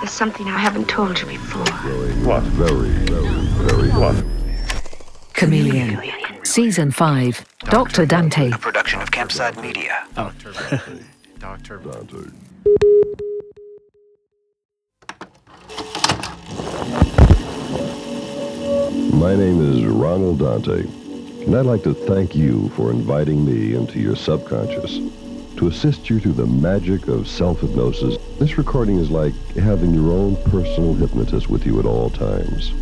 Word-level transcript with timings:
There's 0.00 0.12
something 0.12 0.48
I 0.48 0.56
haven't 0.56 0.88
told 0.88 1.20
you 1.20 1.26
before. 1.26 1.62
What? 2.24 2.42
Very, 2.44 2.88
very, 2.88 3.28
very 3.68 3.90
What? 3.90 4.24
Chameleon. 5.34 6.00
Season 6.42 6.90
5. 6.90 7.44
Dr. 7.66 8.06
Dante. 8.06 8.50
A 8.50 8.56
production 8.56 9.02
of 9.02 9.10
Campside 9.10 9.60
Media. 9.60 10.06
Doctor. 10.14 10.54
Dante. 11.38 11.76
My 19.14 19.36
name 19.36 19.60
is 19.70 19.84
Ronald 19.84 20.38
Dante, 20.38 20.86
and 21.44 21.54
I'd 21.54 21.66
like 21.66 21.82
to 21.82 21.92
thank 21.92 22.34
you 22.34 22.70
for 22.70 22.90
inviting 22.90 23.44
me 23.44 23.74
into 23.74 24.00
your 24.00 24.16
subconscious 24.16 24.98
to 25.60 25.68
assist 25.68 26.08
you 26.08 26.18
through 26.18 26.32
the 26.32 26.46
magic 26.46 27.06
of 27.06 27.28
self-hypnosis. 27.28 28.16
This 28.38 28.56
recording 28.56 28.96
is 28.96 29.10
like 29.10 29.34
having 29.56 29.92
your 29.92 30.10
own 30.10 30.36
personal 30.44 30.94
hypnotist 30.94 31.50
with 31.50 31.66
you 31.66 31.78
at 31.78 31.84
all 31.84 32.08
times. 32.08 32.72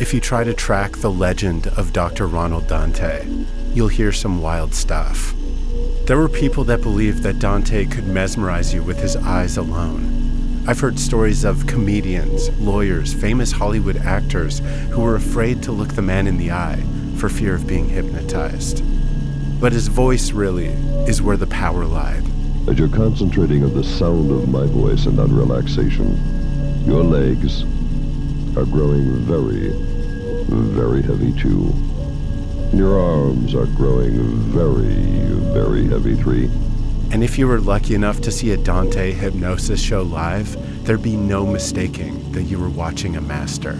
If 0.00 0.14
you 0.14 0.20
try 0.20 0.42
to 0.44 0.54
track 0.54 0.96
the 0.96 1.10
legend 1.10 1.66
of 1.66 1.92
Dr. 1.92 2.26
Ronald 2.26 2.66
Dante, 2.68 3.28
you'll 3.74 3.88
hear 3.88 4.12
some 4.12 4.40
wild 4.40 4.72
stuff. 4.72 5.34
There 6.06 6.16
were 6.16 6.30
people 6.30 6.64
that 6.64 6.80
believed 6.80 7.22
that 7.24 7.38
Dante 7.38 7.84
could 7.84 8.06
mesmerize 8.06 8.72
you 8.72 8.82
with 8.82 8.98
his 8.98 9.16
eyes 9.16 9.58
alone. 9.58 10.64
I've 10.66 10.80
heard 10.80 10.98
stories 10.98 11.44
of 11.44 11.66
comedians, 11.66 12.48
lawyers, 12.58 13.12
famous 13.12 13.52
Hollywood 13.52 13.98
actors 13.98 14.60
who 14.88 15.02
were 15.02 15.16
afraid 15.16 15.62
to 15.64 15.72
look 15.72 15.90
the 15.90 16.00
man 16.00 16.26
in 16.26 16.38
the 16.38 16.50
eye 16.50 16.82
for 17.18 17.28
fear 17.28 17.54
of 17.54 17.66
being 17.66 17.90
hypnotized. 17.90 18.82
But 19.60 19.72
his 19.72 19.88
voice 19.88 20.32
really 20.32 20.68
is 21.06 21.20
where 21.20 21.36
the 21.36 21.46
power 21.46 21.84
lied. 21.84 22.24
As 22.66 22.78
you're 22.78 22.88
concentrating 22.88 23.62
on 23.62 23.74
the 23.74 23.84
sound 23.84 24.30
of 24.30 24.48
my 24.48 24.64
voice 24.64 25.04
and 25.04 25.20
on 25.20 25.36
relaxation, 25.36 26.84
your 26.86 27.04
legs 27.04 27.62
are 28.56 28.64
growing 28.64 29.16
very, 29.26 29.68
very 30.48 31.02
heavy 31.02 31.32
too. 31.38 31.72
Your 32.72 32.98
arms 32.98 33.54
are 33.54 33.66
growing 33.66 34.12
very, 34.50 34.94
very 35.52 35.86
heavy 35.86 36.16
three. 36.16 36.46
And 37.12 37.22
if 37.22 37.38
you 37.38 37.46
were 37.46 37.60
lucky 37.60 37.94
enough 37.94 38.22
to 38.22 38.30
see 38.30 38.52
a 38.52 38.56
Dante 38.56 39.12
hypnosis 39.12 39.80
show 39.80 40.02
live, 40.02 40.56
there'd 40.86 41.02
be 41.02 41.16
no 41.16 41.44
mistaking 41.44 42.32
that 42.32 42.44
you 42.44 42.58
were 42.58 42.70
watching 42.70 43.16
a 43.16 43.20
master. 43.20 43.78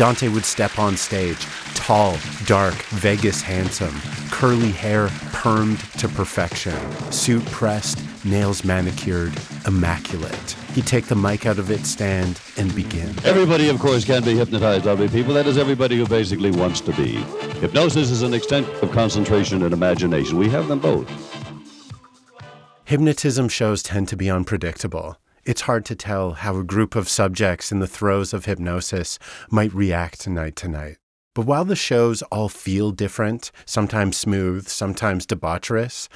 Dante 0.00 0.28
would 0.28 0.46
step 0.46 0.78
on 0.78 0.96
stage, 0.96 1.36
tall, 1.74 2.16
dark, 2.46 2.72
Vegas 3.02 3.42
handsome, 3.42 3.94
curly 4.30 4.72
hair 4.72 5.08
permed 5.30 5.78
to 5.98 6.08
perfection, 6.08 6.74
suit 7.12 7.44
pressed, 7.50 8.02
nails 8.24 8.64
manicured, 8.64 9.34
immaculate. 9.66 10.56
He'd 10.72 10.86
take 10.86 11.04
the 11.04 11.16
mic 11.16 11.44
out 11.44 11.58
of 11.58 11.70
its 11.70 11.90
stand 11.90 12.40
and 12.56 12.74
begin. 12.74 13.14
Everybody, 13.24 13.68
of 13.68 13.78
course, 13.78 14.06
can 14.06 14.24
be 14.24 14.34
hypnotized, 14.34 14.86
lovely 14.86 15.10
people. 15.10 15.34
That 15.34 15.46
is 15.46 15.58
everybody 15.58 15.98
who 15.98 16.06
basically 16.06 16.50
wants 16.50 16.80
to 16.80 16.92
be. 16.92 17.16
Hypnosis 17.60 18.10
is 18.10 18.22
an 18.22 18.32
extent 18.32 18.66
of 18.82 18.90
concentration 18.92 19.62
and 19.62 19.74
imagination. 19.74 20.38
We 20.38 20.48
have 20.48 20.66
them 20.66 20.78
both. 20.78 21.06
Hypnotism 22.86 23.50
shows 23.50 23.82
tend 23.82 24.08
to 24.08 24.16
be 24.16 24.30
unpredictable. 24.30 25.18
It's 25.44 25.62
hard 25.62 25.86
to 25.86 25.94
tell 25.94 26.32
how 26.32 26.56
a 26.56 26.64
group 26.64 26.94
of 26.94 27.08
subjects 27.08 27.72
in 27.72 27.78
the 27.78 27.86
throes 27.86 28.34
of 28.34 28.44
hypnosis 28.44 29.18
might 29.50 29.72
react 29.72 30.28
night 30.28 30.54
to 30.56 30.68
night. 30.68 30.98
But 31.34 31.46
while 31.46 31.64
the 31.64 31.76
shows 31.76 32.20
all 32.24 32.50
feel 32.50 32.90
different, 32.90 33.50
sometimes 33.64 34.18
smooth, 34.18 34.68
sometimes 34.68 35.26
debaucherous, 35.26 36.08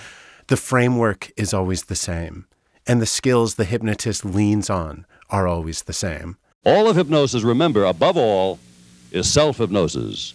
the 0.48 0.58
framework 0.58 1.33
is 1.39 1.55
always 1.55 1.84
the 1.84 1.95
same. 1.95 2.47
And 2.86 3.00
the 3.00 3.06
skills 3.06 3.55
the 3.55 3.64
hypnotist 3.64 4.27
leans 4.27 4.69
on 4.69 5.06
are 5.30 5.48
always 5.48 5.83
the 5.83 5.95
same. 5.95 6.36
All 6.62 6.86
of 6.86 6.97
hypnosis, 6.97 7.42
remember, 7.42 7.84
above 7.84 8.19
all, 8.19 8.58
is 9.11 9.30
self 9.30 9.56
hypnosis. 9.56 10.34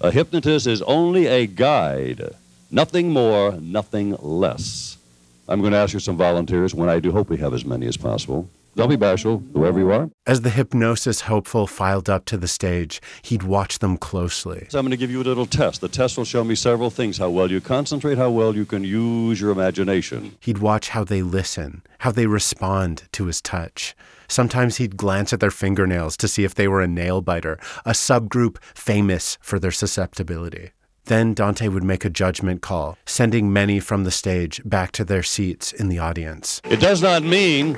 A 0.00 0.10
hypnotist 0.10 0.66
is 0.66 0.80
only 0.82 1.26
a 1.26 1.46
guide, 1.46 2.30
nothing 2.70 3.10
more, 3.10 3.52
nothing 3.60 4.16
less. 4.20 4.96
I'm 5.48 5.60
going 5.60 5.72
to 5.72 5.78
ask 5.78 5.92
you 5.92 6.00
some 6.00 6.16
volunteers 6.16 6.74
when 6.74 6.88
I 6.88 7.00
do 7.00 7.12
hope 7.12 7.28
we 7.28 7.36
have 7.38 7.52
as 7.52 7.64
many 7.64 7.86
as 7.86 7.96
possible. 7.96 8.48
Don't 8.76 8.88
be 8.88 8.96
bashful, 8.96 9.40
whoever 9.52 9.78
you 9.78 9.92
are. 9.92 10.10
As 10.26 10.40
the 10.40 10.50
hypnosis 10.50 11.22
hopeful 11.22 11.68
filed 11.68 12.10
up 12.10 12.24
to 12.24 12.36
the 12.36 12.48
stage, 12.48 13.00
he'd 13.22 13.44
watch 13.44 13.78
them 13.78 13.96
closely. 13.96 14.66
So 14.68 14.78
I'm 14.80 14.84
going 14.84 14.90
to 14.90 14.96
give 14.96 15.12
you 15.12 15.20
a 15.20 15.22
little 15.22 15.46
test. 15.46 15.80
The 15.80 15.88
test 15.88 16.16
will 16.16 16.24
show 16.24 16.42
me 16.42 16.56
several 16.56 16.90
things 16.90 17.18
how 17.18 17.30
well 17.30 17.50
you 17.50 17.60
concentrate, 17.60 18.18
how 18.18 18.30
well 18.30 18.56
you 18.56 18.64
can 18.64 18.82
use 18.82 19.40
your 19.40 19.52
imagination. 19.52 20.36
He'd 20.40 20.58
watch 20.58 20.88
how 20.88 21.04
they 21.04 21.22
listen, 21.22 21.82
how 21.98 22.10
they 22.10 22.26
respond 22.26 23.04
to 23.12 23.26
his 23.26 23.40
touch. 23.40 23.94
Sometimes 24.26 24.78
he'd 24.78 24.96
glance 24.96 25.32
at 25.32 25.38
their 25.38 25.52
fingernails 25.52 26.16
to 26.16 26.26
see 26.26 26.42
if 26.42 26.54
they 26.54 26.66
were 26.66 26.80
a 26.80 26.88
nail 26.88 27.20
biter, 27.20 27.58
a 27.84 27.92
subgroup 27.92 28.56
famous 28.74 29.38
for 29.40 29.60
their 29.60 29.70
susceptibility. 29.70 30.70
Then 31.06 31.34
Dante 31.34 31.68
would 31.68 31.84
make 31.84 32.04
a 32.04 32.10
judgment 32.10 32.62
call, 32.62 32.96
sending 33.04 33.52
many 33.52 33.78
from 33.78 34.04
the 34.04 34.10
stage 34.10 34.62
back 34.64 34.90
to 34.92 35.04
their 35.04 35.22
seats 35.22 35.72
in 35.72 35.88
the 35.88 35.98
audience. 35.98 36.62
It 36.64 36.80
does 36.80 37.02
not 37.02 37.22
mean 37.22 37.76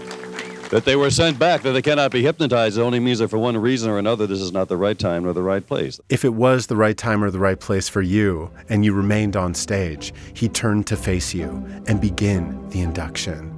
that 0.70 0.84
they 0.84 0.94
were 0.96 1.10
sent 1.10 1.38
back, 1.38 1.62
that 1.62 1.72
they 1.72 1.82
cannot 1.82 2.12
be 2.12 2.22
hypnotized. 2.22 2.78
It 2.78 2.82
only 2.82 3.00
means 3.00 3.18
that 3.18 3.28
for 3.28 3.38
one 3.38 3.56
reason 3.56 3.90
or 3.90 3.98
another, 3.98 4.26
this 4.26 4.40
is 4.40 4.52
not 4.52 4.68
the 4.68 4.76
right 4.76 4.98
time 4.98 5.26
or 5.26 5.32
the 5.32 5.42
right 5.42 5.66
place. 5.66 6.00
If 6.08 6.24
it 6.24 6.34
was 6.34 6.66
the 6.66 6.76
right 6.76 6.96
time 6.96 7.22
or 7.22 7.30
the 7.30 7.38
right 7.38 7.58
place 7.58 7.88
for 7.88 8.02
you, 8.02 8.50
and 8.68 8.84
you 8.84 8.92
remained 8.92 9.36
on 9.36 9.54
stage, 9.54 10.12
he'd 10.34 10.54
turn 10.54 10.84
to 10.84 10.96
face 10.96 11.34
you 11.34 11.64
and 11.86 12.00
begin 12.00 12.68
the 12.70 12.80
induction. 12.80 13.52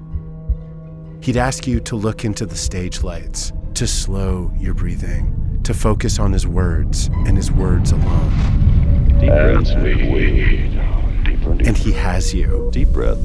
He'd 1.23 1.37
ask 1.37 1.67
you 1.67 1.81
to 1.81 1.97
look 1.97 2.25
into 2.25 2.47
the 2.47 2.57
stage 2.57 3.03
lights, 3.03 3.53
to 3.75 3.87
slow 3.87 4.51
your 4.57 4.75
breathing, 4.75 5.61
to 5.65 5.75
focus 5.75 6.19
on 6.19 6.33
his 6.33 6.47
words 6.47 7.09
and 7.27 7.37
his 7.37 7.53
words 7.53 7.93
alone. 7.93 8.78
Deep 9.21 9.31
breath. 9.31 9.75
Way 9.83 10.69
down. 10.75 11.25
Deeper 11.25 11.51
and 11.51 11.67
And 11.67 11.77
he 11.77 11.93
has 11.93 12.33
you. 12.33 12.69
Deep 12.73 12.89
breath. 12.89 13.19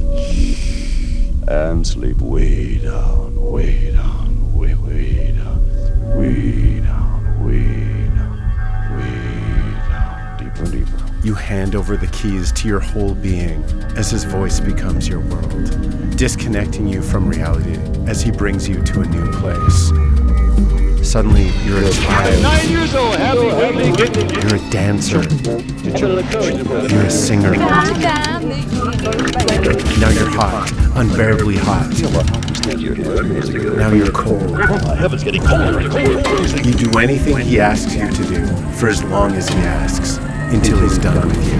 And 1.48 1.86
sleep 1.86 2.20
way 2.20 2.78
down, 2.78 3.36
way 3.40 3.92
down, 3.92 4.54
way, 4.56 4.74
way 4.74 5.32
down, 5.32 6.18
way 6.18 6.80
down, 6.80 7.46
way 7.46 8.08
down, 8.16 8.96
way 8.96 9.78
down. 9.88 10.38
Deeper 10.38 10.62
and 10.64 10.72
deeper. 10.72 11.04
You 11.22 11.34
hand 11.34 11.74
over 11.74 11.96
the 11.96 12.08
keys 12.08 12.50
to 12.52 12.68
your 12.68 12.80
whole 12.80 13.14
being 13.14 13.62
as 13.96 14.10
his 14.10 14.24
voice 14.24 14.58
becomes 14.58 15.06
your 15.06 15.20
world, 15.20 16.16
disconnecting 16.16 16.88
you 16.88 17.02
from 17.02 17.28
reality 17.28 17.78
as 18.08 18.20
he 18.20 18.30
brings 18.30 18.68
you 18.68 18.82
to 18.82 19.00
a 19.02 19.06
new 19.06 19.30
place. 19.32 20.23
Suddenly, 21.14 21.46
you're 21.64 21.78
a 21.78 21.92
child. 21.92 22.42
Nine 22.42 22.68
years 22.68 22.92
old, 22.92 23.14
happy. 23.14 23.46
You're 23.46 24.56
a 24.56 24.70
dancer. 24.72 25.22
You're 26.92 27.04
a 27.04 27.08
singer. 27.08 27.52
Now 27.52 27.70
you're 30.08 30.28
hot, 30.28 30.72
unbearably 30.96 31.56
hot. 31.56 31.88
Now 33.76 33.92
you're 33.92 34.10
cold. 34.10 34.58
Heaven's 34.98 35.22
getting 35.22 35.44
colder 35.44 35.78
and 35.78 35.92
colder. 35.92 36.60
You 36.62 36.74
do 36.74 36.98
anything 36.98 37.36
he 37.36 37.60
asks 37.60 37.94
you 37.94 38.10
to 38.10 38.24
do 38.24 38.44
for 38.72 38.88
as 38.88 39.04
long 39.04 39.36
as 39.36 39.48
he 39.48 39.54
asks, 39.58 40.18
until 40.52 40.80
he's 40.80 40.98
done 40.98 41.28
with 41.28 41.46
you. 41.46 41.58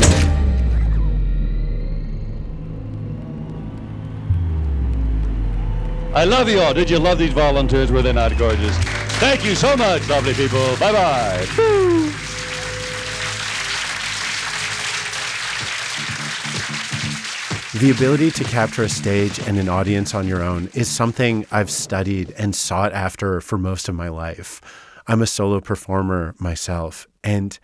I 6.13 6.25
love 6.25 6.49
you 6.49 6.59
all. 6.59 6.75
Did 6.75 6.91
you 6.91 6.99
love 6.99 7.19
these 7.19 7.33
volunteers? 7.33 7.93
Were 7.93 8.03
they 8.03 8.13
not 8.13 8.37
gorgeous? 8.37 8.77
Thank 9.21 9.45
you 9.45 9.55
so 9.55 9.77
much, 9.77 10.09
lovely 10.09 10.35
people. 10.35 10.77
Bye 10.77 10.93
bye. 10.93 11.47
The 17.81 17.91
ability 17.91 18.31
to 18.31 18.45
capture 18.45 18.85
a 18.85 18.89
stage 18.89 19.41
and 19.41 19.59
an 19.59 19.69
audience 19.69 20.15
on 20.15 20.29
your 20.29 20.43
own 20.43 20.71
is 20.75 20.89
something 20.89 21.45
I've 21.51 21.71
studied 21.71 22.33
and 22.39 22.55
sought 22.55 22.93
after 22.93 23.41
for 23.41 23.59
most 23.59 23.89
of 23.89 23.95
my 23.95 24.09
life. 24.09 24.61
I'm 25.07 25.21
a 25.21 25.27
solo 25.27 25.61
performer 25.61 26.35
myself, 26.39 27.07
and 27.23 27.59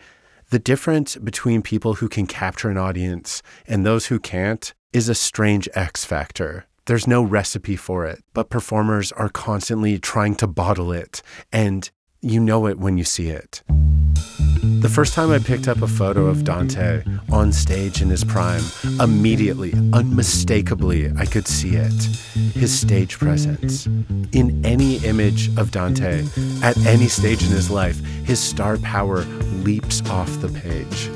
the 0.50 0.58
difference 0.58 1.16
between 1.16 1.62
people 1.62 1.94
who 1.94 2.08
can 2.08 2.26
capture 2.26 2.68
an 2.68 2.76
audience 2.76 3.40
and 3.68 3.86
those 3.86 4.06
who 4.06 4.18
can't 4.18 4.74
is 4.92 5.08
a 5.08 5.14
strange 5.14 5.68
X 5.74 6.04
factor. 6.04 6.66
There's 6.86 7.06
no 7.06 7.22
recipe 7.22 7.76
for 7.76 8.06
it, 8.06 8.22
but 8.32 8.50
performers 8.50 9.12
are 9.12 9.28
constantly 9.28 9.98
trying 9.98 10.34
to 10.36 10.46
bottle 10.46 10.92
it, 10.92 11.22
and 11.52 11.90
you 12.20 12.40
know 12.40 12.66
it 12.66 12.78
when 12.78 12.98
you 12.98 13.04
see 13.04 13.28
it. 13.28 13.62
The 14.80 14.88
first 14.88 15.14
time 15.14 15.30
I 15.30 15.38
picked 15.38 15.68
up 15.68 15.82
a 15.82 15.86
photo 15.86 16.26
of 16.26 16.44
Dante 16.44 17.04
on 17.30 17.52
stage 17.52 18.00
in 18.00 18.08
his 18.08 18.24
prime, 18.24 18.62
immediately, 18.98 19.74
unmistakably, 19.92 21.12
I 21.18 21.26
could 21.26 21.46
see 21.46 21.76
it. 21.76 22.02
His 22.54 22.78
stage 22.78 23.18
presence. 23.18 23.86
In 24.32 24.64
any 24.64 24.96
image 25.04 25.48
of 25.58 25.70
Dante, 25.70 26.24
at 26.62 26.78
any 26.86 27.08
stage 27.08 27.42
in 27.42 27.50
his 27.50 27.70
life, 27.70 28.02
his 28.24 28.40
star 28.40 28.78
power 28.78 29.24
leaps 29.64 30.02
off 30.08 30.40
the 30.40 30.48
page. 30.48 31.10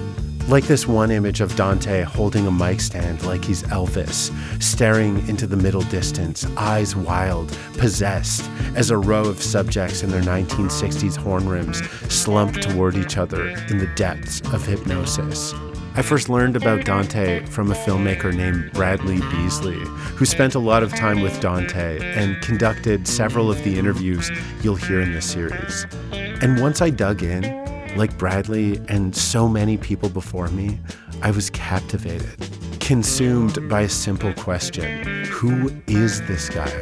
Like 0.47 0.65
this 0.65 0.87
one 0.87 1.11
image 1.11 1.41
of 1.41 1.57
Dante 1.57 2.03
holding 2.03 2.47
a 2.47 2.51
mic 2.51 2.83
stand 2.83 3.25
like 3.25 3.43
he's 3.43 3.63
Elvis, 3.65 4.31
staring 4.63 5.27
into 5.27 5.47
the 5.47 5.57
middle 5.57 5.81
distance, 5.83 6.47
eyes 6.59 6.95
wild, 6.95 7.57
possessed, 7.79 8.49
as 8.77 8.91
a 8.91 8.99
row 8.99 9.25
of 9.25 9.43
subjects 9.43 10.03
in 10.03 10.11
their 10.11 10.21
1960s 10.21 11.17
horn 11.17 11.49
rims 11.49 11.83
slump 12.13 12.61
toward 12.61 12.95
each 12.95 13.17
other 13.17 13.49
in 13.71 13.79
the 13.79 13.91
depths 13.97 14.43
of 14.53 14.67
hypnosis. 14.67 15.55
I 15.97 16.03
first 16.03 16.29
learned 16.29 16.57
about 16.57 16.85
Dante 16.85 17.47
from 17.47 17.71
a 17.71 17.75
filmmaker 17.75 18.35
named 18.35 18.71
Bradley 18.75 19.21
Beasley, 19.31 19.81
who 20.17 20.27
spent 20.27 20.55
a 20.55 20.59
lot 20.59 20.83
of 20.83 20.95
time 20.95 21.23
with 21.23 21.41
Dante 21.41 22.01
and 22.03 22.39
conducted 22.43 23.09
several 23.09 23.51
of 23.51 23.65
the 23.65 23.79
interviews 23.79 24.31
you'll 24.63 24.77
hear 24.77 25.01
in 25.01 25.13
this 25.13 25.25
series. 25.31 25.87
And 26.13 26.61
once 26.61 26.83
I 26.83 26.91
dug 26.91 27.23
in, 27.23 27.64
like 27.97 28.17
Bradley 28.19 28.81
and 28.89 29.15
so 29.15 29.49
many 29.49 29.77
people 29.77 30.09
before 30.09 30.49
me, 30.49 30.79
I 31.23 31.31
was 31.31 31.51
captivated, 31.51 32.49
consumed 32.81 33.69
by 33.69 33.83
a 33.83 33.89
simple 33.89 34.33
question 34.35 35.25
Who 35.27 35.73
is 35.87 36.21
this 36.27 36.49
guy? 36.49 36.73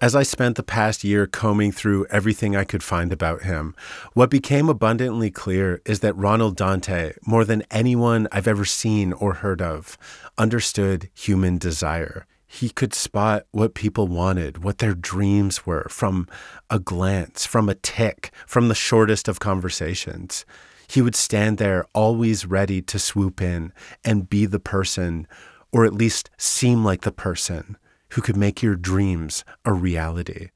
As 0.00 0.16
I 0.16 0.24
spent 0.24 0.56
the 0.56 0.64
past 0.64 1.04
year 1.04 1.28
combing 1.28 1.70
through 1.70 2.06
everything 2.06 2.56
I 2.56 2.64
could 2.64 2.82
find 2.82 3.12
about 3.12 3.42
him, 3.42 3.76
what 4.14 4.30
became 4.30 4.68
abundantly 4.68 5.30
clear 5.30 5.80
is 5.86 6.00
that 6.00 6.16
Ronald 6.16 6.56
Dante, 6.56 7.12
more 7.24 7.44
than 7.44 7.62
anyone 7.70 8.26
I've 8.32 8.48
ever 8.48 8.64
seen 8.64 9.12
or 9.12 9.34
heard 9.34 9.62
of, 9.62 9.96
understood 10.36 11.08
human 11.14 11.56
desire. 11.56 12.26
He 12.52 12.68
could 12.68 12.92
spot 12.92 13.46
what 13.52 13.72
people 13.72 14.08
wanted, 14.08 14.62
what 14.62 14.76
their 14.76 14.94
dreams 14.94 15.64
were, 15.64 15.86
from 15.88 16.28
a 16.68 16.78
glance, 16.78 17.46
from 17.46 17.70
a 17.70 17.74
tick, 17.74 18.30
from 18.46 18.68
the 18.68 18.74
shortest 18.74 19.26
of 19.26 19.40
conversations. 19.40 20.44
He 20.86 21.00
would 21.00 21.16
stand 21.16 21.56
there, 21.56 21.86
always 21.94 22.44
ready 22.44 22.82
to 22.82 22.98
swoop 22.98 23.40
in 23.40 23.72
and 24.04 24.28
be 24.28 24.44
the 24.44 24.60
person, 24.60 25.26
or 25.72 25.86
at 25.86 25.94
least 25.94 26.28
seem 26.36 26.84
like 26.84 27.00
the 27.00 27.10
person 27.10 27.78
who 28.10 28.20
could 28.20 28.36
make 28.36 28.62
your 28.62 28.76
dreams 28.76 29.46
a 29.64 29.72
reality. 29.72 30.50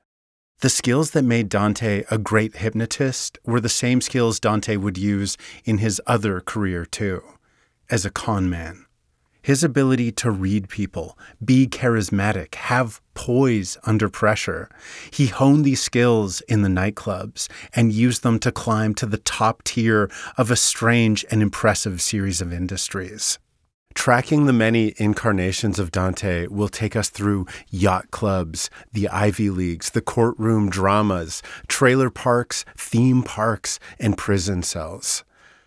The 0.60 0.68
skills 0.68 1.12
that 1.12 1.22
made 1.22 1.48
Dante 1.48 2.04
a 2.10 2.18
great 2.18 2.56
hypnotist 2.56 3.38
were 3.46 3.60
the 3.60 3.70
same 3.70 4.02
skills 4.02 4.38
Dante 4.38 4.76
would 4.76 4.98
use 4.98 5.38
in 5.64 5.78
his 5.78 6.00
other 6.06 6.42
career, 6.42 6.84
too, 6.84 7.22
as 7.88 8.04
a 8.04 8.10
con 8.10 8.50
man. 8.50 8.85
His 9.46 9.62
ability 9.62 10.10
to 10.10 10.32
read 10.32 10.68
people, 10.68 11.16
be 11.44 11.68
charismatic, 11.68 12.56
have 12.56 13.00
poise 13.14 13.78
under 13.84 14.08
pressure. 14.08 14.68
He 15.12 15.28
honed 15.28 15.64
these 15.64 15.80
skills 15.80 16.40
in 16.48 16.62
the 16.62 16.68
nightclubs 16.68 17.46
and 17.72 17.92
used 17.92 18.24
them 18.24 18.40
to 18.40 18.50
climb 18.50 18.92
to 18.96 19.06
the 19.06 19.18
top 19.18 19.62
tier 19.62 20.10
of 20.36 20.50
a 20.50 20.56
strange 20.56 21.24
and 21.30 21.42
impressive 21.42 22.02
series 22.02 22.40
of 22.40 22.52
industries. 22.52 23.38
Tracking 23.94 24.46
the 24.46 24.52
many 24.52 24.94
incarnations 24.96 25.78
of 25.78 25.92
Dante 25.92 26.48
will 26.48 26.68
take 26.68 26.96
us 26.96 27.08
through 27.08 27.46
yacht 27.70 28.10
clubs, 28.10 28.68
the 28.94 29.08
Ivy 29.10 29.50
Leagues, 29.50 29.90
the 29.90 30.02
courtroom 30.02 30.68
dramas, 30.68 31.40
trailer 31.68 32.10
parks, 32.10 32.64
theme 32.76 33.22
parks, 33.22 33.78
and 34.00 34.18
prison 34.18 34.64
cells. 34.64 35.22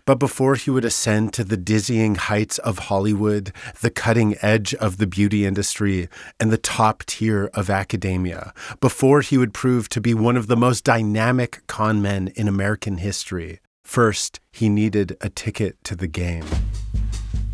But 0.10 0.18
before 0.18 0.56
he 0.56 0.72
would 0.72 0.86
ascend 0.86 1.34
to 1.34 1.44
the 1.44 1.56
dizzying 1.56 2.16
heights 2.16 2.58
of 2.58 2.80
Hollywood, 2.80 3.52
the 3.82 3.92
cutting 3.92 4.36
edge 4.42 4.74
of 4.74 4.98
the 4.98 5.06
beauty 5.06 5.46
industry, 5.46 6.10
and 6.40 6.52
the 6.52 6.58
top 6.58 7.04
tier 7.06 7.52
of 7.54 7.70
academia, 7.70 8.52
before 8.82 9.22
he 9.22 9.38
would 9.38 9.54
prove 9.54 9.88
to 9.90 10.02
be 10.02 10.16
one 10.16 10.36
of 10.36 10.48
the 10.48 10.58
most 10.58 10.84
dynamic 10.84 11.62
con 11.68 12.02
men 12.02 12.30
in 12.30 12.48
American 12.48 12.98
history, 12.98 13.60
first 13.84 14.40
he 14.52 14.68
needed 14.68 15.16
a 15.22 15.30
ticket 15.30 15.78
to 15.84 15.96
the 15.96 16.08
game 16.08 16.46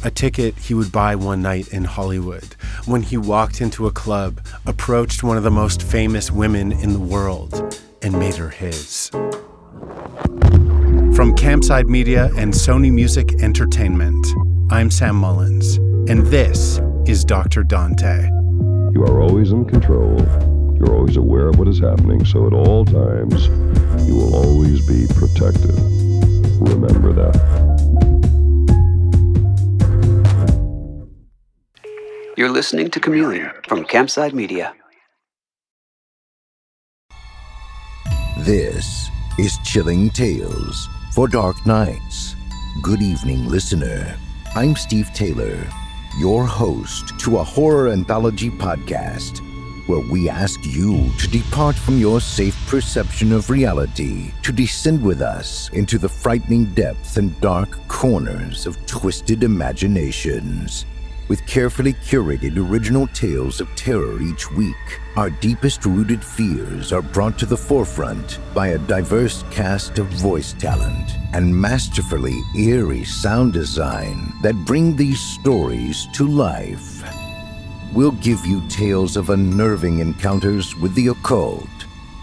a 0.05 0.09
ticket 0.09 0.55
he 0.57 0.73
would 0.73 0.93
buy 0.93 1.13
one 1.13 1.41
night 1.41 1.67
in 1.73 1.83
Hollywood 1.83 2.55
when 2.85 3.01
he 3.01 3.17
walked 3.17 3.59
into 3.59 3.85
a 3.87 3.91
club, 3.91 4.39
approached 4.65 5.23
one 5.23 5.35
of 5.35 5.43
the 5.43 5.51
most 5.51 5.81
famous 5.81 6.31
women 6.31 6.71
in 6.71 6.93
the 6.93 6.99
world, 6.99 7.81
and 8.01 8.17
made 8.17 8.35
her 8.35 8.49
his. 8.49 9.11
From 11.15 11.33
Campside 11.33 11.87
Media 11.87 12.29
and 12.35 12.53
Sony 12.53 12.91
Music 12.91 13.41
Entertainment, 13.41 14.27
I'm 14.69 14.91
Sam 14.91 15.15
Mullins, 15.15 15.77
and 16.09 16.27
this 16.27 16.81
is 17.05 17.23
Dr. 17.23 17.63
Dante. 17.63 18.25
You 18.93 19.01
are 19.07 19.21
always 19.21 19.53
in 19.53 19.63
control. 19.63 20.19
You're 20.75 20.93
always 20.93 21.15
aware 21.15 21.47
of 21.47 21.57
what 21.57 21.69
is 21.69 21.79
happening, 21.79 22.25
so 22.25 22.45
at 22.47 22.53
all 22.53 22.83
times, 22.83 23.47
you 24.05 24.13
will 24.13 24.35
always 24.35 24.85
be 24.85 25.07
protected. 25.15 25.71
Remember 26.59 27.13
that. 27.13 27.35
You're 32.35 32.51
listening 32.51 32.91
to 32.91 32.99
Chameleon 32.99 33.51
from 33.65 33.85
Campside 33.85 34.33
Media. 34.33 34.73
This 38.39 39.07
is 39.39 39.57
Chilling 39.63 40.09
Tales 40.09 40.89
for 41.15 41.29
Dark 41.29 41.65
Nights. 41.65 42.35
Good 42.81 43.01
evening, 43.01 43.47
listener. 43.47 44.17
I'm 44.53 44.75
Steve 44.75 45.09
Taylor, 45.13 45.65
your 46.19 46.43
host 46.43 47.17
to 47.19 47.37
a 47.37 47.43
horror 47.43 47.87
anthology 47.87 48.49
podcast 48.49 49.39
where 49.87 50.01
we 50.11 50.27
ask 50.27 50.59
you 50.65 51.09
to 51.17 51.29
depart 51.29 51.77
from 51.77 51.97
your 51.99 52.19
safe 52.19 52.57
perception 52.67 53.31
of 53.31 53.49
reality 53.49 54.33
to 54.43 54.51
descend 54.51 55.01
with 55.01 55.21
us 55.21 55.69
into 55.69 55.97
the 55.97 56.09
frightening 56.09 56.65
depths 56.73 57.15
and 57.15 57.39
dark 57.39 57.79
corners 57.87 58.65
of 58.65 58.85
twisted 58.85 59.45
imaginations. 59.45 60.85
With 61.29 61.47
carefully 61.47 61.93
curated 61.93 62.57
original 62.57 63.07
tales 63.07 63.61
of 63.61 63.73
terror 63.77 64.21
each 64.21 64.51
week, 64.51 64.99
our 65.17 65.29
deepest 65.29 65.85
rooted 65.85 66.23
fears 66.23 66.91
are 66.91 67.01
brought 67.01 67.39
to 67.39 67.45
the 67.45 67.55
forefront 67.55 68.39
by 68.53 68.69
a 68.69 68.77
diverse 68.79 69.43
cast 69.49 69.97
of 69.97 70.07
voice 70.07 70.51
talent 70.53 71.11
and 71.33 71.55
masterfully 71.55 72.37
eerie 72.57 73.05
sound 73.05 73.53
design 73.53 74.33
that 74.41 74.65
bring 74.65 74.95
these 74.95 75.19
stories 75.19 76.07
to 76.13 76.27
life. 76.27 77.01
We'll 77.93 78.11
give 78.11 78.45
you 78.45 78.61
tales 78.67 79.15
of 79.15 79.29
unnerving 79.29 79.99
encounters 79.99 80.75
with 80.75 80.93
the 80.95 81.07
occult, 81.07 81.69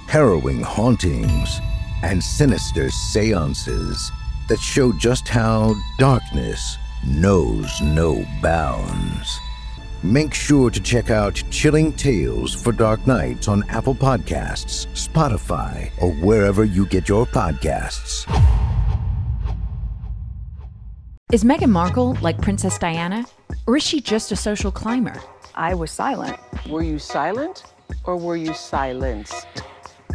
harrowing 0.07 0.61
hauntings, 0.61 1.61
and 2.03 2.23
sinister 2.23 2.91
seances 2.91 4.13
that 4.49 4.61
show 4.61 4.93
just 4.93 5.29
how 5.29 5.75
darkness 5.99 6.77
knows 7.07 7.81
no 7.81 8.27
bounds. 8.43 9.41
Make 10.05 10.35
sure 10.35 10.69
to 10.69 10.81
check 10.81 11.11
out 11.11 11.41
Chilling 11.51 11.93
Tales 11.93 12.53
for 12.53 12.73
Dark 12.73 13.07
Nights 13.07 13.47
on 13.47 13.63
Apple 13.69 13.95
Podcasts, 13.95 14.89
Spotify, 14.95 15.93
or 16.01 16.11
wherever 16.15 16.65
you 16.65 16.87
get 16.87 17.09
your 17.09 17.25
podcasts. 17.25 18.27
Is 21.33 21.45
Meghan 21.45 21.71
Markle 21.71 22.19
like 22.21 22.41
Princess 22.43 22.79
Diana? 22.79 23.25
Or 23.69 23.77
is 23.77 23.85
she 23.85 24.01
just 24.01 24.33
a 24.33 24.37
social 24.37 24.73
climber? 24.73 25.15
I 25.55 25.73
was 25.75 25.93
silent. 25.93 26.37
Were 26.69 26.83
you 26.83 26.99
silent 26.99 27.63
or 28.03 28.17
were 28.17 28.37
you 28.37 28.55
silenced? 28.55 29.47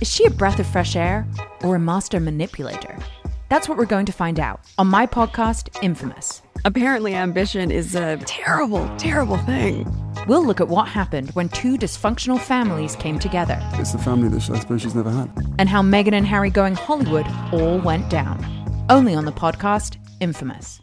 Is 0.02 0.12
she 0.12 0.26
a 0.26 0.30
breath 0.30 0.60
of 0.60 0.68
fresh 0.68 0.98
air 0.98 1.26
or 1.64 1.78
a 1.78 1.80
master 1.80 2.20
manipulator? 2.20 3.00
That's 3.48 3.70
what 3.70 3.78
we're 3.78 3.86
going 3.86 4.06
to 4.08 4.12
find 4.12 4.38
out 4.38 4.60
on 4.78 4.88
my 4.88 5.08
podcast, 5.08 5.82
Infamous. 5.82 6.42
Apparently, 6.68 7.16
ambition 7.16 7.72
is 7.72 7.96
a 7.96 8.18
terrible, 8.26 8.94
terrible 8.98 9.38
thing. 9.38 9.88
We'll 10.28 10.46
look 10.46 10.60
at 10.60 10.68
what 10.68 10.90
happened 10.90 11.30
when 11.32 11.48
two 11.48 11.78
dysfunctional 11.78 12.38
families 12.38 12.94
came 12.98 13.20
together. 13.20 13.58
It's 13.76 13.94
the 13.94 13.98
family 13.98 14.28
that 14.28 14.50
I 14.50 14.60
suppose 14.60 14.82
she's 14.82 14.94
never 14.94 15.10
had. 15.10 15.32
And 15.60 15.70
how 15.70 15.82
Meghan 15.82 16.12
and 16.12 16.28
Harry 16.28 16.50
going 16.50 16.76
Hollywood 16.76 17.26
all 17.54 17.80
went 17.80 18.10
down. 18.10 18.46
Only 18.90 19.16
on 19.16 19.24
the 19.24 19.32
podcast, 19.32 19.96
Infamous. 20.20 20.82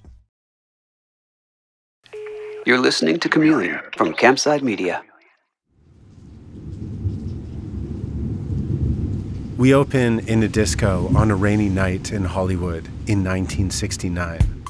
You're 2.65 2.79
listening 2.79 3.21
to 3.21 3.29
Chameleon 3.29 3.79
from 3.95 4.15
Campside 4.15 4.63
Media. 4.63 5.05
We 9.59 9.75
open 9.75 10.21
in 10.21 10.43
a 10.43 10.49
disco 10.49 11.11
on 11.15 11.31
a 11.31 11.37
rainy 11.37 11.69
night 11.69 12.11
in 12.11 12.25
Hollywood 12.25 12.87
in 13.07 13.23
1969. 13.23 14.64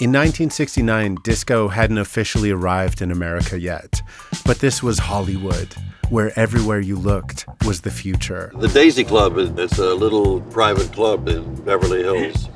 In 0.00 0.12
1969, 0.12 1.18
disco 1.22 1.68
hadn't 1.68 1.98
officially 1.98 2.50
arrived 2.50 3.02
in 3.02 3.10
America 3.10 3.60
yet, 3.60 4.00
but 4.46 4.60
this 4.60 4.82
was 4.82 4.98
Hollywood, 4.98 5.74
where 6.08 6.32
everywhere 6.38 6.80
you 6.80 6.96
looked 6.96 7.44
was 7.66 7.82
the 7.82 7.90
future. 7.90 8.50
The 8.56 8.68
Daisy 8.68 9.04
Club, 9.04 9.36
it's 9.36 9.78
a 9.78 9.94
little 9.94 10.40
private 10.40 10.90
club 10.94 11.28
in 11.28 11.54
Beverly 11.66 12.02
Hills. 12.02 12.48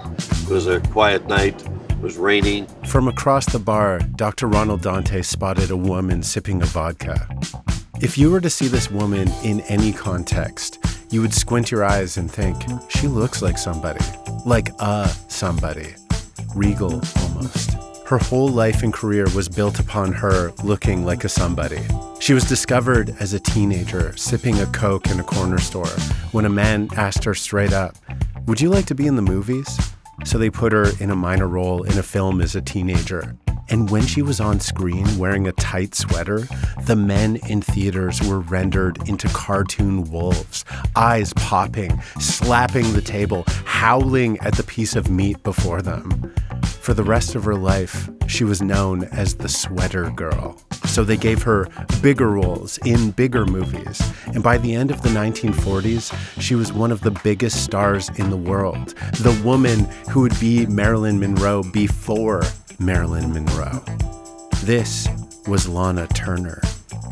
It 0.45 0.49
was 0.49 0.67
a 0.67 0.81
quiet 0.81 1.29
night, 1.29 1.63
it 1.91 1.99
was 2.01 2.17
raining. 2.17 2.67
From 2.87 3.09
across 3.09 3.45
the 3.45 3.59
bar, 3.59 3.99
Dr. 4.17 4.47
Ronald 4.47 4.81
Dante 4.81 5.21
spotted 5.21 5.71
a 5.71 5.77
woman 5.77 6.23
sipping 6.23 6.63
a 6.63 6.65
vodka. 6.65 7.29
If 8.01 8.17
you 8.17 8.31
were 8.31 8.41
to 8.41 8.49
see 8.49 8.69
this 8.69 8.91
woman 8.91 9.29
in 9.43 9.61
any 9.63 9.93
context, 9.93 10.79
you 11.11 11.21
would 11.21 11.35
squint 11.35 11.71
your 11.71 11.85
eyes 11.85 12.17
and 12.17 12.31
think, 12.31 12.57
she 12.89 13.07
looks 13.07 13.43
like 13.43 13.59
somebody. 13.59 14.03
like 14.45 14.69
a 14.81 15.09
somebody, 15.29 15.95
regal 16.55 17.01
almost. 17.17 17.77
Her 18.07 18.19
whole 18.19 18.49
life 18.49 18.83
and 18.83 18.93
career 18.93 19.27
was 19.35 19.49
built 19.49 19.79
upon 19.79 20.13
her 20.13 20.53
looking 20.63 21.07
like 21.07 21.25
a 21.25 21.29
somebody. 21.29 21.81
She 22.21 22.35
was 22.35 22.45
discovered 22.45 23.17
as 23.19 23.33
a 23.33 23.41
teenager 23.41 24.15
sipping 24.17 24.61
a 24.61 24.67
Coke 24.67 25.09
in 25.09 25.21
a 25.21 25.25
corner 25.25 25.59
store 25.59 25.89
when 26.33 26.45
a 26.45 26.51
man 26.51 26.89
asked 26.97 27.25
her 27.25 27.35
straight 27.35 27.73
up, 27.73 27.97
Would 28.47 28.61
you 28.61 28.69
like 28.69 28.87
to 28.87 28.95
be 28.95 29.07
in 29.07 29.17
the 29.17 29.23
movies? 29.23 29.79
So 30.25 30.39
they 30.39 30.51
put 30.51 30.73
her 30.73 30.91
in 31.01 31.11
a 31.11 31.17
minor 31.17 31.49
role 31.49 31.83
in 31.83 31.99
a 31.99 32.03
film 32.03 32.41
as 32.41 32.55
a 32.55 32.61
teenager. 32.61 33.37
And 33.69 33.91
when 33.91 34.07
she 34.07 34.23
was 34.23 34.41
on 34.41 34.61
screen 34.61 35.19
wearing 35.19 35.47
a 35.47 35.53
tight 35.53 35.95
sweater, 35.95 36.49
the 36.83 36.97
men 36.97 37.37
in 37.49 37.63
theaters 37.63 38.23
were 38.23 38.41
rendered 38.41 39.09
into 39.09 39.29
cartoon 39.29 40.11
wolves, 40.11 40.65
eyes 40.97 41.33
popping, 41.35 42.01
slapping 42.21 42.93
the 42.93 43.03
table, 43.03 43.45
howling 43.65 44.39
at 44.41 44.55
the 44.55 44.63
piece 44.63 44.97
of 44.97 45.11
meat 45.11 45.43
before 45.43 45.83
them. 45.83 46.33
For 46.65 46.93
the 46.93 47.03
rest 47.05 47.35
of 47.35 47.45
her 47.45 47.55
life, 47.55 48.11
she 48.27 48.45
was 48.45 48.61
known 48.61 49.05
as 49.05 49.37
the 49.37 49.49
Sweater 49.49 50.11
Girl. 50.11 50.61
So 50.87 51.03
they 51.03 51.17
gave 51.17 51.43
her 51.43 51.69
bigger 52.03 52.29
roles 52.29 52.79
in 52.85 53.13
bigger 53.13 53.47
movies. 53.47 54.03
And 54.27 54.43
by 54.43 54.59
the 54.59 54.75
end 54.75 54.91
of 54.91 55.03
the 55.03 55.09
1940s, 55.09 56.15
she 56.41 56.55
was 56.55 56.73
one 56.73 56.93
of 56.93 57.01
the 57.01 57.11
biggest 57.11 57.65
stars 57.65 58.11
in 58.17 58.31
the 58.31 58.37
world. 58.37 58.89
The 59.15 59.41
woman 59.45 59.87
who 60.11 60.21
would 60.21 60.39
be 60.39 60.67
Marilyn 60.67 61.19
Monroe 61.19 61.63
before 61.63 62.43
Marilyn 62.79 63.33
Monroe. 63.33 63.85
This 64.63 65.09
was 65.47 65.69
Lana 65.69 66.07
Turner. 66.09 66.61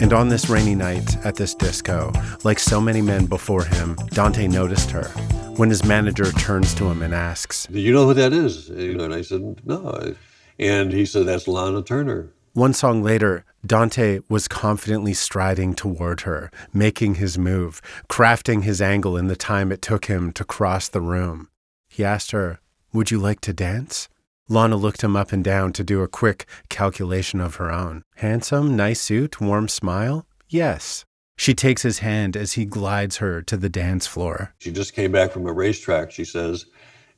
And 0.01 0.13
on 0.13 0.29
this 0.29 0.49
rainy 0.49 0.75
night 0.75 1.17
at 1.25 1.37
this 1.37 1.55
disco, 1.55 2.13
like 2.45 2.59
so 2.59 2.81
many 2.81 3.01
men 3.01 3.27
before 3.27 3.65
him, 3.65 3.97
Dante 4.11 4.49
noticed 4.49 4.91
her 4.91 5.09
when 5.57 5.69
his 5.69 5.85
manager 5.85 6.33
turns 6.33 6.75
to 6.75 6.89
him 6.89 7.03
and 7.03 7.15
asks, 7.15 7.67
Do 7.67 7.79
you 7.79 7.93
know 7.93 8.07
who 8.07 8.15
that 8.15 8.33
is? 8.33 8.69
And 8.71 9.15
I 9.15 9.23
said, 9.23 9.61
No. 9.65 10.15
And 10.59 10.93
he 10.93 11.05
said, 11.07 11.27
That's 11.27 11.47
Lana 11.47 11.83
Turner. 11.83 12.31
One 12.55 12.75
song 12.75 13.03
later, 13.03 13.45
Dante 13.65 14.21
was 14.29 14.49
confidently 14.49 15.15
striding 15.15 15.75
toward 15.75 16.23
her, 16.23 16.51
making 16.73 17.15
his 17.15 17.39
move, 17.39 17.81
crafting 18.09 18.63
his 18.63 18.83
angle 18.83 19.17
in 19.17 19.29
the 19.29 19.37
time 19.37 19.73
it 19.73 19.81
took 19.81 20.07
him 20.07 20.33
to 20.33 20.45
cross 20.45 20.89
the 20.89 21.01
room. 21.01 21.49
He 21.89 22.05
asked 22.05 22.33
her, 22.33 22.61
Would 22.93 23.11
you 23.11 23.19
like 23.19 23.41
to 23.43 23.53
dance? 23.53 24.09
Lana 24.53 24.77
looked 24.77 25.03
him 25.03 25.17
up 25.17 25.33
and 25.33 25.43
down 25.43 25.73
to 25.73 25.83
do 25.83 26.03
a 26.03 26.09
quick 26.09 26.47
calculation 26.69 27.41
of 27.41 27.55
her 27.57 27.73
own. 27.73 28.03
Handsome, 28.17 28.77
nice 28.77 29.01
suit, 29.01 29.41
warm 29.41 29.67
smile? 29.67 30.27
Yes. 30.49 31.07
She 31.39 31.55
takes 31.55 31.81
his 31.81 32.01
hand 32.01 32.37
as 32.37 32.53
he 32.53 32.67
glides 32.67 33.17
her 33.17 33.41
to 33.43 33.57
the 33.57 33.71
dance 33.71 34.07
floor. 34.07 34.55
She 34.59 34.71
just 34.71 34.93
came 34.93 35.11
back 35.11 35.33
from 35.33 35.47
a 35.47 35.53
racetrack, 35.53 36.11
she 36.11 36.27
says, 36.27 36.67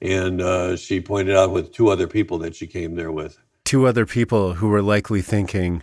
and 0.01 0.41
uh, 0.41 0.77
she 0.77 1.01
pointed 1.01 1.35
out 1.35 1.51
with 1.51 1.73
two 1.73 1.89
other 1.89 2.07
people 2.07 2.39
that 2.39 2.55
she 2.55 2.69
came 2.69 2.95
there 2.95 3.11
with. 3.11 3.37
Two 3.65 3.87
other 3.87 4.07
people 4.07 4.55
who 4.55 4.69
were 4.69 4.83
likely 4.83 5.21
thinking, 5.21 5.83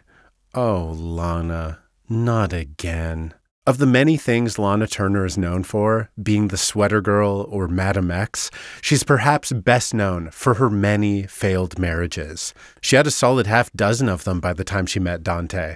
Oh, 0.55 0.95
Lana, 0.97 1.79
not 2.07 2.53
again. 2.53 3.33
Of 3.67 3.77
the 3.77 3.85
many 3.85 4.17
things 4.17 4.57
Lana 4.57 4.87
Turner 4.87 5.23
is 5.23 5.37
known 5.37 5.61
for, 5.61 6.09
being 6.21 6.47
the 6.47 6.57
sweater 6.57 6.99
girl 6.99 7.45
or 7.47 7.67
Madam 7.67 8.09
X, 8.09 8.49
she's 8.81 9.03
perhaps 9.03 9.51
best 9.51 9.93
known 9.93 10.31
for 10.31 10.55
her 10.55 10.67
many 10.67 11.27
failed 11.27 11.77
marriages. 11.77 12.55
She 12.81 12.95
had 12.95 13.05
a 13.05 13.11
solid 13.11 13.45
half 13.45 13.71
dozen 13.73 14.09
of 14.09 14.23
them 14.23 14.39
by 14.39 14.53
the 14.53 14.63
time 14.63 14.87
she 14.87 14.99
met 14.99 15.21
Dante. 15.21 15.75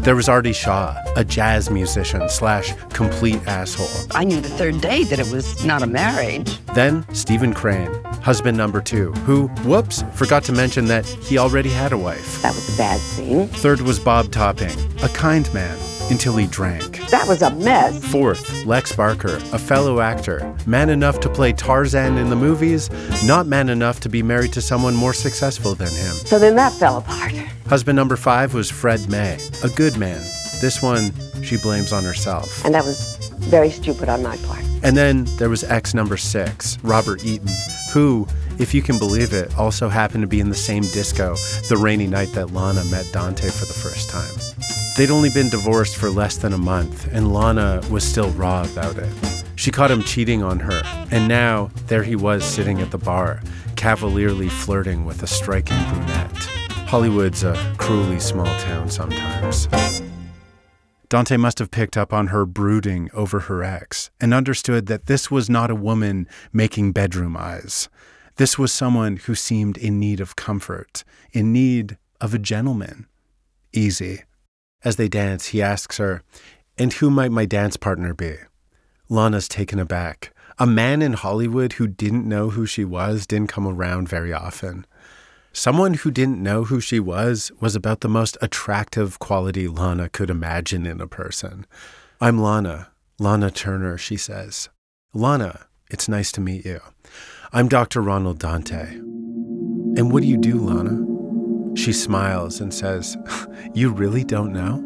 There 0.00 0.16
was 0.16 0.30
Artie 0.30 0.54
Shaw, 0.54 0.96
a 1.14 1.24
jazz 1.24 1.68
musician 1.68 2.30
slash 2.30 2.72
complete 2.94 3.46
asshole. 3.46 4.06
I 4.12 4.24
knew 4.24 4.40
the 4.40 4.48
third 4.48 4.80
day 4.80 5.04
that 5.04 5.18
it 5.18 5.30
was 5.30 5.62
not 5.66 5.82
a 5.82 5.86
marriage. 5.86 6.58
Then 6.72 7.04
Stephen 7.14 7.52
Crane, 7.52 7.94
husband 8.22 8.56
number 8.56 8.80
two, 8.80 9.12
who, 9.24 9.48
whoops, 9.64 10.04
forgot 10.14 10.44
to 10.44 10.52
mention 10.52 10.86
that 10.86 11.06
he 11.06 11.38
already 11.38 11.70
had 11.70 11.92
a 11.92 11.98
wife. 11.98 12.42
That 12.42 12.54
was 12.54 12.74
a 12.74 12.78
bad 12.78 13.00
scene. 13.00 13.48
Third 13.48 13.80
was 13.80 13.98
Bob 13.98 14.30
Topping, 14.30 14.76
a 15.02 15.08
kind 15.08 15.52
man 15.52 15.78
until 16.10 16.36
he 16.36 16.46
drank. 16.46 16.98
That 17.10 17.28
was 17.28 17.42
a 17.42 17.50
mess. 17.54 18.04
Fourth, 18.10 18.64
Lex 18.64 18.92
Barker, 18.94 19.36
a 19.52 19.58
fellow 19.58 20.00
actor, 20.00 20.54
man 20.66 20.88
enough 20.88 21.20
to 21.20 21.28
play 21.28 21.52
Tarzan 21.52 22.16
in 22.16 22.30
the 22.30 22.36
movies, 22.36 22.90
not 23.24 23.46
man 23.46 23.68
enough 23.68 24.00
to 24.00 24.08
be 24.08 24.22
married 24.22 24.52
to 24.54 24.60
someone 24.60 24.94
more 24.94 25.12
successful 25.12 25.74
than 25.74 25.88
him. 25.88 26.14
So 26.14 26.38
then 26.38 26.54
that 26.56 26.72
fell 26.72 26.98
apart. 26.98 27.32
Husband 27.68 27.96
number 27.96 28.16
five 28.16 28.54
was 28.54 28.70
Fred 28.70 29.08
May, 29.10 29.38
a 29.62 29.68
good 29.68 29.96
man. 29.96 30.20
This 30.60 30.82
one 30.82 31.12
she 31.42 31.56
blames 31.56 31.92
on 31.92 32.04
herself. 32.04 32.64
And 32.64 32.74
that 32.74 32.84
was 32.84 33.16
very 33.38 33.70
stupid 33.70 34.08
on 34.08 34.22
my 34.22 34.36
part. 34.38 34.64
And 34.82 34.96
then 34.96 35.24
there 35.36 35.48
was 35.48 35.64
ex 35.64 35.94
number 35.94 36.16
six, 36.16 36.78
Robert 36.82 37.24
Eaton, 37.24 37.48
who, 37.90 38.26
if 38.58 38.74
you 38.74 38.82
can 38.82 38.98
believe 38.98 39.32
it, 39.32 39.56
also 39.58 39.88
happened 39.88 40.22
to 40.22 40.28
be 40.28 40.40
in 40.40 40.48
the 40.48 40.54
same 40.54 40.82
disco 40.82 41.34
the 41.68 41.76
rainy 41.76 42.06
night 42.06 42.32
that 42.34 42.52
Lana 42.52 42.84
met 42.86 43.10
Dante 43.12 43.48
for 43.48 43.66
the 43.66 43.72
first 43.72 44.10
time. 44.10 44.34
They'd 44.96 45.10
only 45.10 45.30
been 45.30 45.48
divorced 45.48 45.96
for 45.96 46.10
less 46.10 46.36
than 46.36 46.52
a 46.52 46.58
month, 46.58 47.08
and 47.12 47.32
Lana 47.32 47.80
was 47.90 48.04
still 48.04 48.30
raw 48.30 48.64
about 48.64 48.96
it. 48.98 49.08
She 49.54 49.70
caught 49.70 49.90
him 49.90 50.02
cheating 50.02 50.42
on 50.42 50.60
her, 50.60 50.82
and 51.10 51.28
now 51.28 51.70
there 51.86 52.02
he 52.02 52.16
was 52.16 52.44
sitting 52.44 52.80
at 52.80 52.90
the 52.90 52.98
bar, 52.98 53.42
cavalierly 53.76 54.48
flirting 54.48 55.04
with 55.04 55.22
a 55.22 55.26
striking 55.26 55.78
brunette. 55.88 56.36
Hollywood's 56.88 57.44
a 57.44 57.74
cruelly 57.78 58.18
small 58.18 58.46
town 58.60 58.90
sometimes. 58.90 59.68
Dante 61.08 61.38
must 61.38 61.58
have 61.58 61.70
picked 61.70 61.96
up 61.96 62.12
on 62.12 62.26
her 62.28 62.44
brooding 62.44 63.08
over 63.14 63.40
her 63.40 63.62
ex 63.62 64.10
and 64.20 64.34
understood 64.34 64.86
that 64.86 65.06
this 65.06 65.30
was 65.30 65.48
not 65.48 65.70
a 65.70 65.74
woman 65.74 66.28
making 66.52 66.92
bedroom 66.92 67.34
eyes. 67.34 67.88
This 68.36 68.58
was 68.58 68.72
someone 68.72 69.16
who 69.16 69.34
seemed 69.34 69.78
in 69.78 69.98
need 69.98 70.20
of 70.20 70.36
comfort, 70.36 71.04
in 71.32 71.52
need 71.52 71.96
of 72.20 72.34
a 72.34 72.38
gentleman. 72.38 73.06
Easy. 73.72 74.24
As 74.84 74.96
they 74.96 75.08
dance, 75.08 75.46
he 75.46 75.62
asks 75.62 75.96
her, 75.96 76.22
And 76.76 76.92
who 76.92 77.10
might 77.10 77.32
my 77.32 77.46
dance 77.46 77.76
partner 77.76 78.12
be? 78.12 78.34
Lana's 79.08 79.48
taken 79.48 79.78
aback. 79.78 80.34
A 80.58 80.66
man 80.66 81.00
in 81.00 81.14
Hollywood 81.14 81.74
who 81.74 81.86
didn't 81.86 82.28
know 82.28 82.50
who 82.50 82.66
she 82.66 82.84
was 82.84 83.26
didn't 83.26 83.48
come 83.48 83.66
around 83.66 84.08
very 84.08 84.32
often. 84.32 84.86
Someone 85.52 85.94
who 85.94 86.10
didn't 86.10 86.42
know 86.42 86.64
who 86.64 86.80
she 86.80 87.00
was 87.00 87.50
was 87.60 87.74
about 87.74 88.00
the 88.00 88.08
most 88.08 88.36
attractive 88.40 89.18
quality 89.18 89.66
Lana 89.66 90.08
could 90.08 90.30
imagine 90.30 90.86
in 90.86 91.00
a 91.00 91.06
person. 91.06 91.66
I'm 92.20 92.40
Lana, 92.40 92.88
Lana 93.18 93.50
Turner, 93.50 93.96
she 93.98 94.16
says. 94.16 94.68
Lana, 95.14 95.66
it's 95.90 96.08
nice 96.08 96.30
to 96.32 96.40
meet 96.40 96.64
you. 96.64 96.80
I'm 97.52 97.68
Dr. 97.68 98.02
Ronald 98.02 98.38
Dante. 98.38 98.96
And 99.96 100.12
what 100.12 100.22
do 100.22 100.28
you 100.28 100.36
do, 100.36 100.58
Lana? 100.58 101.76
She 101.76 101.92
smiles 101.92 102.60
and 102.60 102.72
says, 102.72 103.16
You 103.74 103.90
really 103.90 104.24
don't 104.24 104.52
know? 104.52 104.84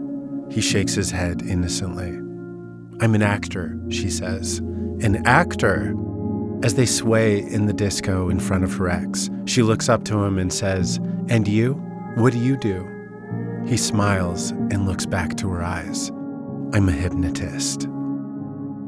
He 0.50 0.60
shakes 0.60 0.94
his 0.94 1.10
head 1.10 1.42
innocently. 1.42 2.10
I'm 3.00 3.14
an 3.14 3.22
actor, 3.22 3.78
she 3.90 4.10
says. 4.10 4.58
An 5.00 5.26
actor? 5.26 5.94
As 6.62 6.74
they 6.74 6.86
sway 6.86 7.40
in 7.40 7.66
the 7.66 7.72
disco 7.72 8.28
in 8.28 8.38
front 8.38 8.62
of 8.62 8.72
her 8.74 8.88
ex, 8.88 9.28
she 9.46 9.62
looks 9.62 9.88
up 9.88 10.04
to 10.04 10.22
him 10.22 10.38
and 10.38 10.52
says, 10.52 11.00
And 11.28 11.48
you? 11.48 11.74
What 12.14 12.32
do 12.32 12.38
you 12.38 12.56
do? 12.56 12.88
He 13.66 13.76
smiles 13.76 14.50
and 14.50 14.86
looks 14.86 15.04
back 15.04 15.36
to 15.38 15.48
her 15.48 15.62
eyes. 15.64 16.10
I'm 16.72 16.88
a 16.88 16.92
hypnotist. 16.92 17.88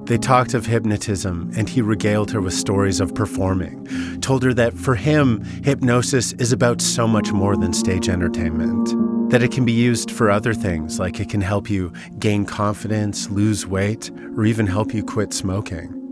They 0.05 0.19
talked 0.19 0.55
of 0.55 0.67
hypnotism, 0.67 1.51
and 1.57 1.69
he 1.69 1.83
regaled 1.83 2.31
her 2.31 2.41
with 2.41 2.55
stories 2.55 3.01
of 3.01 3.15
performing, 3.15 4.21
told 4.21 4.45
her 4.45 4.55
that 4.55 4.75
for 4.75 4.95
him, 4.95 5.43
hypnosis 5.65 6.33
is 6.35 6.53
about 6.53 6.81
so 6.81 7.09
much 7.09 7.33
more 7.33 7.57
than 7.57 7.73
stage 7.73 8.09
entertainment, 8.09 9.31
that 9.31 9.43
it 9.43 9.51
can 9.51 9.65
be 9.65 9.73
used 9.73 10.13
for 10.13 10.31
other 10.31 10.55
things, 10.55 11.01
like 11.01 11.19
it 11.19 11.29
can 11.29 11.41
help 11.41 11.69
you 11.69 11.93
gain 12.21 12.45
confidence, 12.45 13.31
lose 13.31 13.67
weight, 13.67 14.11
or 14.37 14.45
even 14.45 14.67
help 14.67 14.95
you 14.95 15.03
quit 15.03 15.33
smoking. 15.33 16.04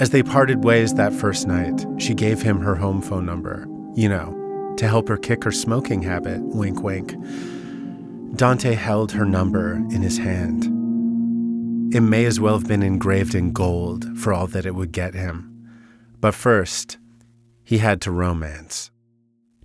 As 0.00 0.10
they 0.10 0.22
parted 0.22 0.62
ways 0.62 0.94
that 0.94 1.12
first 1.12 1.48
night, 1.48 1.84
she 1.98 2.14
gave 2.14 2.40
him 2.40 2.60
her 2.60 2.76
home 2.76 3.02
phone 3.02 3.26
number, 3.26 3.66
you 3.96 4.08
know, 4.08 4.74
to 4.76 4.86
help 4.86 5.08
her 5.08 5.16
kick 5.16 5.42
her 5.42 5.50
smoking 5.50 6.02
habit, 6.02 6.40
wink, 6.40 6.84
wink. 6.84 7.16
Dante 8.36 8.74
held 8.74 9.10
her 9.10 9.24
number 9.24 9.74
in 9.74 10.02
his 10.02 10.18
hand. 10.18 10.66
It 11.92 12.02
may 12.02 12.26
as 12.26 12.38
well 12.38 12.56
have 12.56 12.68
been 12.68 12.84
engraved 12.84 13.34
in 13.34 13.52
gold 13.52 14.16
for 14.16 14.32
all 14.32 14.46
that 14.46 14.66
it 14.66 14.76
would 14.76 14.92
get 14.92 15.14
him. 15.14 15.52
But 16.20 16.34
first, 16.34 16.98
he 17.64 17.78
had 17.78 18.00
to 18.02 18.12
romance. 18.12 18.92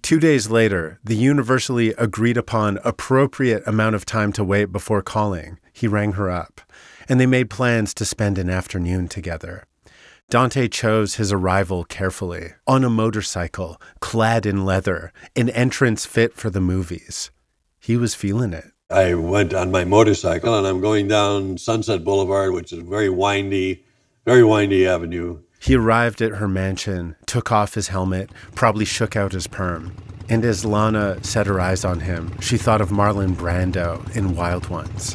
Two 0.02 0.20
days 0.20 0.50
later, 0.50 1.00
the 1.04 1.16
universally 1.16 1.90
agreed 1.98 2.38
upon 2.38 2.80
appropriate 2.84 3.62
amount 3.68 3.96
of 3.96 4.04
time 4.04 4.34
to 4.34 4.44
wait 4.44 4.72
before 4.72 5.04
calling, 5.04 5.60
he 5.72 5.88
rang 5.88 6.14
her 6.14 6.32
up, 6.32 6.60
and 7.08 7.20
they 7.20 7.28
made 7.28 7.52
plans 7.52 7.94
to 7.94 8.04
spend 8.04 8.40
an 8.40 8.50
afternoon 8.50 9.08
together. 9.08 9.68
Dante 10.34 10.68
chose 10.68 11.18
his 11.18 11.32
arrival 11.32 11.84
carefully, 11.84 12.54
on 12.66 12.84
a 12.84 12.90
motorcycle, 12.90 13.80
clad 14.00 14.48
in 14.48 14.66
leather, 14.66 15.14
an 15.36 15.52
entrance 15.52 16.08
fit 16.08 16.34
for 16.34 16.50
the 16.50 16.60
movies. 16.60 17.30
He 17.80 17.98
was 17.98 18.16
feeling 18.16 18.52
it. 18.52 18.72
I 18.90 19.14
went 19.14 19.54
on 19.54 19.70
my 19.70 19.86
motorcycle 19.86 20.58
and 20.58 20.66
I'm 20.66 20.82
going 20.82 21.08
down 21.08 21.60
Sunset 21.60 22.04
Boulevard, 22.04 22.52
which 22.52 22.74
is 22.74 22.80
a 22.80 22.82
very 22.82 23.12
windy, 23.12 23.86
Very 24.26 24.44
windy 24.44 24.88
avenue. 24.88 25.44
He 25.60 25.76
arrived 25.76 26.20
at 26.20 26.38
her 26.38 26.48
mansion, 26.48 27.16
took 27.28 27.52
off 27.52 27.76
his 27.76 27.90
helmet, 27.90 28.32
probably 28.56 28.86
shook 28.86 29.16
out 29.16 29.34
his 29.34 29.46
perm. 29.46 29.96
And 30.30 30.44
as 30.44 30.66
Lana 30.66 31.24
set 31.24 31.46
her 31.46 31.62
eyes 31.62 31.86
on 31.86 32.00
him, 32.00 32.40
she 32.40 32.58
thought 32.58 32.82
of 32.82 32.90
Marlon 32.90 33.36
Brando 33.36 34.04
in 34.16 34.36
Wild 34.36 34.68
Ones. 34.70 35.14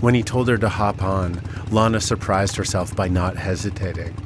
When 0.00 0.14
he 0.14 0.24
told 0.24 0.48
her 0.48 0.58
to 0.58 0.68
hop 0.68 1.04
on, 1.04 1.40
Lana 1.70 2.00
surprised 2.00 2.56
herself 2.56 2.96
by 2.96 3.06
not 3.06 3.36
hesitating. 3.36 4.16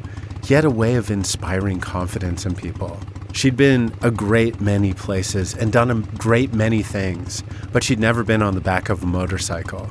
He 0.44 0.54
had 0.54 0.64
a 0.64 0.70
way 0.70 0.94
of 0.94 1.11
inspiring 1.11 1.80
confidence 1.80 2.44
in 2.44 2.54
people. 2.54 2.99
She'd 3.32 3.56
been 3.56 3.94
a 4.02 4.11
great 4.11 4.61
many 4.61 4.92
places 4.92 5.54
and 5.54 5.73
done 5.73 5.90
a 5.90 5.94
great 6.18 6.52
many 6.52 6.82
things, 6.82 7.44
but 7.73 7.85
she'd 7.85 8.00
never 8.00 8.25
been 8.25 8.42
on 8.42 8.54
the 8.54 8.61
back 8.61 8.88
of 8.88 9.02
a 9.02 9.06
motorcycle. 9.06 9.88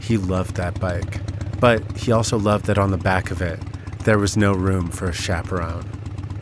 He 0.00 0.18
loved 0.18 0.56
that 0.56 0.78
bike, 0.78 1.20
but 1.60 1.96
he 1.96 2.12
also 2.12 2.38
loved 2.38 2.66
that 2.66 2.78
on 2.78 2.90
the 2.90 2.98
back 2.98 3.30
of 3.30 3.40
it, 3.40 3.58
there 4.04 4.18
was 4.18 4.36
no 4.36 4.52
room 4.52 4.90
for 4.90 5.08
a 5.08 5.14
chaperone. 5.14 5.86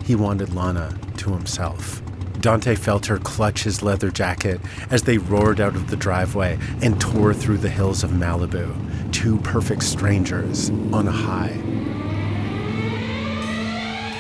He 0.05 0.17
wanted 0.17 0.53
Lana 0.53 0.99
to 1.19 1.33
himself. 1.33 2.03
Dante 2.41 2.75
felt 2.75 3.07
her 3.07 3.19
clutch 3.19 3.63
his 3.63 3.85
leather 3.85 4.11
jacket 4.11 4.61
as 4.91 5.05
they 5.05 5.19
roared 5.19 5.61
out 5.61 5.77
of 5.77 5.91
the 5.91 5.97
driveway 5.97 6.59
and 6.83 7.01
tore 7.01 7.33
through 7.33 7.59
the 7.59 7.69
hills 7.69 8.03
of 8.03 8.11
Malibu, 8.11 9.13
two 9.13 9.39
perfect 9.39 9.85
strangers 9.85 10.71
on 10.93 11.07
a 11.07 11.13
high. 11.13 11.57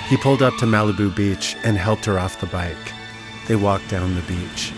He 0.08 0.16
pulled 0.16 0.42
up 0.42 0.56
to 0.58 0.66
Malibu 0.66 1.14
Beach 1.14 1.56
and 1.64 1.76
helped 1.76 2.04
her 2.04 2.18
off 2.18 2.40
the 2.40 2.46
bike. 2.46 2.76
They 3.48 3.56
walked 3.56 3.88
down 3.88 4.14
the 4.14 4.22
beach. 4.22 4.72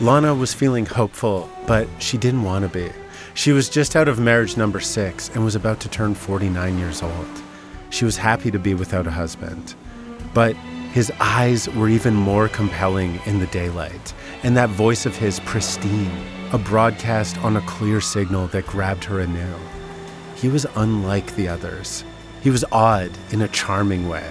Lana 0.00 0.34
was 0.34 0.54
feeling 0.54 0.86
hopeful, 0.86 1.50
but 1.66 1.88
she 1.98 2.18
didn't 2.18 2.42
want 2.42 2.62
to 2.64 2.68
be. 2.68 2.90
She 3.34 3.52
was 3.52 3.68
just 3.68 3.96
out 3.96 4.08
of 4.08 4.18
marriage 4.18 4.56
number 4.56 4.80
six 4.80 5.28
and 5.30 5.44
was 5.44 5.54
about 5.54 5.80
to 5.80 5.88
turn 5.88 6.14
49 6.14 6.78
years 6.78 7.02
old. 7.02 7.42
She 7.90 8.04
was 8.04 8.16
happy 8.16 8.50
to 8.50 8.58
be 8.58 8.74
without 8.74 9.06
a 9.06 9.10
husband. 9.10 9.74
But 10.32 10.54
his 10.92 11.12
eyes 11.20 11.68
were 11.70 11.88
even 11.88 12.14
more 12.14 12.48
compelling 12.48 13.20
in 13.26 13.38
the 13.38 13.46
daylight, 13.48 14.14
and 14.42 14.56
that 14.56 14.70
voice 14.70 15.04
of 15.04 15.16
his 15.16 15.40
pristine, 15.40 16.10
a 16.52 16.58
broadcast 16.58 17.36
on 17.38 17.56
a 17.56 17.60
clear 17.62 18.00
signal 18.00 18.46
that 18.48 18.66
grabbed 18.66 19.04
her 19.04 19.20
anew. 19.20 19.54
He 20.36 20.48
was 20.48 20.66
unlike 20.74 21.36
the 21.36 21.48
others. 21.48 22.04
He 22.46 22.50
was 22.50 22.64
odd 22.70 23.10
in 23.32 23.42
a 23.42 23.48
charming 23.48 24.08
way. 24.08 24.24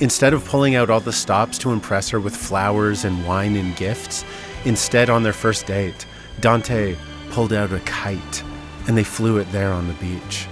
Instead 0.00 0.34
of 0.34 0.44
pulling 0.44 0.74
out 0.74 0.90
all 0.90 0.98
the 0.98 1.12
stops 1.12 1.56
to 1.58 1.70
impress 1.70 2.08
her 2.08 2.18
with 2.18 2.34
flowers 2.34 3.04
and 3.04 3.24
wine 3.24 3.54
and 3.54 3.76
gifts, 3.76 4.24
instead, 4.64 5.08
on 5.08 5.22
their 5.22 5.32
first 5.32 5.66
date, 5.66 6.04
Dante 6.40 6.96
pulled 7.30 7.52
out 7.52 7.72
a 7.72 7.78
kite 7.78 8.42
and 8.88 8.98
they 8.98 9.04
flew 9.04 9.38
it 9.38 9.52
there 9.52 9.70
on 9.70 9.86
the 9.86 9.94
beach. 9.94 10.48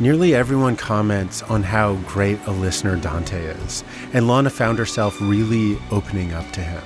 Nearly 0.00 0.34
everyone 0.34 0.76
comments 0.76 1.40
on 1.44 1.62
how 1.62 1.94
great 2.06 2.38
a 2.44 2.50
listener 2.50 2.96
Dante 2.96 3.42
is, 3.46 3.82
and 4.12 4.28
Lana 4.28 4.50
found 4.50 4.78
herself 4.78 5.18
really 5.18 5.78
opening 5.90 6.34
up 6.34 6.52
to 6.52 6.60
him. 6.60 6.82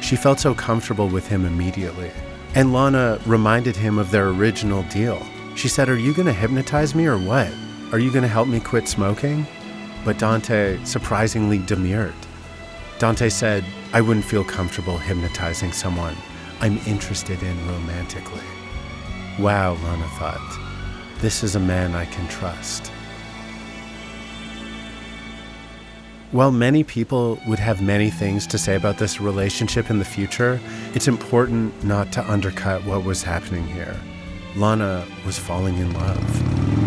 She 0.00 0.14
felt 0.14 0.38
so 0.38 0.54
comfortable 0.54 1.08
with 1.08 1.26
him 1.26 1.44
immediately. 1.44 2.12
And 2.54 2.72
Lana 2.72 3.18
reminded 3.26 3.74
him 3.74 3.98
of 3.98 4.12
their 4.12 4.28
original 4.28 4.84
deal. 4.84 5.20
She 5.56 5.66
said, 5.66 5.88
Are 5.88 5.98
you 5.98 6.14
going 6.14 6.26
to 6.26 6.32
hypnotize 6.32 6.94
me 6.94 7.06
or 7.06 7.18
what? 7.18 7.50
Are 7.92 7.98
you 7.98 8.10
going 8.12 8.22
to 8.22 8.28
help 8.28 8.46
me 8.46 8.60
quit 8.60 8.86
smoking? 8.86 9.44
But 10.04 10.16
Dante 10.16 10.78
surprisingly 10.84 11.58
demurred. 11.58 12.14
Dante 13.00 13.28
said, 13.28 13.64
I 13.92 14.00
wouldn't 14.00 14.24
feel 14.24 14.44
comfortable 14.44 14.96
hypnotizing 14.96 15.72
someone 15.72 16.16
I'm 16.60 16.78
interested 16.86 17.42
in 17.42 17.66
romantically. 17.66 18.44
Wow, 19.40 19.72
Lana 19.82 20.06
thought. 20.18 20.58
This 21.18 21.42
is 21.42 21.56
a 21.56 21.60
man 21.60 21.96
I 21.96 22.04
can 22.04 22.28
trust. 22.28 22.92
While 26.30 26.52
many 26.52 26.84
people 26.84 27.40
would 27.48 27.58
have 27.58 27.82
many 27.82 28.08
things 28.08 28.46
to 28.48 28.58
say 28.58 28.76
about 28.76 28.98
this 28.98 29.20
relationship 29.20 29.90
in 29.90 29.98
the 29.98 30.04
future, 30.04 30.60
it's 30.94 31.08
important 31.08 31.82
not 31.82 32.12
to 32.12 32.30
undercut 32.30 32.84
what 32.84 33.02
was 33.02 33.24
happening 33.24 33.66
here. 33.66 33.96
Lana 34.54 35.04
was 35.26 35.40
falling 35.40 35.76
in 35.78 35.92
love. 35.92 36.79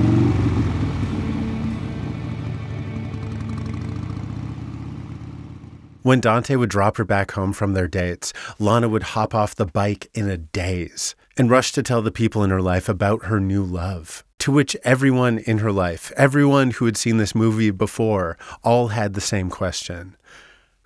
When 6.03 6.19
Dante 6.19 6.57
would 6.57 6.69
drop 6.69 6.97
her 6.97 7.05
back 7.05 7.31
home 7.31 7.53
from 7.53 7.71
their 7.71 7.87
dates, 7.87 8.33
Lana 8.59 8.89
would 8.89 9.03
hop 9.03 9.33
off 9.33 9.55
the 9.55 9.65
bike 9.65 10.09
in 10.13 10.29
a 10.29 10.35
daze 10.35 11.15
and 11.37 11.49
rush 11.49 11.71
to 11.71 11.81
tell 11.81 12.01
the 12.01 12.11
people 12.11 12.43
in 12.43 12.49
her 12.49 12.61
life 12.61 12.89
about 12.89 13.25
her 13.25 13.39
new 13.39 13.63
love. 13.63 14.25
To 14.39 14.51
which 14.51 14.75
everyone 14.83 15.37
in 15.39 15.59
her 15.59 15.71
life, 15.71 16.11
everyone 16.17 16.71
who 16.71 16.85
had 16.85 16.97
seen 16.97 17.17
this 17.17 17.33
movie 17.33 17.71
before, 17.71 18.37
all 18.65 18.89
had 18.89 19.13
the 19.13 19.21
same 19.21 19.49
question 19.49 20.17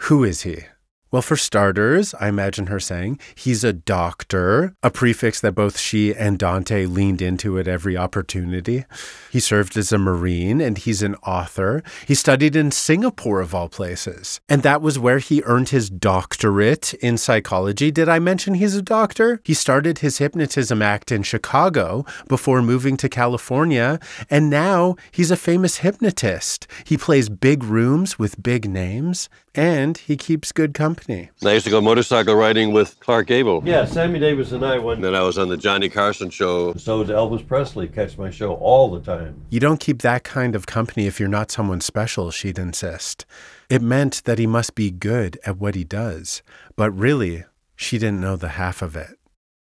Who 0.01 0.23
is 0.23 0.41
he? 0.41 0.65
Well, 1.09 1.21
for 1.21 1.37
starters, 1.37 2.13
I 2.19 2.27
imagine 2.27 2.67
her 2.67 2.81
saying, 2.81 3.19
he's 3.33 3.63
a 3.63 3.71
doctor, 3.71 4.75
a 4.83 4.91
prefix 4.91 5.39
that 5.39 5.53
both 5.53 5.77
she 5.77 6.13
and 6.13 6.37
Dante 6.37 6.85
leaned 6.85 7.21
into 7.21 7.57
at 7.57 7.67
every 7.67 7.95
opportunity. 7.95 8.83
He 9.31 9.39
served 9.39 9.77
as 9.77 9.93
a 9.93 9.97
Marine 9.97 10.59
and 10.59 10.77
he's 10.77 11.01
an 11.01 11.15
author. 11.15 11.81
He 12.05 12.13
studied 12.13 12.57
in 12.57 12.71
Singapore, 12.71 13.39
of 13.39 13.55
all 13.55 13.69
places. 13.69 14.41
And 14.49 14.63
that 14.63 14.81
was 14.81 14.99
where 14.99 15.19
he 15.19 15.41
earned 15.45 15.69
his 15.69 15.89
doctorate 15.89 16.93
in 16.95 17.17
psychology. 17.17 17.89
Did 17.89 18.09
I 18.09 18.19
mention 18.19 18.55
he's 18.55 18.75
a 18.75 18.81
doctor? 18.81 19.39
He 19.45 19.53
started 19.53 19.99
his 19.99 20.17
hypnotism 20.17 20.81
act 20.81 21.11
in 21.11 21.23
Chicago 21.23 22.05
before 22.27 22.61
moving 22.61 22.97
to 22.97 23.07
California. 23.07 23.99
And 24.29 24.49
now 24.49 24.97
he's 25.11 25.31
a 25.31 25.37
famous 25.37 25.77
hypnotist. 25.77 26.67
He 26.83 26.97
plays 26.97 27.29
big 27.29 27.63
rooms 27.63 28.19
with 28.19 28.43
big 28.43 28.69
names 28.69 29.29
and 29.57 29.97
he 29.97 30.15
keeps 30.15 30.51
good 30.51 30.75
company. 30.75 31.31
I 31.43 31.53
used 31.53 31.65
to 31.65 31.71
go 31.71 31.81
motorcycle 31.81 32.35
riding 32.35 32.73
with 32.73 32.99
Clark 32.99 33.25
Gable. 33.27 33.63
Yeah, 33.65 33.85
Sammy 33.85 34.19
Davis 34.19 34.51
and 34.51 34.63
I 34.63 34.77
went. 34.77 35.01
Then 35.01 35.15
I 35.15 35.23
was 35.23 35.39
on 35.39 35.49
the 35.49 35.57
Johnny 35.57 35.89
Carson 35.89 36.29
show. 36.29 36.75
So 36.75 37.03
did 37.03 37.15
Elvis 37.15 37.45
Presley 37.45 37.87
catch 37.87 38.17
my 38.17 38.29
show 38.29 38.53
all 38.53 38.91
the 38.91 39.01
time. 39.01 39.43
You 39.49 39.59
don't 39.59 39.79
keep 39.79 40.03
that 40.03 40.23
kind 40.23 40.55
of 40.55 40.67
company 40.67 41.07
if 41.07 41.19
you're 41.19 41.27
not 41.27 41.49
someone 41.49 41.81
special, 41.81 42.29
she'd 42.29 42.59
insist. 42.59 43.25
It 43.67 43.81
meant 43.81 44.23
that 44.25 44.37
he 44.37 44.45
must 44.45 44.75
be 44.75 44.91
good 44.91 45.39
at 45.43 45.57
what 45.57 45.73
he 45.73 45.83
does, 45.83 46.43
but 46.75 46.91
really, 46.91 47.43
she 47.75 47.97
didn't 47.97 48.21
know 48.21 48.35
the 48.35 48.49
half 48.49 48.83
of 48.83 48.95
it. 48.95 49.17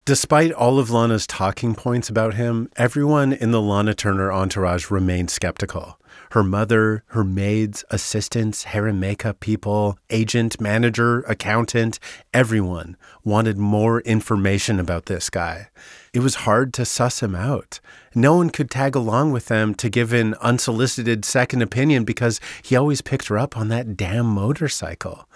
Despite 0.06 0.52
all 0.52 0.80
of 0.80 0.90
Lana's 0.90 1.28
talking 1.28 1.76
points 1.76 2.10
about 2.10 2.36
him, 2.36 2.70
everyone 2.76 3.34
in 3.34 3.52
the 3.52 3.62
Lana 3.62 3.94
Turner 3.94 4.32
entourage 4.32 4.90
remained 4.90 5.30
skeptical 5.30 6.00
her 6.32 6.44
mother, 6.44 7.04
her 7.08 7.24
maids, 7.24 7.84
assistants, 7.90 8.66
hair 8.66 8.88
and 8.88 9.00
makeup 9.00 9.40
people, 9.40 9.98
agent, 10.10 10.62
manager, 10.62 11.22
accountant, 11.22 12.00
everyone 12.34 12.96
wanted 13.24 13.58
more 13.58 14.02
information 14.02 14.80
about 14.80 15.08
this 15.08 15.30
guy. 15.30 15.70
It 16.14 16.20
was 16.20 16.36
hard 16.36 16.74
to 16.76 16.86
suss 16.86 17.22
him 17.22 17.36
out. 17.36 17.80
No 18.14 18.36
one 18.36 18.50
could 18.50 18.70
tag 18.70 18.96
along 18.96 19.32
with 19.32 19.46
them 19.46 19.74
to 19.76 19.90
give 19.90 20.14
an 20.14 20.36
unsolicited 20.36 21.26
second 21.26 21.62
opinion 21.62 22.04
because 22.04 22.40
he 22.64 22.76
always 22.76 23.02
picked 23.02 23.28
her 23.28 23.38
up 23.38 23.58
on 23.58 23.70
that 23.70 23.98
damn 23.98 24.26
motorcycle. 24.26 25.28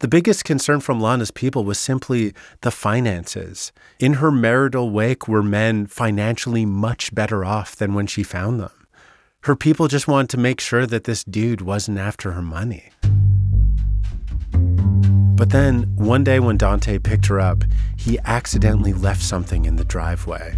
The 0.00 0.08
biggest 0.08 0.44
concern 0.44 0.80
from 0.80 1.00
Lana's 1.00 1.30
people 1.30 1.64
was 1.64 1.78
simply 1.78 2.34
the 2.60 2.70
finances. 2.70 3.72
In 3.98 4.14
her 4.14 4.30
marital 4.30 4.90
wake 4.90 5.26
were 5.26 5.42
men 5.42 5.86
financially 5.86 6.66
much 6.66 7.14
better 7.14 7.44
off 7.44 7.74
than 7.76 7.94
when 7.94 8.06
she 8.06 8.22
found 8.22 8.60
them. 8.60 8.83
Her 9.44 9.54
people 9.54 9.88
just 9.88 10.08
wanted 10.08 10.30
to 10.30 10.38
make 10.38 10.58
sure 10.58 10.86
that 10.86 11.04
this 11.04 11.22
dude 11.22 11.60
wasn't 11.60 11.98
after 11.98 12.32
her 12.32 12.40
money. 12.40 12.84
But 15.36 15.50
then, 15.50 15.82
one 15.96 16.24
day 16.24 16.40
when 16.40 16.56
Dante 16.56 16.98
picked 16.98 17.26
her 17.26 17.38
up, 17.38 17.62
he 17.98 18.18
accidentally 18.24 18.94
left 18.94 19.20
something 19.20 19.66
in 19.66 19.76
the 19.76 19.84
driveway 19.84 20.56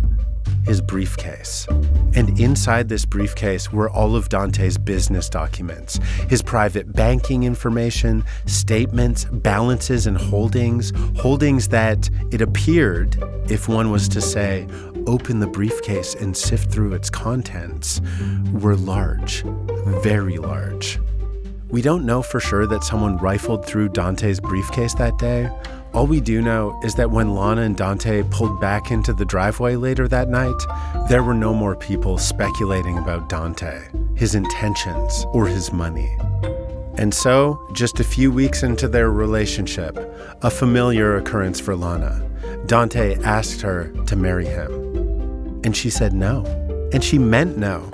his 0.66 0.80
briefcase. 0.80 1.66
And 2.14 2.38
inside 2.38 2.88
this 2.88 3.04
briefcase 3.04 3.72
were 3.72 3.88
all 3.88 4.16
of 4.16 4.28
Dante's 4.28 4.76
business 4.76 5.28
documents 5.28 5.98
his 6.28 6.42
private 6.42 6.92
banking 6.92 7.44
information, 7.44 8.24
statements, 8.46 9.24
balances, 9.26 10.06
and 10.06 10.16
holdings. 10.16 10.92
Holdings 11.16 11.68
that 11.68 12.10
it 12.32 12.40
appeared, 12.40 13.16
if 13.48 13.68
one 13.68 13.90
was 13.90 14.08
to 14.08 14.20
say, 14.20 14.66
open 15.06 15.40
the 15.40 15.46
briefcase 15.46 16.14
and 16.14 16.36
sift 16.36 16.70
through 16.70 16.94
its 16.94 17.10
contents, 17.10 18.00
were 18.52 18.76
large, 18.76 19.42
very 20.02 20.38
large. 20.38 20.98
We 21.68 21.82
don't 21.82 22.06
know 22.06 22.22
for 22.22 22.38
sure 22.38 22.66
that 22.68 22.84
someone 22.84 23.18
rifled 23.18 23.66
through 23.66 23.88
Dante's 23.88 24.40
briefcase 24.40 24.94
that 24.94 25.18
day. 25.18 25.50
All 25.92 26.06
we 26.06 26.20
do 26.20 26.40
know 26.40 26.78
is 26.84 26.94
that 26.94 27.10
when 27.10 27.34
Lana 27.34 27.62
and 27.62 27.76
Dante 27.76 28.22
pulled 28.30 28.60
back 28.60 28.90
into 28.90 29.12
the 29.12 29.24
driveway 29.24 29.76
later 29.76 30.06
that 30.08 30.28
night, 30.28 30.62
there 31.08 31.22
were 31.22 31.34
no 31.34 31.52
more 31.52 31.74
people 31.74 32.18
speculating 32.18 32.98
about 32.98 33.28
Dante, 33.28 33.88
his 34.14 34.34
intentions, 34.34 35.26
or 35.32 35.46
his 35.46 35.72
money. 35.72 36.16
And 36.98 37.12
so, 37.12 37.60
just 37.72 38.00
a 38.00 38.04
few 38.04 38.30
weeks 38.32 38.62
into 38.62 38.88
their 38.88 39.10
relationship, 39.10 39.98
a 40.42 40.50
familiar 40.50 41.16
occurrence 41.16 41.60
for 41.60 41.76
Lana, 41.76 42.26
Dante 42.66 43.14
asked 43.22 43.60
her 43.60 43.92
to 44.06 44.16
marry 44.16 44.46
him. 44.46 44.72
And 45.64 45.76
she 45.76 45.88
said 45.88 46.12
no. 46.12 46.44
And 46.92 47.02
she 47.02 47.18
meant 47.18 47.56
no. 47.56 47.90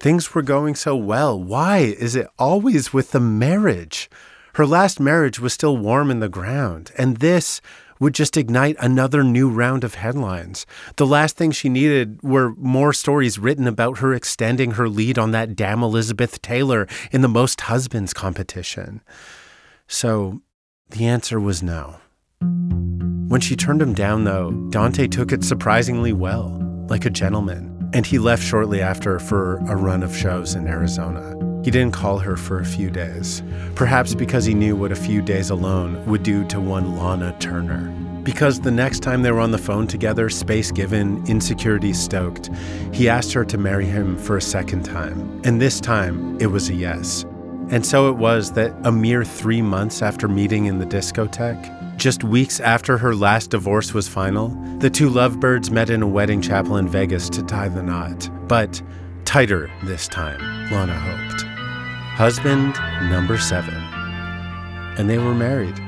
Things 0.00 0.34
were 0.34 0.42
going 0.42 0.74
so 0.74 0.96
well. 0.96 1.38
Why 1.38 1.78
is 1.78 2.16
it 2.16 2.26
always 2.38 2.92
with 2.94 3.10
the 3.10 3.20
marriage? 3.20 4.08
Her 4.54 4.66
last 4.66 4.98
marriage 4.98 5.38
was 5.38 5.52
still 5.52 5.76
warm 5.76 6.10
in 6.10 6.20
the 6.20 6.28
ground, 6.28 6.90
and 6.96 7.18
this 7.18 7.60
would 8.00 8.14
just 8.14 8.38
ignite 8.38 8.76
another 8.80 9.22
new 9.22 9.50
round 9.50 9.84
of 9.84 9.94
headlines. 9.94 10.64
The 10.96 11.06
last 11.06 11.36
thing 11.36 11.50
she 11.50 11.68
needed 11.68 12.22
were 12.22 12.54
more 12.56 12.94
stories 12.94 13.38
written 13.38 13.66
about 13.66 13.98
her 13.98 14.14
extending 14.14 14.72
her 14.72 14.88
lead 14.88 15.18
on 15.18 15.32
that 15.32 15.54
damn 15.54 15.82
Elizabeth 15.82 16.40
Taylor 16.40 16.88
in 17.12 17.20
the 17.20 17.28
Most 17.28 17.60
Husbands 17.62 18.14
competition. 18.14 19.02
So 19.86 20.40
the 20.88 21.06
answer 21.06 21.38
was 21.38 21.62
no. 21.62 21.96
When 23.30 23.40
she 23.40 23.54
turned 23.54 23.80
him 23.80 23.94
down, 23.94 24.24
though, 24.24 24.50
Dante 24.70 25.06
took 25.06 25.30
it 25.30 25.44
surprisingly 25.44 26.12
well, 26.12 26.48
like 26.88 27.04
a 27.04 27.10
gentleman, 27.10 27.88
and 27.94 28.04
he 28.04 28.18
left 28.18 28.42
shortly 28.42 28.80
after 28.80 29.20
for 29.20 29.58
a 29.68 29.76
run 29.76 30.02
of 30.02 30.16
shows 30.16 30.56
in 30.56 30.66
Arizona. 30.66 31.36
He 31.64 31.70
didn't 31.70 31.92
call 31.92 32.18
her 32.18 32.36
for 32.36 32.58
a 32.58 32.64
few 32.64 32.90
days, 32.90 33.44
perhaps 33.76 34.16
because 34.16 34.46
he 34.46 34.54
knew 34.54 34.74
what 34.74 34.90
a 34.90 34.96
few 34.96 35.22
days 35.22 35.50
alone 35.50 36.04
would 36.06 36.24
do 36.24 36.44
to 36.48 36.60
one 36.60 36.96
Lana 36.96 37.36
Turner. 37.38 37.88
Because 38.24 38.58
the 38.58 38.72
next 38.72 38.98
time 38.98 39.22
they 39.22 39.30
were 39.30 39.38
on 39.38 39.52
the 39.52 39.58
phone 39.58 39.86
together, 39.86 40.28
space 40.28 40.72
given, 40.72 41.24
insecurity 41.28 41.92
stoked, 41.92 42.50
he 42.92 43.08
asked 43.08 43.32
her 43.32 43.44
to 43.44 43.56
marry 43.56 43.86
him 43.86 44.18
for 44.18 44.38
a 44.38 44.42
second 44.42 44.82
time. 44.82 45.40
And 45.44 45.60
this 45.60 45.78
time, 45.78 46.36
it 46.40 46.48
was 46.48 46.68
a 46.68 46.74
yes. 46.74 47.24
And 47.68 47.86
so 47.86 48.10
it 48.10 48.16
was 48.16 48.50
that 48.54 48.74
a 48.82 48.90
mere 48.90 49.24
three 49.24 49.62
months 49.62 50.02
after 50.02 50.26
meeting 50.26 50.64
in 50.64 50.80
the 50.80 50.86
discotheque, 50.86 51.76
just 52.00 52.24
weeks 52.24 52.60
after 52.60 52.96
her 52.96 53.14
last 53.14 53.50
divorce 53.50 53.92
was 53.92 54.08
final, 54.08 54.48
the 54.78 54.88
two 54.88 55.10
lovebirds 55.10 55.70
met 55.70 55.90
in 55.90 56.00
a 56.00 56.08
wedding 56.08 56.40
chapel 56.40 56.78
in 56.78 56.88
Vegas 56.88 57.28
to 57.28 57.42
tie 57.42 57.68
the 57.68 57.82
knot. 57.82 58.30
But 58.48 58.82
tighter 59.26 59.70
this 59.84 60.08
time, 60.08 60.40
Lana 60.72 60.98
hoped. 60.98 61.42
Husband 62.16 62.74
number 63.10 63.36
seven. 63.36 63.74
And 64.96 65.10
they 65.10 65.18
were 65.18 65.34
married. 65.34 65.78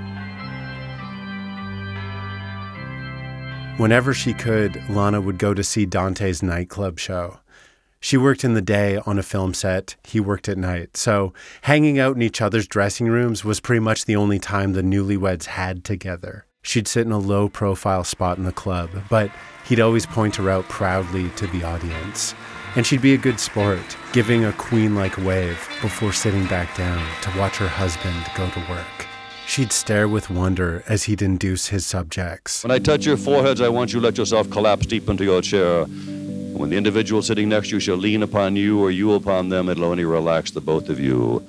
Whenever 3.81 4.13
she 4.13 4.35
could, 4.35 4.83
Lana 4.91 5.19
would 5.19 5.39
go 5.39 5.55
to 5.55 5.65
see 5.65 5.87
Dante's 5.87 6.43
nightclub 6.43 6.99
show. 6.99 7.39
She 8.05 8.17
worked 8.17 8.43
in 8.43 8.55
the 8.55 8.61
day 8.61 8.99
on 9.07 9.17
a 9.17 9.23
film 9.23 9.55
set, 9.55 9.95
he 10.03 10.19
worked 10.19 10.49
at 10.49 10.59
night. 10.59 10.97
So 10.97 11.33
hanging 11.63 12.01
out 12.01 12.17
in 12.17 12.21
each 12.21 12.43
other's 12.43 12.67
dressing 12.67 13.07
rooms 13.07 13.45
was 13.45 13.61
pretty 13.61 13.79
much 13.79 14.07
the 14.07 14.17
only 14.17 14.41
time 14.41 14.73
the 14.73 14.83
newlyweds 14.83 15.45
had 15.47 15.85
together. 15.85 16.45
She'd 16.63 16.89
sit 16.89 17.07
in 17.07 17.13
a 17.13 17.19
low 17.19 17.49
profile 17.49 18.03
spot 18.03 18.39
in 18.39 18.45
the 18.45 18.53
club, 18.53 18.91
but 19.09 19.31
he'd 19.69 19.79
always 19.79 20.05
point 20.05 20.35
her 20.35 20.51
out 20.51 20.69
proudly 20.69 21.31
to 21.37 21.47
the 21.47 21.63
audience. 21.63 22.35
And 22.75 22.85
she'd 22.85 23.03
be 23.03 23.15
a 23.15 23.19
good 23.19 23.39
sport, 23.39 23.97
giving 24.13 24.45
a 24.45 24.53
queen 24.55 24.97
like 24.97 25.17
wave 25.19 25.57
before 25.81 26.13
sitting 26.13 26.47
back 26.47 26.77
down 26.77 27.07
to 27.23 27.39
watch 27.39 27.57
her 27.59 27.69
husband 27.69 28.27
go 28.35 28.51
to 28.51 28.61
work. 28.69 29.07
She'd 29.47 29.71
stare 29.71 30.09
with 30.09 30.29
wonder 30.29 30.83
as 30.89 31.05
he'd 31.05 31.23
induce 31.23 31.69
his 31.69 31.87
subjects. 31.87 32.65
When 32.65 32.73
I 32.73 32.81
touch 32.81 33.07
your 33.07 33.17
foreheads, 33.17 33.61
I 33.61 33.69
want 33.69 33.93
you 33.93 34.01
to 34.01 34.07
let 34.07 34.19
yourself 34.19 34.51
collapse 34.51 34.87
deep 34.87 35.09
into 35.09 35.23
your 35.23 35.41
chair. 35.41 35.87
When 36.63 36.71
the 36.71 36.77
individual 36.77 37.23
sitting 37.23 37.49
next 37.49 37.71
to 37.71 37.75
you 37.75 37.81
shall 37.81 37.97
lean 37.97 38.23
upon 38.23 38.55
you 38.55 38.81
or 38.81 38.93
you 38.93 39.15
upon 39.15 39.49
them, 39.49 39.69
it'll 39.69 39.83
only 39.83 40.05
relax 40.05 40.53
the 40.53 40.61
both 40.61 40.91
of 40.91 41.01
you. 41.01 41.45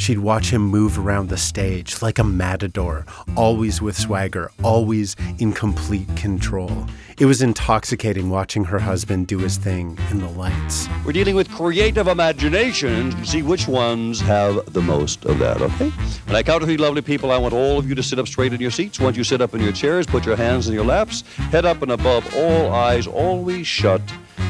She'd 0.00 0.20
watch 0.20 0.50
him 0.50 0.62
move 0.62 0.98
around 0.98 1.28
the 1.28 1.36
stage 1.36 2.00
like 2.00 2.18
a 2.18 2.24
matador, 2.24 3.04
always 3.36 3.82
with 3.82 3.98
swagger, 3.98 4.50
always 4.64 5.14
in 5.38 5.52
complete 5.52 6.08
control. 6.16 6.86
It 7.18 7.26
was 7.26 7.42
intoxicating 7.42 8.30
watching 8.30 8.64
her 8.64 8.78
husband 8.78 9.26
do 9.26 9.36
his 9.36 9.58
thing 9.58 9.98
in 10.10 10.20
the 10.20 10.30
lights. 10.30 10.88
We're 11.04 11.12
dealing 11.12 11.34
with 11.34 11.50
creative 11.50 12.08
imaginations 12.08 13.14
to 13.14 13.26
see 13.26 13.42
which 13.42 13.68
ones 13.68 14.22
have 14.22 14.72
the 14.72 14.80
most 14.80 15.26
of 15.26 15.38
that, 15.40 15.60
okay? 15.60 15.90
When 15.90 16.34
I 16.34 16.42
count 16.42 16.62
to 16.62 16.66
three 16.66 16.78
lovely 16.78 17.02
people, 17.02 17.30
I 17.30 17.36
want 17.36 17.52
all 17.52 17.78
of 17.78 17.86
you 17.86 17.94
to 17.94 18.02
sit 18.02 18.18
up 18.18 18.26
straight 18.26 18.54
in 18.54 18.60
your 18.60 18.70
seats. 18.70 18.98
Once 18.98 19.18
you 19.18 19.24
sit 19.24 19.42
up 19.42 19.54
in 19.54 19.60
your 19.60 19.72
chairs, 19.72 20.06
put 20.06 20.24
your 20.24 20.36
hands 20.36 20.66
in 20.66 20.72
your 20.72 20.86
laps, 20.86 21.24
head 21.52 21.66
up 21.66 21.82
and 21.82 21.92
above, 21.92 22.34
all 22.34 22.72
eyes 22.72 23.06
always 23.06 23.66
shut 23.66 24.00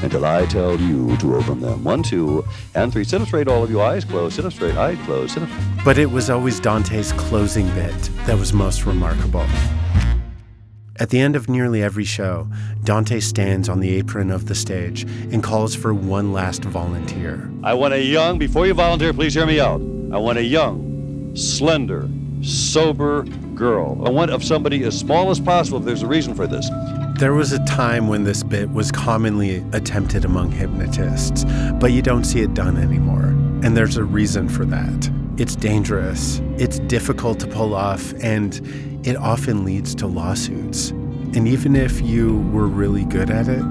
until 0.03 0.25
I 0.25 0.47
tell 0.47 0.81
you 0.81 1.17
to 1.19 1.37
open 1.37 1.61
them. 1.61 1.85
One, 1.85 2.03
two, 2.03 2.45
and 2.75 2.93
three. 2.93 3.05
Sit 3.05 3.21
up 3.21 3.29
straight, 3.29 3.49
all 3.49 3.63
of 3.63 3.71
you. 3.71 3.81
Eyes 3.81 4.05
closed. 4.05 4.37
Sit 4.37 4.45
up 4.45 4.53
straight. 4.53 4.77
Eyes 4.77 4.99
closed. 5.05 5.35
Sit 5.35 5.43
up. 5.43 5.49
But 5.85 5.99
it 5.99 6.11
was 6.11 6.31
always 6.31 6.61
Dante's 6.61 7.13
closing 7.13 7.69
bit 7.75 8.11
that 8.27 8.39
was 8.39 8.53
most 8.53 8.87
remarkable. 8.87 9.47
At 11.01 11.09
the 11.09 11.19
end 11.19 11.35
of 11.35 11.49
nearly 11.49 11.83
every 11.83 12.05
show, 12.05 12.47
Dante 12.85 13.21
stands 13.21 13.71
on 13.71 13.81
the 13.81 13.91
apron 13.97 14.31
of 14.31 14.47
the 14.47 14.55
stage 14.55 15.05
and 15.33 15.43
calls 15.43 15.75
for 15.75 15.95
one 15.95 16.35
last 16.35 16.63
volunteer. 16.63 17.51
I 17.65 17.73
want 17.73 17.95
a 17.95 18.03
young, 18.03 18.39
before 18.39 18.67
you 18.67 18.75
volunteer, 18.75 19.15
please 19.15 19.33
hear 19.33 19.47
me 19.47 19.61
out. 19.61 19.81
I 20.13 20.19
want 20.19 20.37
a 20.37 20.45
young, 20.45 21.35
slender, 21.35 22.07
sober 22.43 23.23
girl. 23.55 24.03
I 24.07 24.11
want 24.11 24.31
of 24.31 24.45
somebody 24.45 24.85
as 24.85 24.99
small 24.99 25.31
as 25.31 25.41
possible 25.41 25.79
if 25.79 25.87
there's 25.87 26.03
a 26.03 26.07
reason 26.07 26.35
for 26.35 26.47
this. 26.47 26.69
There 27.21 27.35
was 27.35 27.53
a 27.53 27.63
time 27.67 28.09
when 28.09 28.25
this 28.25 28.43
bit 28.43 28.71
was 28.71 28.91
commonly 28.91 29.63
attempted 29.73 30.25
among 30.25 30.53
hypnotists, 30.53 31.45
but 31.75 31.93
you 31.93 32.01
don't 32.01 32.25
see 32.25 32.41
it 32.41 32.55
done 32.55 32.79
anymore. 32.79 33.27
And 33.63 33.77
there's 33.77 33.99
a 33.99 34.05
reason 34.05 34.49
for 34.49 34.65
that. 34.65 35.13
It's 35.37 35.55
dangerous, 35.55 36.41
it's 36.57 36.79
difficult 36.79 37.39
to 37.41 37.47
pull 37.47 37.75
off, 37.75 38.15
and 38.23 38.59
it 39.07 39.17
often 39.17 39.67
leads 39.67 39.95
to 39.97 40.07
lawsuits. 40.07 40.93
And 40.93 41.47
even 41.47 41.77
if 41.77 42.01
you 42.01 42.39
were 42.53 42.67
really 42.67 43.05
good 43.05 43.29
at 43.29 43.49
it, 43.49 43.65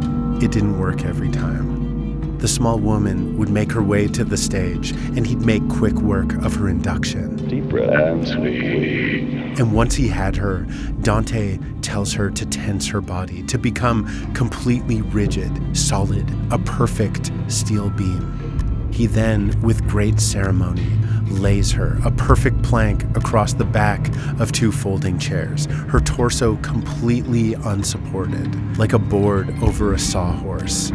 it 0.43 0.51
didn't 0.51 0.77
work 0.77 1.03
every 1.03 1.31
time. 1.31 2.37
The 2.37 2.47
small 2.47 2.77
woman 2.77 3.35
would 3.39 3.49
make 3.49 3.71
her 3.71 3.81
way 3.81 4.07
to 4.09 4.23
the 4.23 4.37
stage, 4.37 4.91
and 4.91 5.25
he'd 5.25 5.41
make 5.41 5.67
quick 5.69 5.95
work 5.95 6.33
of 6.43 6.53
her 6.53 6.69
induction. 6.69 7.35
Deep 7.47 7.63
breath 7.63 7.89
and. 7.89 9.59
And 9.59 9.73
once 9.73 9.95
he 9.95 10.07
had 10.07 10.37
her, 10.37 10.67
Dante 11.01 11.57
tells 11.89 12.13
her 12.13 12.29
to 12.29 12.45
tense 12.45 12.87
her 12.87 13.01
body, 13.01 13.41
to 13.41 13.57
become 13.57 14.05
completely 14.35 15.01
rigid, 15.01 15.75
solid, 15.75 16.23
a 16.51 16.59
perfect 16.59 17.31
steel 17.47 17.89
beam. 17.89 18.91
He 18.93 19.07
then, 19.07 19.59
with 19.63 19.87
great 19.87 20.19
ceremony, 20.19 20.87
lays 21.31 21.71
her, 21.71 21.97
a 22.05 22.11
perfect 22.11 22.61
plank, 22.61 23.03
across 23.17 23.53
the 23.53 23.65
back 23.65 24.07
of 24.39 24.51
two 24.51 24.71
folding 24.71 25.17
chairs, 25.17 25.65
her 25.87 25.99
torso 25.99 26.57
completely 26.57 27.55
unsupported, 27.55 28.77
like 28.77 28.93
a 28.93 28.99
board 28.99 29.49
over 29.63 29.93
a 29.93 29.99
sawhorse. 29.99 30.91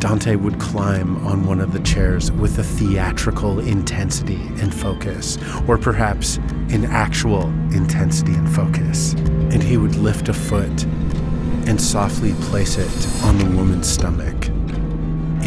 Dante 0.00 0.36
would 0.36 0.60
climb 0.60 1.26
on 1.26 1.44
one 1.44 1.60
of 1.60 1.72
the 1.72 1.80
chairs 1.80 2.30
with 2.30 2.58
a 2.58 2.62
theatrical 2.62 3.58
intensity 3.58 4.40
and 4.60 4.72
focus, 4.72 5.38
or 5.66 5.76
perhaps 5.76 6.36
an 6.70 6.84
actual 6.84 7.48
intensity 7.72 8.34
and 8.34 8.48
focus. 8.48 9.14
And 9.14 9.60
he 9.60 9.76
would 9.76 9.96
lift 9.96 10.28
a 10.28 10.32
foot 10.32 10.84
and 11.66 11.80
softly 11.80 12.32
place 12.42 12.78
it 12.78 13.24
on 13.24 13.38
the 13.38 13.56
woman's 13.56 13.88
stomach. 13.88 14.37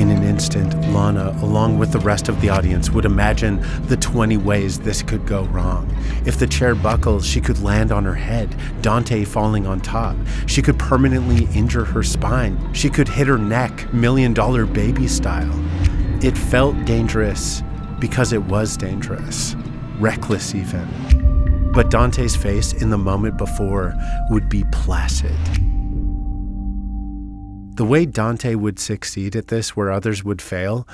In 0.01 0.09
an 0.09 0.23
instant, 0.23 0.73
Lana, 0.91 1.29
along 1.43 1.77
with 1.77 1.91
the 1.91 1.99
rest 1.99 2.27
of 2.27 2.41
the 2.41 2.49
audience, 2.49 2.89
would 2.89 3.05
imagine 3.05 3.63
the 3.85 3.95
20 3.95 4.35
ways 4.35 4.79
this 4.79 5.03
could 5.03 5.27
go 5.27 5.43
wrong. 5.43 5.95
If 6.25 6.39
the 6.39 6.47
chair 6.47 6.73
buckles, 6.73 7.23
she 7.23 7.39
could 7.39 7.61
land 7.61 7.91
on 7.91 8.03
her 8.05 8.15
head, 8.15 8.55
Dante 8.81 9.23
falling 9.25 9.67
on 9.67 9.79
top. 9.79 10.15
She 10.47 10.63
could 10.63 10.79
permanently 10.79 11.47
injure 11.55 11.85
her 11.85 12.01
spine. 12.01 12.73
She 12.73 12.89
could 12.89 13.07
hit 13.07 13.27
her 13.27 13.37
neck, 13.37 13.93
million 13.93 14.33
dollar 14.33 14.65
baby 14.65 15.07
style. 15.07 15.53
It 16.23 16.35
felt 16.35 16.83
dangerous 16.85 17.61
because 17.99 18.33
it 18.33 18.41
was 18.41 18.77
dangerous, 18.77 19.55
reckless 19.99 20.55
even. 20.55 21.71
But 21.75 21.91
Dante's 21.91 22.35
face 22.35 22.73
in 22.73 22.89
the 22.89 22.97
moment 22.97 23.37
before 23.37 23.93
would 24.31 24.49
be 24.49 24.63
placid. 24.71 25.37
The 27.81 27.87
way 27.87 28.05
Dante 28.05 28.53
would 28.53 28.77
succeed 28.77 29.35
at 29.35 29.47
this 29.47 29.75
where 29.75 29.89
others 29.89 30.23
would 30.23 30.39
fail 30.39 30.87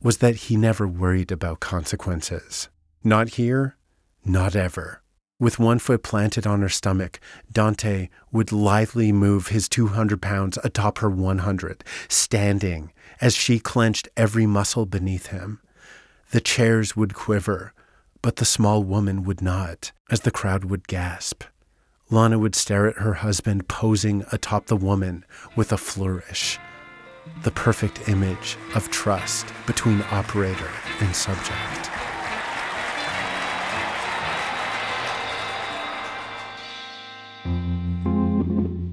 was 0.00 0.18
that 0.18 0.36
he 0.36 0.56
never 0.56 0.86
worried 0.86 1.32
about 1.32 1.58
consequences. 1.58 2.68
Not 3.02 3.30
here, 3.30 3.76
not 4.24 4.54
ever. 4.54 5.02
With 5.40 5.58
one 5.58 5.80
foot 5.80 6.04
planted 6.04 6.46
on 6.46 6.62
her 6.62 6.68
stomach, 6.68 7.18
Dante 7.50 8.08
would 8.30 8.52
lithely 8.52 9.10
move 9.10 9.48
his 9.48 9.68
200 9.68 10.22
pounds 10.22 10.60
atop 10.62 10.98
her 10.98 11.10
100, 11.10 11.82
standing 12.06 12.92
as 13.20 13.34
she 13.34 13.58
clenched 13.58 14.08
every 14.16 14.46
muscle 14.46 14.86
beneath 14.86 15.26
him. 15.26 15.60
The 16.30 16.40
chairs 16.40 16.94
would 16.94 17.14
quiver, 17.14 17.72
but 18.22 18.36
the 18.36 18.44
small 18.44 18.84
woman 18.84 19.24
would 19.24 19.42
not, 19.42 19.90
as 20.08 20.20
the 20.20 20.30
crowd 20.30 20.66
would 20.66 20.86
gasp. 20.86 21.42
Lana 22.12 22.38
would 22.38 22.54
stare 22.54 22.86
at 22.86 22.98
her 22.98 23.14
husband 23.14 23.66
posing 23.68 24.22
atop 24.32 24.66
the 24.66 24.76
woman 24.76 25.24
with 25.56 25.72
a 25.72 25.78
flourish. 25.78 26.58
The 27.42 27.50
perfect 27.50 28.06
image 28.06 28.58
of 28.74 28.90
trust 28.90 29.46
between 29.66 30.02
operator 30.10 30.68
and 31.00 31.16
subject. 31.16 31.86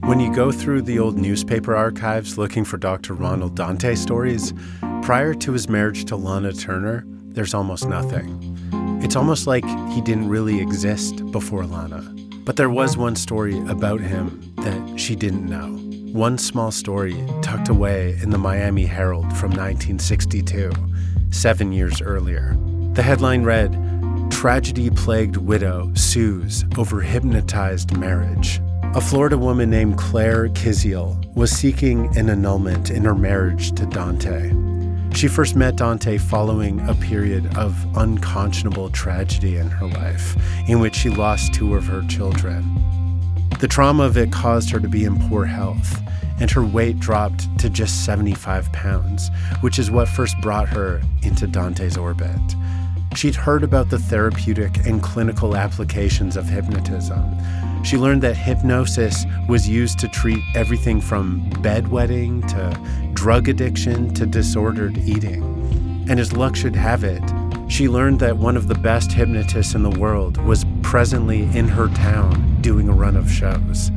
When 0.08 0.22
you 0.22 0.34
go 0.34 0.54
through 0.54 0.84
the 0.84 0.98
old 0.98 1.18
newspaper 1.18 1.76
archives 1.76 2.38
looking 2.38 2.64
for 2.64 2.78
Dr. 2.78 3.14
Ronald 3.14 3.54
Dante 3.54 3.96
stories, 3.96 4.54
prior 5.02 5.34
to 5.34 5.52
his 5.52 5.68
marriage 5.68 6.06
to 6.06 6.16
Lana 6.16 6.54
Turner, 6.54 7.04
there's 7.06 7.54
almost 7.54 7.90
nothing. 7.90 8.58
It's 9.04 9.18
almost 9.18 9.46
like 9.46 9.66
he 9.92 10.00
didn't 10.00 10.30
really 10.30 10.62
exist 10.62 11.30
before 11.32 11.66
Lana. 11.66 12.29
But 12.50 12.56
there 12.56 12.68
was 12.72 12.98
one 12.98 13.16
story 13.16 13.60
about 13.68 14.02
him 14.02 14.56
that 14.58 15.00
she 15.00 15.16
didn't 15.16 15.46
know. 15.46 15.68
One 16.12 16.40
small 16.40 16.72
story 16.72 17.16
tucked 17.44 17.70
away 17.70 18.18
in 18.24 18.32
the 18.32 18.40
Miami 18.40 18.88
Herald 18.88 19.32
from 19.38 19.52
1962, 19.52 20.72
seven 21.30 21.72
years 21.72 22.02
earlier. 22.02 22.58
The 22.94 23.04
headline 23.04 23.44
read 23.44 23.72
Tragedy 24.32 24.90
plagued 24.90 25.38
widow 25.38 25.92
sues 25.94 26.66
over 26.76 27.02
hypnotized 27.02 27.96
marriage. 27.96 28.60
A 28.96 29.00
Florida 29.00 29.38
woman 29.38 29.70
named 29.70 30.00
Claire 30.00 30.50
Kiziel 30.50 31.24
was 31.36 31.52
seeking 31.52 32.08
an 32.18 32.32
annulment 32.32 32.90
in 32.90 33.04
her 33.04 33.14
marriage 33.14 33.74
to 33.74 33.86
Dante. 33.86 34.50
She 35.14 35.28
first 35.28 35.56
met 35.56 35.76
Dante 35.76 36.18
following 36.18 36.80
a 36.88 36.94
period 36.94 37.58
of 37.58 37.76
unconscionable 37.98 38.90
tragedy 38.92 39.58
in 39.58 39.70
her 39.70 39.88
life, 39.88 40.38
in 40.70 40.80
which 40.80 40.96
she 40.96 41.10
lost 41.10 41.54
two 41.54 41.76
of 41.76 41.86
her 41.88 42.04
children. 42.08 42.64
The 43.60 43.68
trauma 43.68 44.04
of 44.04 44.18
it 44.18 44.32
caused 44.32 44.70
her 44.70 44.80
to 44.80 44.88
be 44.88 45.04
in 45.04 45.20
poor 45.28 45.46
health, 45.46 46.02
and 46.40 46.50
her 46.52 46.64
weight 46.64 47.00
dropped 47.00 47.60
to 47.60 47.70
just 47.70 48.06
75 48.06 48.72
pounds, 48.72 49.30
which 49.60 49.78
is 49.78 49.92
what 49.92 50.08
first 50.08 50.36
brought 50.42 50.70
her 50.70 51.02
into 51.24 51.48
Dante's 51.48 51.98
orbit. 51.98 52.40
She'd 53.16 53.36
heard 53.36 53.64
about 53.64 53.90
the 53.90 54.00
therapeutic 54.00 54.86
and 54.86 55.04
clinical 55.04 55.58
applications 55.58 56.38
of 56.38 56.48
hypnotism. 56.48 57.38
She 57.84 57.98
learned 57.98 58.22
that 58.24 58.36
hypnosis 58.36 59.26
was 59.48 59.68
used 59.68 60.00
to 60.00 60.08
treat 60.08 60.44
everything 60.56 61.02
from 61.02 61.50
bedwetting 61.62 62.48
to 62.50 63.14
drug 63.14 63.50
addiction 63.50 64.14
to 64.16 64.26
disordered 64.26 64.98
eating. 64.98 65.44
And 66.10 66.20
as 66.20 66.34
luck 66.34 66.56
should 66.56 66.76
have 66.76 67.04
it, 67.04 67.24
she 67.68 67.88
learned 67.88 68.20
that 68.20 68.38
one 68.38 68.58
of 68.58 68.68
the 68.68 68.76
best 68.76 69.12
hypnotists 69.12 69.76
in 69.76 69.84
the 69.84 70.00
world 70.00 70.38
was 70.38 70.66
presently 70.82 71.44
in 71.56 71.68
her 71.68 71.88
town 71.90 72.62
doing 72.62 72.90
a 72.90 72.94
run 72.94 73.16
of 73.16 73.32
shows. 73.32 73.92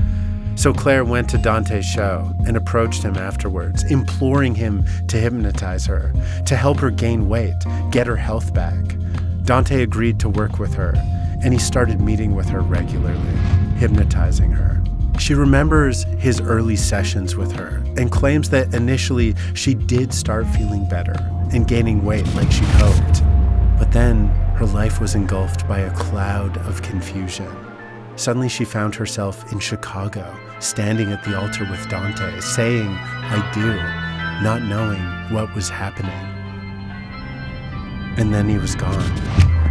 So 0.55 0.73
Claire 0.73 1.05
went 1.05 1.31
to 1.31 1.39
Dante's 1.39 1.87
show 1.87 2.35
and 2.47 2.57
approached 2.57 3.03
him 3.03 3.17
afterwards, 3.17 3.83
imploring 3.91 4.55
him 4.55 4.85
to 5.09 5.17
hypnotize 5.17 5.87
her, 5.87 6.13
to 6.45 6.55
help 6.55 6.79
her 6.81 6.91
gain 6.91 7.29
weight, 7.29 7.57
get 7.91 8.07
her 8.07 8.17
health 8.17 8.53
back. 8.53 8.97
Dante 9.45 9.83
agreed 9.83 10.21
to 10.21 10.29
work 10.29 10.59
with 10.59 10.75
her, 10.75 10.93
and 11.43 11.53
he 11.53 11.59
started 11.59 12.01
meeting 12.01 12.35
with 12.35 12.49
her 12.51 12.61
regularly, 12.61 13.19
hypnotizing 13.83 14.53
her. 14.53 14.81
She 15.19 15.35
remembers 15.35 16.05
his 16.17 16.41
early 16.41 16.77
sessions 16.77 17.35
with 17.35 17.51
her 17.51 17.83
and 17.97 18.13
claims 18.13 18.49
that 18.51 18.73
initially 18.73 19.35
she 19.55 19.75
did 19.75 20.15
start 20.15 20.47
feeling 20.47 20.89
better 20.89 21.17
and 21.53 21.67
gaining 21.67 22.05
weight 22.05 22.25
like 22.37 22.49
she'd 22.53 22.65
hoped. 22.79 23.25
But 23.81 23.91
then 23.91 24.29
her 24.55 24.67
life 24.67 25.01
was 25.01 25.17
engulfed 25.17 25.67
by 25.67 25.81
a 25.81 25.93
cloud 25.97 26.59
of 26.59 26.81
confusion. 26.83 27.53
Suddenly 28.15 28.49
she 28.49 28.65
found 28.65 28.95
herself 28.95 29.51
in 29.51 29.59
Chicago, 29.59 30.33
standing 30.61 31.11
at 31.11 31.25
the 31.25 31.37
altar 31.37 31.67
with 31.69 31.89
Dante, 31.89 32.39
saying, 32.39 32.87
I 32.87 33.51
do, 33.53 33.75
not 34.45 34.63
knowing 34.63 35.03
what 35.35 35.53
was 35.57 35.69
happening. 35.69 36.13
And 38.17 38.33
then 38.33 38.49
he 38.49 38.59
was 38.59 38.77
gone. 38.77 39.62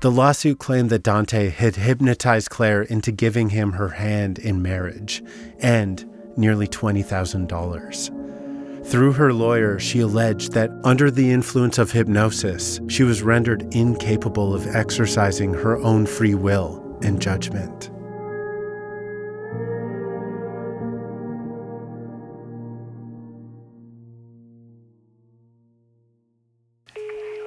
The 0.00 0.12
lawsuit 0.12 0.60
claimed 0.60 0.90
that 0.90 1.02
Dante 1.02 1.48
had 1.48 1.74
hypnotized 1.74 2.50
Claire 2.50 2.82
into 2.82 3.10
giving 3.10 3.50
him 3.50 3.72
her 3.72 3.88
hand 3.88 4.38
in 4.38 4.62
marriage 4.62 5.24
and 5.58 6.08
nearly 6.36 6.68
$20,000. 6.68 8.86
Through 8.86 9.12
her 9.14 9.32
lawyer, 9.32 9.80
she 9.80 9.98
alleged 9.98 10.52
that 10.52 10.70
under 10.84 11.10
the 11.10 11.32
influence 11.32 11.78
of 11.78 11.90
hypnosis, 11.90 12.80
she 12.86 13.02
was 13.02 13.24
rendered 13.24 13.66
incapable 13.74 14.54
of 14.54 14.68
exercising 14.68 15.52
her 15.52 15.78
own 15.78 16.06
free 16.06 16.36
will 16.36 16.96
and 17.02 17.20
judgment. 17.20 17.90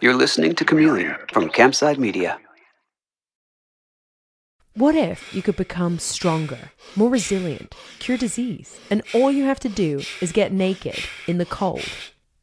You're 0.02 0.16
listening 0.16 0.56
to 0.56 0.66
Chameleon 0.66 1.16
from 1.32 1.50
Campside 1.50 2.00
Media. 2.00 2.40
What 4.74 4.96
if 4.96 5.32
you 5.32 5.44
could 5.44 5.58
become 5.58 6.00
stronger, 6.00 6.72
more 6.96 7.12
resilient, 7.12 7.76
cure 8.00 8.18
disease, 8.18 8.80
and 8.90 9.04
all 9.14 9.32
you 9.32 9.44
have 9.44 9.60
to 9.60 9.70
do 9.70 10.02
is 10.20 10.32
get 10.32 10.52
naked 10.52 10.98
in 11.28 11.38
the 11.38 11.46
cold 11.46 11.86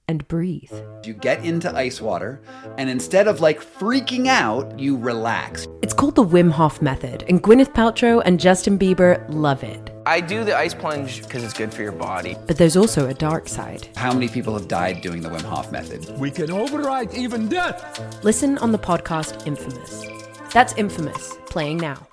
and 0.06 0.28
breathe? 0.28 0.70
You 1.04 1.14
get 1.14 1.44
into 1.44 1.74
ice 1.74 2.00
water, 2.00 2.40
and 2.76 2.88
instead 2.88 3.26
of 3.26 3.40
like 3.40 3.60
freaking 3.60 4.28
out, 4.28 4.78
you 4.78 4.96
relax. 4.96 5.66
It's 5.82 5.94
called 5.94 6.14
the 6.14 6.24
Wim 6.24 6.52
Hof 6.52 6.80
Method, 6.80 7.24
and 7.28 7.42
Gwyneth 7.42 7.74
Paltrow 7.74 8.22
and 8.24 8.38
Justin 8.38 8.78
Bieber 8.78 9.24
love 9.30 9.64
it. 9.64 9.87
I 10.08 10.22
do 10.22 10.42
the 10.42 10.56
ice 10.56 10.72
plunge 10.72 11.22
because 11.22 11.44
it's 11.44 11.52
good 11.52 11.70
for 11.74 11.82
your 11.82 11.92
body. 11.92 12.34
But 12.46 12.56
there's 12.56 12.78
also 12.78 13.08
a 13.08 13.12
dark 13.12 13.46
side. 13.46 13.90
How 13.94 14.10
many 14.14 14.26
people 14.26 14.54
have 14.54 14.66
died 14.66 15.02
doing 15.02 15.20
the 15.20 15.28
Wim 15.28 15.42
Hof 15.42 15.70
Method? 15.70 16.18
We 16.18 16.30
can 16.30 16.50
override 16.50 17.12
even 17.12 17.46
death. 17.50 18.24
Listen 18.24 18.56
on 18.58 18.72
the 18.72 18.78
podcast 18.78 19.46
Infamous. 19.46 20.06
That's 20.50 20.72
Infamous, 20.78 21.36
playing 21.50 21.76
now. 21.76 22.08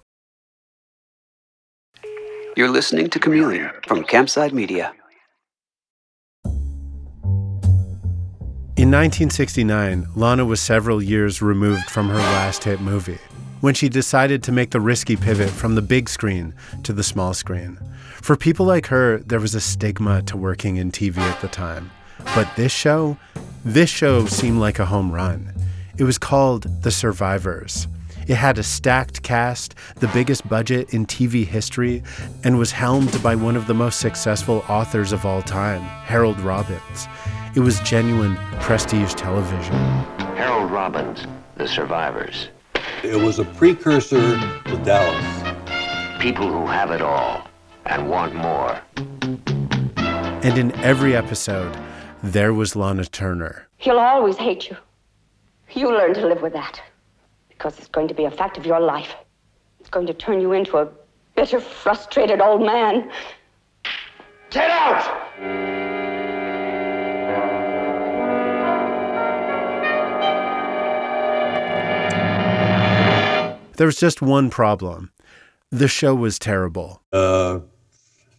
You're 2.58 2.68
listening 2.68 3.10
to 3.12 3.18
Chameleon 3.18 3.72
from 3.88 4.04
Campside 4.04 4.52
Media. 4.52 4.94
In 8.76 8.92
1969, 8.92 10.08
Lana 10.18 10.44
was 10.44 10.60
several 10.60 11.02
years 11.02 11.42
removed 11.42 11.90
from 11.90 12.10
her 12.10 12.18
last 12.18 12.66
hit 12.66 12.82
movie 12.82 13.20
when 13.62 13.74
she 13.74 13.90
decided 13.90 14.44
to 14.44 14.52
make 14.52 14.72
the 14.72 14.80
risky 14.80 15.16
pivot 15.16 15.50
from 15.50 15.76
the 15.76 15.82
big 15.82 16.10
screen 16.10 16.54
to 16.84 16.94
the 16.94 17.04
small 17.04 17.34
screen. 17.34 17.80
For 18.22 18.36
people 18.36 18.66
like 18.66 18.88
her, 18.88 19.20
there 19.20 19.40
was 19.40 19.56
a 19.56 19.62
stigma 19.62 20.22
to 20.24 20.38
working 20.38 20.78
in 20.78 20.92
TV 20.92 21.18
at 21.18 21.42
the 21.42 21.48
time. 21.48 21.92
But 22.34 22.50
this 22.56 22.72
show, 22.72 23.18
this 23.64 23.90
show 23.90 24.26
seemed 24.26 24.60
like 24.60 24.80
a 24.80 24.86
home 24.86 25.12
run. 25.12 25.54
It 25.98 26.04
was 26.04 26.18
called 26.18 26.84
The 26.84 26.92
Survivors. 26.92 27.88
It 28.28 28.36
had 28.36 28.58
a 28.58 28.64
stacked 28.64 29.22
cast, 29.22 29.76
the 29.98 30.08
biggest 30.08 30.48
budget 30.50 30.94
in 30.94 31.06
TV 31.06 31.46
history, 31.46 32.02
and 32.44 32.58
was 32.58 32.72
helmed 32.72 33.22
by 33.22 33.36
one 33.36 33.56
of 33.56 33.68
the 33.68 33.76
most 33.76 34.00
successful 34.00 34.66
authors 34.68 35.12
of 35.12 35.26
all 35.26 35.44
time, 35.44 35.82
Harold 35.82 36.40
Robbins. 36.40 37.08
It 37.56 37.60
was 37.60 37.80
genuine 37.82 38.36
prestige 38.60 39.14
television. 39.14 39.76
Harold 40.36 40.72
Robbins, 40.72 41.28
The 41.56 41.68
Survivors. 41.68 42.50
It 43.06 43.22
was 43.22 43.38
a 43.38 43.46
precursor 43.46 44.18
to 44.66 44.82
Dallas. 44.84 46.20
People 46.20 46.48
who 46.48 46.66
have 46.66 46.90
it 46.90 47.04
all 47.04 47.48
and 47.86 48.10
want 48.10 48.34
more. 48.34 48.82
And 50.44 50.58
in 50.58 50.72
every 50.78 51.16
episode, 51.16 51.78
there 52.24 52.52
was 52.52 52.76
Lana 52.76 53.06
Turner. 53.06 53.68
He'll 53.78 54.00
always 54.00 54.38
hate 54.38 54.72
you. 54.72 54.78
You 55.72 55.90
learn 55.90 56.16
to 56.16 56.26
live 56.26 56.42
with 56.42 56.54
that. 56.54 56.82
Because 57.48 57.78
it's 57.78 57.88
going 57.88 58.08
to 58.08 58.16
be 58.16 58.26
a 58.26 58.32
fact 58.32 58.58
of 58.58 58.66
your 58.66 58.80
life. 58.80 59.14
It's 59.80 59.90
going 59.90 60.08
to 60.08 60.14
turn 60.14 60.42
you 60.42 60.54
into 60.54 60.78
a 60.78 60.90
bitter, 61.36 61.60
frustrated 61.60 62.42
old 62.42 62.64
man. 62.66 63.12
Get 64.50 64.72
out! 64.72 65.85
There 73.78 73.88
was 73.88 73.98
just 73.98 74.22
one 74.22 74.50
problem. 74.50 75.12
The 75.72 75.88
show 75.88 76.16
was 76.16 76.40
terrible. 76.40 77.02
Uh, 77.12 77.60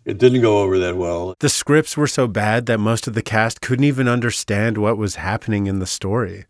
it 0.05 0.18
didn't 0.18 0.40
go 0.40 0.62
over 0.62 0.79
that 0.79 0.96
well. 0.96 1.35
The 1.40 1.49
scripts 1.49 1.96
were 1.96 2.07
so 2.07 2.29
bad 2.29 2.66
that 2.66 2.79
most 2.79 3.07
of 3.07 3.14
the 3.14 3.22
cast 3.22 3.61
couldn't 3.61 3.85
even 3.85 4.09
understand 4.09 4.79
what 4.79 4.96
was 4.96 5.16
happening 5.16 5.66
in 5.66 5.81
the 5.81 5.87
story. 5.87 6.44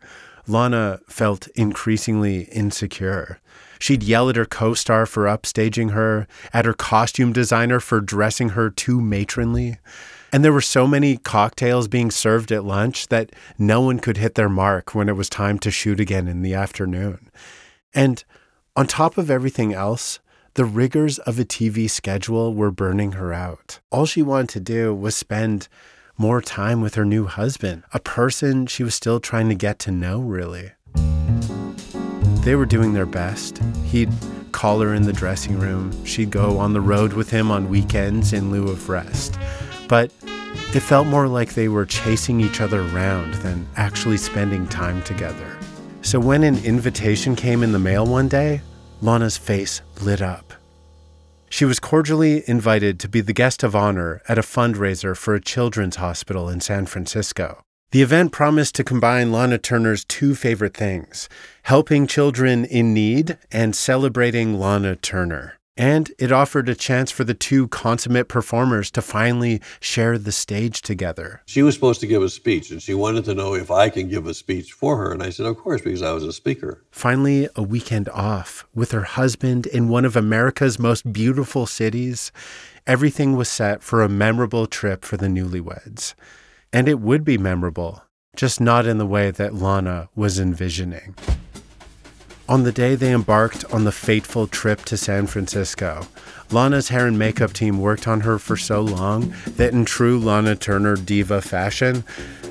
Lana 0.46 1.00
felt 1.08 1.48
increasingly 1.48 2.42
insecure. 2.52 3.40
She'd 3.78 4.02
yell 4.02 4.28
at 4.28 4.36
her 4.36 4.44
co 4.44 4.74
star 4.74 5.06
for 5.06 5.24
upstaging 5.24 5.92
her, 5.92 6.26
at 6.52 6.64
her 6.66 6.72
costume 6.72 7.32
designer 7.32 7.80
for 7.80 8.00
dressing 8.00 8.50
her 8.50 8.70
too 8.70 9.00
matronly. 9.00 9.78
And 10.32 10.44
there 10.44 10.52
were 10.52 10.60
so 10.60 10.86
many 10.86 11.16
cocktails 11.16 11.88
being 11.88 12.10
served 12.10 12.52
at 12.52 12.64
lunch 12.64 13.08
that 13.08 13.30
no 13.58 13.80
one 13.80 13.98
could 13.98 14.18
hit 14.18 14.34
their 14.34 14.48
mark 14.48 14.94
when 14.94 15.08
it 15.08 15.16
was 15.16 15.28
time 15.28 15.58
to 15.60 15.70
shoot 15.70 15.98
again 15.98 16.28
in 16.28 16.42
the 16.42 16.54
afternoon. 16.54 17.30
And 17.94 18.22
on 18.76 18.86
top 18.86 19.16
of 19.16 19.30
everything 19.30 19.72
else, 19.72 20.20
the 20.52 20.66
rigors 20.66 21.18
of 21.20 21.38
a 21.38 21.44
TV 21.46 21.88
schedule 21.88 22.52
were 22.52 22.70
burning 22.70 23.12
her 23.12 23.32
out. 23.32 23.80
All 23.90 24.04
she 24.04 24.20
wanted 24.20 24.50
to 24.50 24.60
do 24.60 24.94
was 24.94 25.16
spend 25.16 25.68
more 26.18 26.42
time 26.42 26.82
with 26.82 26.94
her 26.94 27.04
new 27.06 27.24
husband, 27.24 27.84
a 27.94 28.00
person 28.00 28.66
she 28.66 28.82
was 28.84 28.94
still 28.94 29.18
trying 29.18 29.48
to 29.48 29.54
get 29.54 29.78
to 29.80 29.90
know, 29.90 30.20
really. 30.20 30.72
They 32.44 32.54
were 32.54 32.66
doing 32.66 32.92
their 32.92 33.06
best. 33.06 33.62
He'd 33.84 34.12
call 34.52 34.80
her 34.80 34.92
in 34.92 35.02
the 35.02 35.12
dressing 35.12 35.58
room. 35.58 36.04
She'd 36.04 36.30
go 36.30 36.58
on 36.58 36.74
the 36.74 36.80
road 36.80 37.14
with 37.14 37.30
him 37.30 37.50
on 37.50 37.70
weekends 37.70 38.34
in 38.34 38.50
lieu 38.50 38.68
of 38.68 38.88
rest. 38.90 39.38
But 39.88 40.12
It 40.74 40.80
felt 40.80 41.06
more 41.06 41.28
like 41.28 41.54
they 41.54 41.68
were 41.68 41.86
chasing 41.86 42.40
each 42.40 42.60
other 42.60 42.80
around 42.80 43.34
than 43.34 43.66
actually 43.76 44.16
spending 44.16 44.66
time 44.66 45.02
together. 45.02 45.55
So 46.06 46.20
when 46.20 46.44
an 46.44 46.64
invitation 46.64 47.34
came 47.34 47.64
in 47.64 47.72
the 47.72 47.80
mail 47.80 48.06
one 48.06 48.28
day, 48.28 48.60
Lana's 49.02 49.36
face 49.36 49.82
lit 50.02 50.22
up. 50.22 50.52
She 51.50 51.64
was 51.64 51.80
cordially 51.80 52.48
invited 52.48 53.00
to 53.00 53.08
be 53.08 53.20
the 53.20 53.32
guest 53.32 53.64
of 53.64 53.74
honor 53.74 54.22
at 54.28 54.38
a 54.38 54.42
fundraiser 54.42 55.16
for 55.16 55.34
a 55.34 55.40
children's 55.40 55.96
hospital 55.96 56.48
in 56.48 56.60
San 56.60 56.86
Francisco. 56.86 57.60
The 57.90 58.02
event 58.02 58.30
promised 58.30 58.76
to 58.76 58.84
combine 58.84 59.32
Lana 59.32 59.58
Turner's 59.58 60.04
two 60.04 60.36
favorite 60.36 60.76
things 60.76 61.28
helping 61.62 62.06
children 62.06 62.64
in 62.64 62.94
need 62.94 63.36
and 63.50 63.74
celebrating 63.74 64.60
Lana 64.60 64.94
Turner. 64.94 65.58
And 65.76 66.10
it 66.18 66.32
offered 66.32 66.68
a 66.68 66.74
chance 66.74 67.10
for 67.10 67.24
the 67.24 67.34
two 67.34 67.68
consummate 67.68 68.28
performers 68.28 68.90
to 68.92 69.02
finally 69.02 69.60
share 69.78 70.16
the 70.16 70.32
stage 70.32 70.80
together. 70.80 71.42
She 71.44 71.62
was 71.62 71.74
supposed 71.74 72.00
to 72.00 72.06
give 72.06 72.22
a 72.22 72.30
speech, 72.30 72.70
and 72.70 72.82
she 72.82 72.94
wanted 72.94 73.26
to 73.26 73.34
know 73.34 73.54
if 73.54 73.70
I 73.70 73.90
can 73.90 74.08
give 74.08 74.26
a 74.26 74.32
speech 74.32 74.72
for 74.72 74.96
her. 74.96 75.12
And 75.12 75.22
I 75.22 75.30
said, 75.30 75.44
Of 75.44 75.58
course, 75.58 75.82
because 75.82 76.02
I 76.02 76.12
was 76.12 76.24
a 76.24 76.32
speaker. 76.32 76.82
Finally, 76.90 77.48
a 77.54 77.62
weekend 77.62 78.08
off 78.08 78.66
with 78.74 78.92
her 78.92 79.02
husband 79.02 79.66
in 79.66 79.88
one 79.88 80.06
of 80.06 80.16
America's 80.16 80.78
most 80.78 81.12
beautiful 81.12 81.66
cities. 81.66 82.32
Everything 82.86 83.36
was 83.36 83.48
set 83.48 83.82
for 83.82 84.02
a 84.02 84.08
memorable 84.08 84.66
trip 84.66 85.04
for 85.04 85.16
the 85.16 85.26
newlyweds. 85.26 86.14
And 86.72 86.88
it 86.88 87.00
would 87.00 87.24
be 87.24 87.36
memorable, 87.36 88.02
just 88.34 88.60
not 88.60 88.86
in 88.86 88.98
the 88.98 89.06
way 89.06 89.30
that 89.30 89.54
Lana 89.54 90.08
was 90.14 90.38
envisioning. 90.38 91.14
On 92.48 92.62
the 92.62 92.70
day 92.70 92.94
they 92.94 93.12
embarked 93.12 93.64
on 93.72 93.82
the 93.82 93.90
fateful 93.90 94.46
trip 94.46 94.84
to 94.84 94.96
San 94.96 95.26
Francisco, 95.26 96.06
Lana's 96.52 96.90
hair 96.90 97.08
and 97.08 97.18
makeup 97.18 97.52
team 97.52 97.80
worked 97.80 98.06
on 98.06 98.20
her 98.20 98.38
for 98.38 98.56
so 98.56 98.82
long 98.82 99.34
that, 99.56 99.72
in 99.72 99.84
true 99.84 100.16
Lana 100.16 100.54
Turner 100.54 100.94
diva 100.94 101.42
fashion, 101.42 102.04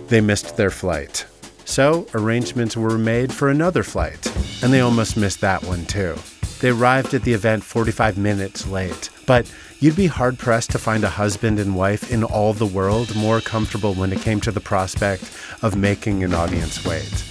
they 0.09 0.19
missed 0.19 0.57
their 0.57 0.69
flight. 0.69 1.25
So, 1.63 2.07
arrangements 2.13 2.75
were 2.75 2.97
made 2.97 3.31
for 3.31 3.49
another 3.49 3.83
flight, 3.83 4.25
and 4.61 4.73
they 4.73 4.81
almost 4.81 5.15
missed 5.15 5.39
that 5.39 5.63
one 5.63 5.85
too. 5.85 6.15
They 6.59 6.71
arrived 6.71 7.13
at 7.13 7.23
the 7.23 7.33
event 7.33 7.63
45 7.63 8.17
minutes 8.17 8.67
late, 8.67 9.09
but 9.25 9.49
you'd 9.79 9.95
be 9.95 10.07
hard 10.07 10.37
pressed 10.37 10.71
to 10.71 10.77
find 10.77 11.05
a 11.05 11.09
husband 11.09 11.57
and 11.57 11.73
wife 11.73 12.11
in 12.11 12.25
all 12.25 12.51
the 12.51 12.65
world 12.65 13.15
more 13.15 13.39
comfortable 13.39 13.93
when 13.93 14.11
it 14.11 14.19
came 14.19 14.41
to 14.41 14.51
the 14.51 14.59
prospect 14.59 15.31
of 15.61 15.77
making 15.77 16.21
an 16.21 16.33
audience 16.33 16.83
wait. 16.83 17.23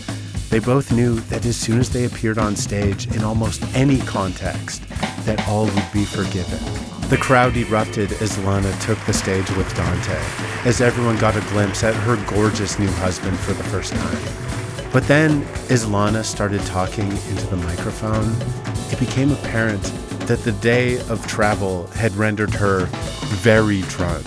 They 0.54 0.60
both 0.60 0.92
knew 0.92 1.18
that 1.30 1.44
as 1.46 1.56
soon 1.56 1.80
as 1.80 1.90
they 1.90 2.04
appeared 2.04 2.38
on 2.38 2.54
stage 2.54 3.08
in 3.08 3.24
almost 3.24 3.60
any 3.74 3.98
context, 3.98 4.88
that 5.24 5.48
all 5.48 5.64
would 5.64 5.92
be 5.92 6.04
forgiven. 6.04 6.60
The 7.08 7.16
crowd 7.16 7.56
erupted 7.56 8.12
as 8.22 8.38
Lana 8.38 8.72
took 8.78 8.96
the 9.04 9.12
stage 9.12 9.50
with 9.56 9.74
Dante, 9.74 10.16
as 10.64 10.80
everyone 10.80 11.18
got 11.18 11.34
a 11.34 11.40
glimpse 11.50 11.82
at 11.82 11.96
her 11.96 12.14
gorgeous 12.30 12.78
new 12.78 12.86
husband 12.86 13.36
for 13.40 13.52
the 13.52 13.64
first 13.64 13.94
time. 13.94 14.92
But 14.92 15.08
then, 15.08 15.42
as 15.70 15.88
Lana 15.88 16.22
started 16.22 16.60
talking 16.66 17.10
into 17.10 17.46
the 17.48 17.56
microphone, 17.56 18.32
it 18.92 19.00
became 19.00 19.32
apparent 19.32 19.82
that 20.28 20.44
the 20.44 20.52
day 20.52 21.00
of 21.08 21.26
travel 21.26 21.88
had 21.88 22.14
rendered 22.14 22.54
her 22.54 22.84
very 23.42 23.80
drunk. 23.88 24.24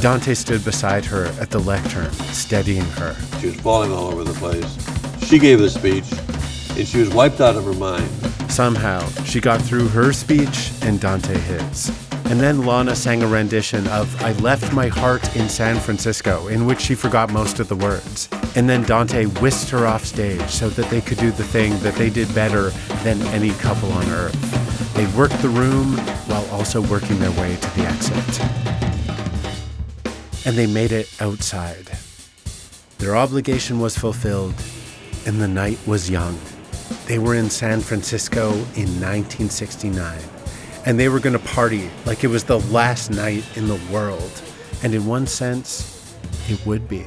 Dante 0.00 0.34
stood 0.34 0.64
beside 0.64 1.04
her 1.04 1.26
at 1.40 1.50
the 1.50 1.60
lectern, 1.60 2.10
steadying 2.32 2.82
her. 2.82 3.14
She 3.38 3.46
was 3.46 3.60
falling 3.60 3.92
all 3.92 4.08
over 4.08 4.24
the 4.24 4.34
place. 4.34 4.97
She 5.28 5.38
gave 5.38 5.58
the 5.58 5.68
speech, 5.68 6.10
and 6.78 6.88
she 6.88 7.00
was 7.00 7.10
wiped 7.10 7.42
out 7.42 7.54
of 7.54 7.64
her 7.66 7.74
mind. 7.74 8.08
Somehow, 8.50 9.06
she 9.24 9.42
got 9.42 9.60
through 9.60 9.88
her 9.88 10.10
speech 10.10 10.72
and 10.80 10.98
Dante 10.98 11.36
his. 11.36 11.90
And 12.30 12.40
then 12.40 12.64
Lana 12.64 12.96
sang 12.96 13.22
a 13.22 13.26
rendition 13.26 13.86
of 13.88 14.22
I 14.22 14.32
Left 14.40 14.72
My 14.72 14.86
Heart 14.86 15.36
in 15.36 15.50
San 15.50 15.76
Francisco, 15.80 16.46
in 16.46 16.64
which 16.64 16.80
she 16.80 16.94
forgot 16.94 17.30
most 17.30 17.60
of 17.60 17.68
the 17.68 17.76
words. 17.76 18.30
And 18.56 18.70
then 18.70 18.84
Dante 18.84 19.26
whisked 19.26 19.68
her 19.68 19.86
off 19.86 20.02
stage 20.02 20.48
so 20.48 20.70
that 20.70 20.88
they 20.88 21.02
could 21.02 21.18
do 21.18 21.30
the 21.30 21.44
thing 21.44 21.78
that 21.80 21.96
they 21.96 22.08
did 22.08 22.34
better 22.34 22.70
than 23.04 23.20
any 23.26 23.50
couple 23.50 23.92
on 23.92 24.08
earth. 24.08 24.94
They 24.94 25.06
worked 25.08 25.42
the 25.42 25.50
room 25.50 25.98
while 26.26 26.46
also 26.50 26.80
working 26.80 27.18
their 27.18 27.32
way 27.32 27.54
to 27.54 27.76
the 27.76 27.82
exit. 27.82 28.40
And 30.46 30.56
they 30.56 30.66
made 30.66 30.92
it 30.92 31.14
outside. 31.20 31.90
Their 32.96 33.14
obligation 33.14 33.78
was 33.78 33.96
fulfilled, 33.96 34.54
and 35.28 35.42
the 35.42 35.46
night 35.46 35.78
was 35.86 36.08
young. 36.08 36.38
They 37.06 37.18
were 37.18 37.34
in 37.34 37.50
San 37.50 37.82
Francisco 37.82 38.48
in 38.74 38.88
1969, 38.98 40.18
and 40.86 40.98
they 40.98 41.10
were 41.10 41.20
going 41.20 41.34
to 41.34 41.44
party 41.50 41.90
like 42.06 42.24
it 42.24 42.28
was 42.28 42.44
the 42.44 42.60
last 42.70 43.10
night 43.10 43.44
in 43.54 43.68
the 43.68 43.78
world. 43.92 44.42
And 44.82 44.94
in 44.94 45.04
one 45.04 45.26
sense, 45.26 46.16
it 46.48 46.64
would 46.64 46.88
be. 46.88 47.04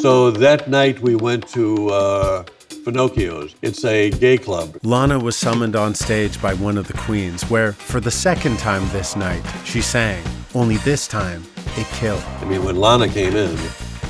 So 0.00 0.32
that 0.32 0.68
night 0.68 0.98
we 1.00 1.14
went 1.14 1.46
to 1.50 1.88
uh, 1.90 2.42
Finocchio's. 2.84 3.54
It's 3.62 3.84
a 3.84 4.10
gay 4.10 4.38
club. 4.38 4.76
Lana 4.82 5.20
was 5.20 5.36
summoned 5.36 5.76
on 5.76 5.94
stage 5.94 6.42
by 6.42 6.54
one 6.54 6.78
of 6.78 6.88
the 6.88 6.94
queens, 6.94 7.48
where, 7.48 7.72
for 7.74 8.00
the 8.00 8.10
second 8.10 8.58
time 8.58 8.88
this 8.88 9.14
night, 9.14 9.44
she 9.64 9.80
sang. 9.80 10.24
Only 10.52 10.78
this 10.78 11.06
time, 11.06 11.44
it 11.76 11.86
killed. 11.92 12.24
I 12.40 12.44
mean, 12.46 12.64
when 12.64 12.74
Lana 12.74 13.08
came 13.08 13.36
in, 13.36 13.56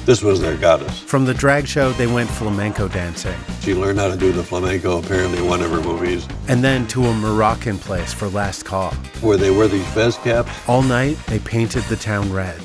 this 0.07 0.23
was 0.23 0.40
their 0.40 0.57
goddess. 0.57 1.01
From 1.01 1.25
the 1.25 1.35
drag 1.35 1.66
show, 1.66 1.90
they 1.92 2.07
went 2.07 2.31
flamenco 2.31 2.87
dancing. 2.87 3.37
She 3.61 3.75
learned 3.75 3.99
how 3.99 4.09
to 4.09 4.16
do 4.16 4.31
the 4.31 4.42
flamenco, 4.42 5.01
apparently, 5.01 5.38
in 5.38 5.47
one 5.49 5.61
of 5.61 5.71
her 5.73 5.83
movies. 5.83 6.29
And 6.47 6.62
then 6.62 6.87
to 6.88 7.05
a 7.05 7.12
Moroccan 7.12 7.77
place 7.77 8.12
for 8.12 8.29
last 8.29 8.64
call. 8.64 8.92
Where 9.21 9.37
they 9.37 9.51
wear 9.51 9.66
these 9.66 9.87
fez 9.88 10.16
caps. 10.19 10.51
All 10.69 10.83
night, 10.83 11.19
they 11.27 11.40
painted 11.40 11.83
the 11.85 11.97
town 11.97 12.33
red. 12.33 12.61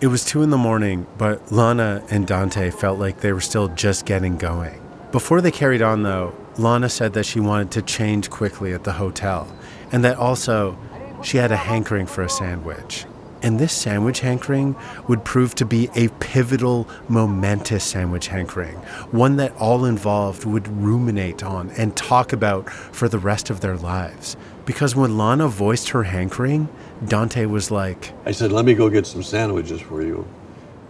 It 0.00 0.08
was 0.08 0.24
two 0.24 0.42
in 0.42 0.50
the 0.50 0.58
morning, 0.58 1.06
but 1.18 1.52
Lana 1.52 2.02
and 2.10 2.26
Dante 2.26 2.70
felt 2.70 2.98
like 2.98 3.20
they 3.20 3.32
were 3.32 3.40
still 3.40 3.68
just 3.68 4.06
getting 4.06 4.38
going. 4.38 4.80
Before 5.12 5.40
they 5.40 5.50
carried 5.50 5.82
on, 5.82 6.02
though, 6.02 6.34
Lana 6.56 6.88
said 6.88 7.12
that 7.12 7.26
she 7.26 7.38
wanted 7.38 7.70
to 7.72 7.82
change 7.82 8.30
quickly 8.30 8.72
at 8.72 8.84
the 8.84 8.92
hotel, 8.92 9.46
and 9.92 10.04
that 10.04 10.16
also 10.16 10.78
she 11.22 11.38
had 11.38 11.52
a 11.52 11.56
hankering 11.56 12.06
for 12.06 12.22
a 12.22 12.28
sandwich. 12.28 13.06
And 13.42 13.58
this 13.58 13.72
sandwich 13.72 14.20
hankering 14.20 14.76
would 15.08 15.24
prove 15.24 15.54
to 15.56 15.64
be 15.64 15.88
a 15.94 16.08
pivotal, 16.20 16.86
momentous 17.08 17.84
sandwich 17.84 18.28
hankering, 18.28 18.76
one 19.10 19.36
that 19.36 19.56
all 19.56 19.86
involved 19.86 20.44
would 20.44 20.68
ruminate 20.68 21.42
on 21.42 21.70
and 21.70 21.96
talk 21.96 22.34
about 22.34 22.68
for 22.68 23.08
the 23.08 23.18
rest 23.18 23.48
of 23.48 23.60
their 23.60 23.76
lives. 23.76 24.36
Because 24.66 24.94
when 24.94 25.16
Lana 25.16 25.48
voiced 25.48 25.88
her 25.90 26.02
hankering, 26.02 26.68
Dante 27.06 27.46
was 27.46 27.70
like, 27.70 28.12
I 28.26 28.32
said, 28.32 28.52
let 28.52 28.66
me 28.66 28.74
go 28.74 28.90
get 28.90 29.06
some 29.06 29.22
sandwiches 29.22 29.80
for 29.80 30.02
you. 30.02 30.26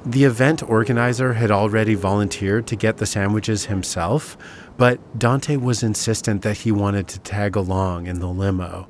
The 0.04 0.24
event 0.24 0.62
organizer 0.62 1.34
had 1.34 1.50
already 1.50 1.94
volunteered 1.94 2.66
to 2.68 2.76
get 2.76 2.96
the 2.96 3.06
sandwiches 3.06 3.66
himself, 3.66 4.36
but 4.80 5.18
Dante 5.18 5.56
was 5.56 5.82
insistent 5.82 6.40
that 6.40 6.56
he 6.56 6.72
wanted 6.72 7.06
to 7.08 7.18
tag 7.18 7.54
along 7.54 8.06
in 8.06 8.18
the 8.18 8.28
limo. 8.28 8.88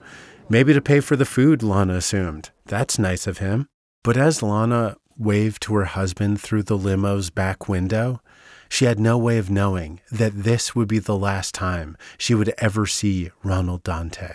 Maybe 0.48 0.72
to 0.72 0.81
pay 0.81 1.00
for 1.00 1.16
the 1.16 1.24
food, 1.24 1.64
Lana 1.64 1.94
assumed. 1.94 2.53
That's 2.64 2.96
nice 2.96 3.26
of 3.26 3.38
him. 3.38 3.66
But 4.05 4.16
as 4.16 4.40
Lana 4.40 4.98
waved 5.18 5.61
to 5.62 5.74
her 5.74 5.87
husband 5.87 6.40
through 6.40 6.62
the 6.62 6.79
limo's 6.79 7.31
back 7.31 7.68
window, 7.68 8.20
she 8.68 8.85
had 8.85 9.00
no 9.00 9.18
way 9.18 9.37
of 9.37 9.50
knowing 9.50 10.00
that 10.12 10.44
this 10.44 10.76
would 10.76 10.87
be 10.87 11.00
the 11.00 11.18
last 11.18 11.57
time 11.57 11.96
she 12.16 12.37
would 12.37 12.55
ever 12.59 12.87
see 12.87 13.33
Ronald 13.42 13.83
Dante. 13.83 14.35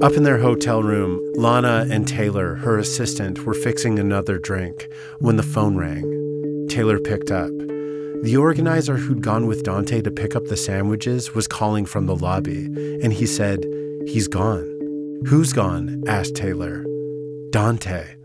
Up 0.00 0.12
in 0.12 0.22
their 0.22 0.38
hotel 0.38 0.84
room, 0.84 1.20
Lana 1.34 1.84
and 1.90 2.06
Taylor, 2.06 2.54
her 2.54 2.78
assistant, 2.78 3.44
were 3.44 3.54
fixing 3.54 3.98
another 3.98 4.38
drink 4.38 4.86
when 5.18 5.34
the 5.34 5.42
phone 5.42 5.76
rang. 5.76 6.68
Taylor 6.68 7.00
picked 7.00 7.32
up. 7.32 7.50
The 8.22 8.36
organizer 8.36 8.96
who'd 8.96 9.22
gone 9.22 9.46
with 9.46 9.62
Dante 9.62 10.02
to 10.02 10.10
pick 10.10 10.34
up 10.34 10.46
the 10.46 10.56
sandwiches 10.56 11.34
was 11.34 11.46
calling 11.46 11.86
from 11.86 12.06
the 12.06 12.16
lobby, 12.16 12.64
and 13.02 13.12
he 13.12 13.26
said, 13.26 13.64
He's 14.06 14.26
gone. 14.26 14.64
Who's 15.26 15.52
gone? 15.52 16.02
asked 16.08 16.34
Taylor. 16.34 16.84
Dante. 17.50 18.16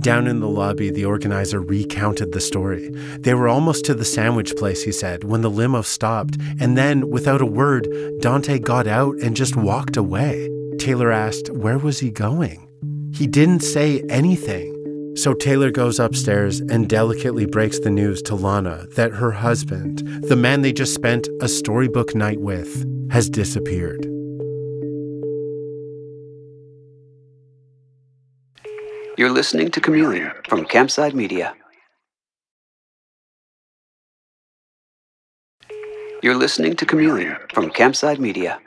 Down 0.00 0.26
in 0.26 0.40
the 0.40 0.48
lobby, 0.48 0.90
the 0.90 1.04
organizer 1.04 1.60
recounted 1.60 2.32
the 2.32 2.40
story. 2.40 2.88
They 3.18 3.34
were 3.34 3.48
almost 3.48 3.84
to 3.84 3.94
the 3.94 4.04
sandwich 4.04 4.56
place, 4.56 4.82
he 4.84 4.92
said, 4.92 5.24
when 5.24 5.42
the 5.42 5.50
limo 5.50 5.82
stopped, 5.82 6.38
and 6.58 6.78
then, 6.78 7.10
without 7.10 7.42
a 7.42 7.46
word, 7.46 7.86
Dante 8.20 8.58
got 8.58 8.86
out 8.86 9.16
and 9.18 9.36
just 9.36 9.56
walked 9.56 9.96
away. 9.96 10.48
Taylor 10.78 11.12
asked, 11.12 11.50
Where 11.50 11.78
was 11.78 11.98
he 11.98 12.10
going? 12.10 12.66
He 13.12 13.26
didn't 13.26 13.60
say 13.60 14.00
anything. 14.08 14.77
So 15.18 15.34
Taylor 15.34 15.72
goes 15.72 15.98
upstairs 15.98 16.60
and 16.60 16.88
delicately 16.88 17.44
breaks 17.44 17.80
the 17.80 17.90
news 17.90 18.22
to 18.22 18.36
Lana 18.36 18.86
that 18.94 19.10
her 19.10 19.32
husband, 19.32 19.98
the 20.22 20.36
man 20.36 20.62
they 20.62 20.72
just 20.72 20.94
spent 20.94 21.28
a 21.40 21.48
storybook 21.48 22.14
night 22.14 22.40
with, 22.40 22.86
has 23.10 23.28
disappeared. 23.28 24.04
You're 29.16 29.32
listening 29.32 29.72
to 29.72 29.80
Chameleon 29.80 30.30
from 30.48 30.64
Campside 30.64 31.14
Media. 31.14 31.52
You're 36.22 36.36
listening 36.36 36.76
to 36.76 36.86
Chameleon 36.86 37.38
from 37.52 37.70
Campside 37.70 38.20
Media. 38.20 38.60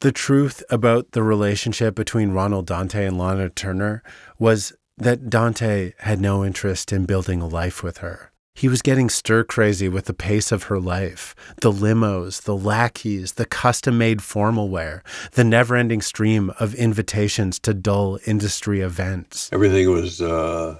The 0.00 0.12
truth 0.12 0.62
about 0.68 1.12
the 1.12 1.22
relationship 1.22 1.94
between 1.94 2.32
Ronald 2.32 2.66
Dante 2.66 3.06
and 3.06 3.16
Lana 3.16 3.48
Turner 3.48 4.02
was 4.38 4.74
that 5.00 5.30
Dante 5.30 5.94
had 5.98 6.20
no 6.20 6.44
interest 6.44 6.92
in 6.92 7.06
building 7.06 7.40
a 7.40 7.46
life 7.46 7.82
with 7.82 7.98
her. 7.98 8.30
He 8.54 8.68
was 8.68 8.82
getting 8.82 9.08
stir 9.08 9.44
crazy 9.44 9.88
with 9.88 10.04
the 10.04 10.12
pace 10.12 10.52
of 10.52 10.64
her 10.64 10.78
life 10.78 11.34
the 11.62 11.72
limos, 11.72 12.42
the 12.42 12.56
lackeys, 12.56 13.32
the 13.32 13.46
custom 13.46 13.96
made 13.96 14.22
formal 14.22 14.68
wear, 14.68 15.02
the 15.32 15.44
never 15.44 15.76
ending 15.76 16.02
stream 16.02 16.52
of 16.60 16.74
invitations 16.74 17.58
to 17.60 17.72
dull 17.72 18.18
industry 18.26 18.80
events. 18.80 19.50
Everything 19.52 19.90
was, 19.90 20.20
uh, 20.20 20.78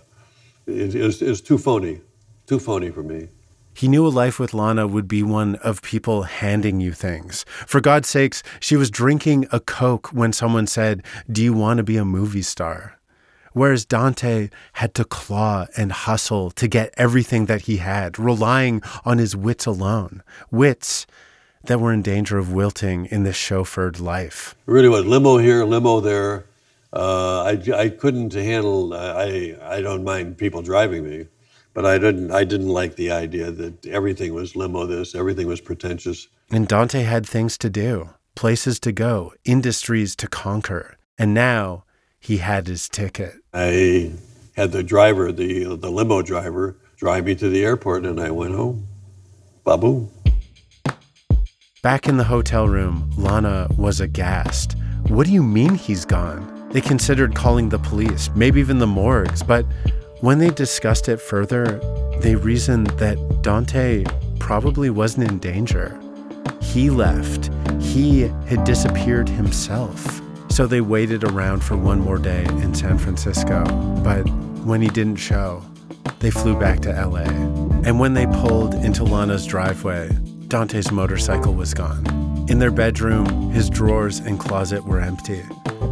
it, 0.67 0.95
it, 0.95 1.03
was, 1.03 1.23
it 1.23 1.29
was 1.29 1.41
too 1.41 1.57
phony, 1.57 2.01
too 2.47 2.59
phony 2.59 2.91
for 2.91 3.03
me. 3.03 3.29
He 3.73 3.89
knew 3.89 4.07
a 4.07 4.09
life 4.09 4.39
with 4.39 4.53
Lana 4.53 4.87
would 4.87 5.09
be 5.09 5.23
one 5.23 5.55
of 5.57 5.81
people 5.81 6.25
handing 6.25 6.81
you 6.81 6.93
things. 6.93 7.47
For 7.67 7.81
God's 7.81 8.09
sakes, 8.09 8.43
she 8.59 8.77
was 8.77 8.91
drinking 8.91 9.47
a 9.53 9.61
Coke 9.61 10.09
when 10.09 10.35
someone 10.35 10.67
said, 10.67 11.03
Do 11.33 11.43
you 11.43 11.55
want 11.55 11.79
to 11.79 11.83
be 11.83 11.97
a 11.97 12.05
movie 12.05 12.43
star? 12.43 13.00
Whereas 13.53 13.85
Dante 13.85 14.49
had 14.75 14.95
to 14.95 15.05
claw 15.05 15.67
and 15.77 15.91
hustle 15.93 16.51
to 16.53 16.69
get 16.69 16.95
everything 16.97 17.47
that 17.47 17.63
he 17.63 17.79
had, 17.79 18.19
relying 18.19 18.83
on 19.05 19.19
his 19.19 19.35
wits 19.35 19.67
alone. 19.67 20.23
Wits 20.51 21.07
that 21.65 21.81
were 21.81 21.93
in 21.93 22.03
danger 22.03 22.39
of 22.39 22.53
wilting 22.53 23.07
in 23.07 23.25
this 23.25 23.37
chauffeured 23.37 24.01
life. 24.01 24.55
It 24.67 24.71
really 24.71 24.89
was 24.89 25.05
limo 25.05 25.39
here, 25.39 25.65
limo 25.65 26.01
there. 26.01 26.45
Uh, 26.93 27.43
I, 27.43 27.63
I 27.75 27.89
couldn't 27.89 28.33
handle, 28.33 28.95
I, 28.95 29.57
I 29.63 29.81
don't 29.81 30.03
mind 30.03 30.39
people 30.39 30.63
driving 30.63 31.05
me, 31.09 31.27
but 31.75 31.87
I 31.87 31.99
didn't, 31.99 32.33
I 32.33 32.45
didn't 32.45 32.69
like 32.69 32.97
the 32.97 33.13
idea 33.13 33.51
that 33.51 33.87
everything 33.87 34.35
was 34.35 34.57
limo 34.57 34.87
this, 34.87 35.15
everything 35.15 35.47
was 35.47 35.61
pretentious. 35.61 36.27
And 36.51 36.67
Dante 36.67 37.03
had 37.03 37.27
things 37.27 37.57
to 37.59 37.71
do, 37.71 38.11
places 38.35 38.81
to 38.81 38.93
go, 38.93 39.35
industries 39.45 40.17
to 40.17 40.27
conquer. 40.27 40.97
And 41.17 41.33
now 41.33 41.85
he 42.21 42.37
had 42.37 42.67
his 42.67 42.89
ticket. 42.89 43.35
I 43.53 44.13
had 44.55 44.73
the 44.73 44.83
driver, 44.83 45.33
the 45.33 45.77
the 45.77 45.91
limo 45.91 46.23
driver, 46.23 46.77
drive 46.97 47.25
me 47.25 47.35
to 47.35 47.49
the 47.49 47.65
airport, 47.65 48.05
and 48.05 48.21
I 48.21 48.31
went 48.31 48.55
home. 48.55 48.87
Babu. 49.65 50.09
Back 51.83 52.07
in 52.07 52.19
the 52.19 52.25
hotel 52.25 52.69
room, 52.69 53.11
Lana 53.17 53.67
was 53.79 54.01
aghast. 54.01 54.77
What 55.09 55.27
do 55.27 55.33
you 55.33 55.43
mean 55.43 55.75
he's 55.75 56.05
gone? 56.05 56.69
They 56.73 56.83
considered 56.83 57.35
calling 57.35 57.71
the 57.71 57.79
police, 57.79 58.29
maybe 58.37 58.61
even 58.61 58.79
the 58.79 58.87
morgues, 58.87 59.43
but 59.43 59.65
when 60.21 60.39
they 60.39 60.51
discussed 60.51 61.09
it 61.09 61.21
further, 61.21 61.79
they 62.21 62.35
reasoned 62.35 62.89
that 62.99 63.17
Dante 63.43 64.05
probably 64.39 64.91
wasn't 64.91 65.31
in 65.31 65.39
danger. 65.39 65.99
He 66.61 66.91
left. 66.91 67.51
He 67.81 68.29
had 68.47 68.65
disappeared 68.65 69.29
himself. 69.29 70.20
So 70.61 70.67
they 70.67 70.83
waited 70.83 71.25
around 71.25 71.65
for 71.65 71.75
one 71.75 72.01
more 72.01 72.19
day 72.19 72.45
in 72.45 72.75
San 72.75 72.99
Francisco. 72.99 73.65
But 74.05 74.29
when 74.63 74.83
he 74.83 74.89
didn't 74.89 75.17
show, 75.17 75.65
they 76.19 76.31
flew 76.31 76.55
back 76.55 76.81
to 76.81 76.91
LA. 76.91 77.23
And 77.83 77.99
when 77.99 78.13
they 78.13 78.27
pulled 78.27 78.75
into 78.75 79.03
Lana's 79.03 79.47
driveway, 79.47 80.11
Dante's 80.49 80.93
motorcycle 80.93 81.55
was 81.55 81.73
gone. 81.73 82.05
In 82.51 82.59
their 82.59 82.71
bedroom, 82.71 83.51
his 83.53 83.71
drawers 83.71 84.19
and 84.19 84.39
closet 84.39 84.85
were 84.85 85.01
empty. 85.01 85.43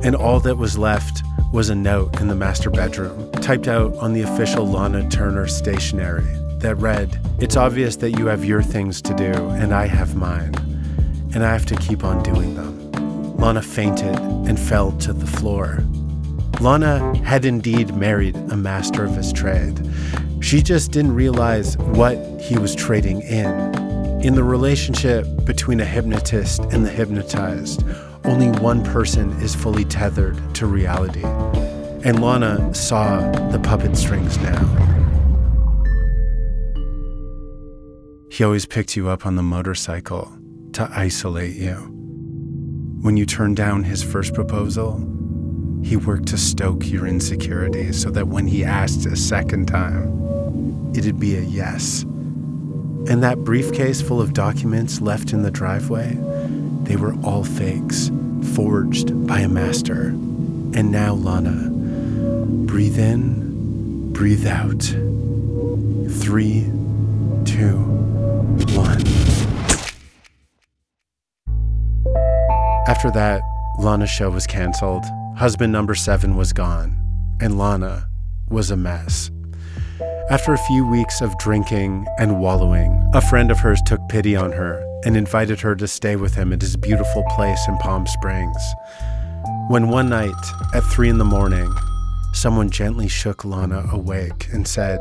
And 0.05 0.15
all 0.15 0.39
that 0.41 0.59
was 0.59 0.77
left 0.77 1.23
was 1.51 1.71
a 1.71 1.75
note 1.75 2.21
in 2.21 2.29
the 2.29 2.35
master 2.35 2.69
bedroom, 2.69 3.33
typed 3.41 3.69
out 3.69 3.97
on 3.97 4.13
the 4.13 4.21
official 4.21 4.67
Lana 4.67 5.09
Turner 5.09 5.47
stationery 5.47 6.29
that 6.59 6.75
read, 6.75 7.19
It's 7.41 7.57
obvious 7.57 7.97
that 7.97 8.19
you 8.19 8.27
have 8.27 8.45
your 8.45 8.63
things 8.63 9.01
to 9.01 9.15
do, 9.15 9.33
and 9.33 9.73
I 9.73 9.87
have 9.87 10.15
mine, 10.15 10.55
and 11.33 11.43
I 11.43 11.51
have 11.55 11.65
to 11.65 11.77
keep 11.77 12.05
on 12.05 12.23
doing 12.23 12.55
them. 12.55 12.78
Lana 13.39 13.63
fainted 13.63 14.17
and 14.49 14.59
fell 14.59 14.93
to 14.99 15.13
the 15.13 15.27
floor. 15.27 15.85
Lana 16.61 17.17
had 17.19 17.45
indeed 17.45 17.95
married 17.95 18.35
a 18.51 18.57
master 18.57 19.05
of 19.05 19.15
his 19.15 19.33
trade. 19.33 19.81
She 20.41 20.61
just 20.61 20.91
didn't 20.91 21.15
realize 21.15 21.79
what 21.79 22.17
he 22.41 22.59
was 22.59 22.75
trading 22.75 23.21
in. 23.23 23.79
In 24.23 24.35
the 24.35 24.43
relationship 24.43 25.25
between 25.45 25.79
a 25.79 25.85
hypnotist 25.85 26.61
and 26.73 26.85
the 26.85 26.91
hypnotized, 26.91 27.85
only 28.25 28.49
one 28.61 28.83
person 28.83 29.31
is 29.41 29.55
fully 29.55 29.85
tethered 29.85 30.37
to 30.57 30.67
reality. 30.67 31.23
And 32.05 32.21
Lana 32.21 32.75
saw 32.75 33.21
the 33.51 33.61
puppet 33.61 33.97
strings 33.97 34.37
now. 34.39 34.65
He 38.31 38.43
always 38.43 38.67
picked 38.67 38.97
you 38.97 39.09
up 39.09 39.25
on 39.25 39.37
the 39.37 39.43
motorcycle 39.43 40.37
to 40.73 40.89
isolate 40.93 41.55
you. 41.55 41.98
When 43.01 43.17
you 43.17 43.27
turned 43.27 43.57
down 43.57 43.85
his 43.85 44.03
first 44.03 44.35
proposal, 44.35 44.99
he 45.85 45.97
worked 45.97 46.27
to 46.29 46.37
stoke 46.37 46.89
your 46.89 47.07
insecurities 47.07 48.03
so 48.03 48.11
that 48.11 48.27
when 48.27 48.47
he 48.49 48.65
asked 48.65 49.07
a 49.07 49.17
second 49.17 49.67
time, 49.67 50.93
it'd 50.95 51.21
be 51.21 51.37
a 51.37 51.41
yes. 51.41 52.03
And 52.03 53.23
that 53.23 53.45
briefcase 53.45 54.03
full 54.03 54.21
of 54.21 54.35
documents 54.35 55.01
left 55.01 55.33
in 55.33 55.43
the 55.43 55.51
driveway, 55.51 56.17
they 56.83 56.97
were 56.97 57.15
all 57.23 57.45
fakes, 57.45 58.11
forged 58.55 59.27
by 59.27 59.41
a 59.41 59.49
master. 59.49 60.09
And 60.75 60.91
now, 60.91 61.15
Lana, 61.15 61.71
breathe 62.67 62.99
in, 62.99 64.13
breathe 64.13 64.47
out. 64.47 64.83
Three, 66.21 66.65
two, 67.45 67.77
one. 68.75 69.28
After 72.89 73.11
that, 73.11 73.43
Lana's 73.79 74.09
show 74.09 74.31
was 74.31 74.47
canceled. 74.47 75.05
Husband 75.37 75.71
number 75.71 75.95
seven 75.95 76.37
was 76.37 76.55
gone, 76.55 76.97
and 77.39 77.59
Lana 77.59 78.09
was 78.49 78.71
a 78.71 78.79
mess. 78.79 79.31
After 80.31 80.55
a 80.55 80.59
few 80.67 80.87
weeks 80.87 81.21
of 81.21 81.37
drinking 81.37 82.07
and 82.19 82.41
wallowing, 82.41 83.11
a 83.13 83.21
friend 83.21 83.51
of 83.51 83.59
hers 83.59 83.83
took 83.85 84.01
pity 84.09 84.35
on 84.37 84.53
her 84.53 84.83
and 85.05 85.19
invited 85.19 85.61
her 85.61 85.77
to 85.77 85.87
stay 85.87 86.17
with 86.17 86.35
him 86.35 86.51
at 86.51 86.63
his 86.63 86.79
beautiful 86.79 87.25
place 87.37 87.61
in 87.69 87.77
Palm 87.77 88.07
Springs. 88.07 88.63
When 89.69 89.89
one 89.91 90.09
night, 90.09 90.33
at 90.73 90.83
three 90.85 91.11
in 91.11 91.19
the 91.19 91.27
morning, 91.27 91.71
someone 92.33 92.71
gently 92.71 93.07
shook 93.07 93.45
Lana 93.45 93.85
awake 93.93 94.49
and 94.51 94.67
said, 94.67 95.01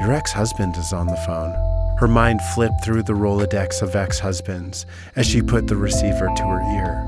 Your 0.00 0.12
ex 0.12 0.32
husband 0.32 0.78
is 0.78 0.94
on 0.94 1.08
the 1.08 1.22
phone. 1.26 1.71
Her 2.02 2.08
mind 2.08 2.42
flipped 2.42 2.84
through 2.84 3.04
the 3.04 3.12
Rolodex 3.12 3.80
of 3.80 3.94
ex 3.94 4.18
husbands 4.18 4.86
as 5.14 5.24
she 5.24 5.40
put 5.40 5.68
the 5.68 5.76
receiver 5.76 6.32
to 6.34 6.42
her 6.42 6.60
ear. 6.74 7.06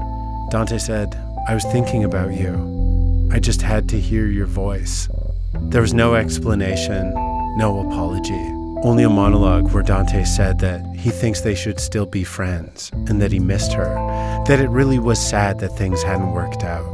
Dante 0.52 0.78
said, 0.78 1.16
I 1.48 1.54
was 1.54 1.64
thinking 1.64 2.04
about 2.04 2.32
you. 2.32 3.28
I 3.32 3.40
just 3.40 3.60
had 3.60 3.88
to 3.88 3.98
hear 3.98 4.26
your 4.26 4.46
voice. 4.46 5.08
There 5.52 5.82
was 5.82 5.94
no 5.94 6.14
explanation, 6.14 7.12
no 7.56 7.84
apology, 7.84 8.38
only 8.86 9.02
a 9.02 9.10
monologue 9.10 9.72
where 9.72 9.82
Dante 9.82 10.22
said 10.22 10.60
that 10.60 10.86
he 10.94 11.10
thinks 11.10 11.40
they 11.40 11.56
should 11.56 11.80
still 11.80 12.06
be 12.06 12.22
friends 12.22 12.92
and 13.08 13.20
that 13.20 13.32
he 13.32 13.40
missed 13.40 13.72
her, 13.72 13.96
that 14.46 14.60
it 14.60 14.68
really 14.68 15.00
was 15.00 15.18
sad 15.18 15.58
that 15.58 15.76
things 15.76 16.04
hadn't 16.04 16.30
worked 16.30 16.62
out. 16.62 16.86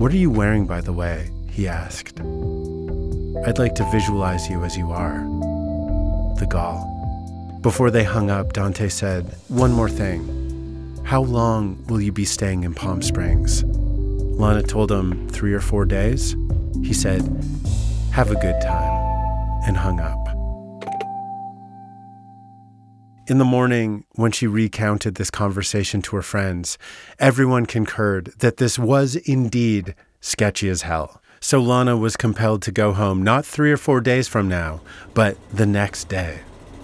What 0.00 0.10
are 0.10 0.16
you 0.16 0.32
wearing, 0.32 0.66
by 0.66 0.80
the 0.80 0.92
way? 0.92 1.30
he 1.48 1.68
asked. 1.68 2.18
I'd 2.18 3.60
like 3.60 3.76
to 3.76 3.88
visualize 3.92 4.50
you 4.50 4.64
as 4.64 4.76
you 4.76 4.90
are 4.90 5.41
the 6.42 6.48
gall. 6.48 6.88
Before 7.60 7.90
they 7.90 8.02
hung 8.02 8.28
up, 8.28 8.52
Dante 8.52 8.88
said, 8.88 9.36
One 9.46 9.72
more 9.72 9.88
thing. 9.88 10.20
How 11.04 11.22
long 11.22 11.84
will 11.86 12.00
you 12.00 12.10
be 12.10 12.24
staying 12.24 12.64
in 12.64 12.74
Palm 12.74 13.00
Springs? 13.00 13.62
Lana 13.62 14.62
told 14.62 14.90
him 14.90 15.28
three 15.28 15.54
or 15.54 15.60
four 15.60 15.84
days. 15.84 16.34
He 16.82 16.92
said, 16.92 17.22
Have 18.10 18.32
a 18.32 18.34
good 18.34 18.60
time, 18.60 18.92
and 19.68 19.76
hung 19.76 20.00
up. 20.00 20.18
In 23.28 23.38
the 23.38 23.44
morning, 23.44 24.04
when 24.16 24.32
she 24.32 24.48
recounted 24.48 25.14
this 25.14 25.30
conversation 25.30 26.02
to 26.02 26.16
her 26.16 26.22
friends, 26.22 26.76
everyone 27.20 27.66
concurred 27.66 28.32
that 28.40 28.56
this 28.56 28.80
was 28.80 29.14
indeed 29.14 29.94
sketchy 30.20 30.68
as 30.68 30.82
hell. 30.82 31.21
So 31.44 31.60
Lana 31.60 31.96
was 31.96 32.16
compelled 32.16 32.62
to 32.62 32.70
go 32.70 32.92
home 32.92 33.24
not 33.24 33.44
three 33.44 33.72
or 33.72 33.76
four 33.76 34.00
days 34.00 34.28
from 34.28 34.48
now, 34.48 34.80
but 35.12 35.36
the 35.52 35.66
next 35.66 36.08
day. 36.08 36.38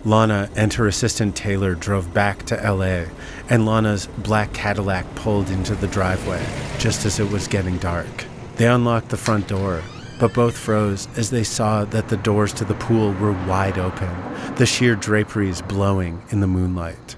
Lana 0.04 0.50
and 0.56 0.74
her 0.74 0.88
assistant 0.88 1.36
Taylor 1.36 1.76
drove 1.76 2.12
back 2.12 2.44
to 2.46 2.56
LA, 2.56 3.04
and 3.48 3.64
Lana's 3.64 4.08
black 4.18 4.52
Cadillac 4.52 5.14
pulled 5.14 5.48
into 5.48 5.76
the 5.76 5.86
driveway 5.86 6.44
just 6.80 7.06
as 7.06 7.20
it 7.20 7.30
was 7.30 7.46
getting 7.46 7.78
dark. 7.78 8.24
They 8.56 8.66
unlocked 8.66 9.10
the 9.10 9.16
front 9.16 9.46
door, 9.46 9.80
but 10.18 10.34
both 10.34 10.58
froze 10.58 11.06
as 11.16 11.30
they 11.30 11.44
saw 11.44 11.84
that 11.84 12.08
the 12.08 12.16
doors 12.16 12.52
to 12.54 12.64
the 12.64 12.74
pool 12.74 13.12
were 13.12 13.32
wide 13.46 13.78
open, 13.78 14.10
the 14.56 14.66
sheer 14.66 14.96
draperies 14.96 15.62
blowing 15.62 16.20
in 16.30 16.40
the 16.40 16.48
moonlight. 16.48 17.14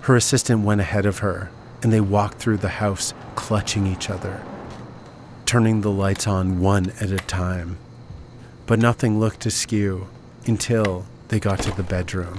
Her 0.00 0.16
assistant 0.16 0.64
went 0.64 0.80
ahead 0.80 1.04
of 1.04 1.18
her, 1.18 1.50
and 1.82 1.92
they 1.92 2.00
walked 2.00 2.38
through 2.38 2.56
the 2.56 2.80
house 2.80 3.12
clutching 3.34 3.86
each 3.86 4.08
other 4.08 4.42
turning 5.52 5.82
the 5.82 5.90
lights 5.90 6.26
on 6.26 6.60
one 6.60 6.88
at 6.98 7.10
a 7.10 7.18
time. 7.18 7.76
But 8.64 8.78
nothing 8.78 9.20
looked 9.20 9.44
askew 9.44 10.08
until 10.46 11.04
they 11.28 11.38
got 11.38 11.58
to 11.58 11.70
the 11.72 11.82
bedroom. 11.82 12.38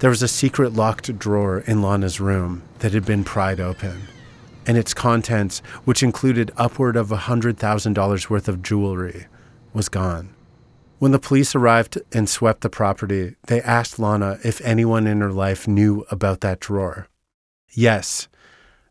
there 0.00 0.10
was 0.10 0.20
a 0.20 0.26
secret 0.26 0.72
locked 0.72 1.16
drawer 1.16 1.60
in 1.60 1.80
Lana's 1.80 2.18
room 2.18 2.64
that 2.80 2.92
had 2.92 3.06
been 3.06 3.22
pried 3.22 3.60
open, 3.60 4.08
and 4.66 4.76
its 4.76 4.92
contents, 4.94 5.60
which 5.84 6.02
included 6.02 6.50
upward 6.56 6.96
of 6.96 7.10
$100,000 7.10 8.28
worth 8.28 8.48
of 8.48 8.64
jewelry, 8.64 9.26
was 9.72 9.88
gone. 9.88 10.34
When 10.98 11.12
the 11.12 11.20
police 11.20 11.54
arrived 11.54 12.00
and 12.12 12.28
swept 12.28 12.62
the 12.62 12.68
property, 12.68 13.36
they 13.46 13.62
asked 13.62 14.00
Lana 14.00 14.40
if 14.42 14.60
anyone 14.62 15.06
in 15.06 15.20
her 15.20 15.32
life 15.32 15.68
knew 15.68 16.04
about 16.10 16.40
that 16.40 16.58
drawer. 16.58 17.06
Yes, 17.70 18.26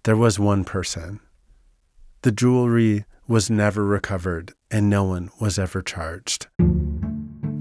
there 0.04 0.16
was 0.16 0.40
one 0.40 0.64
person. 0.64 1.20
The 2.22 2.32
jewelry 2.32 3.04
was 3.28 3.50
never 3.50 3.84
recovered, 3.84 4.54
and 4.72 4.90
no 4.90 5.04
one 5.04 5.30
was 5.40 5.60
ever 5.60 5.82
charged. 5.82 6.48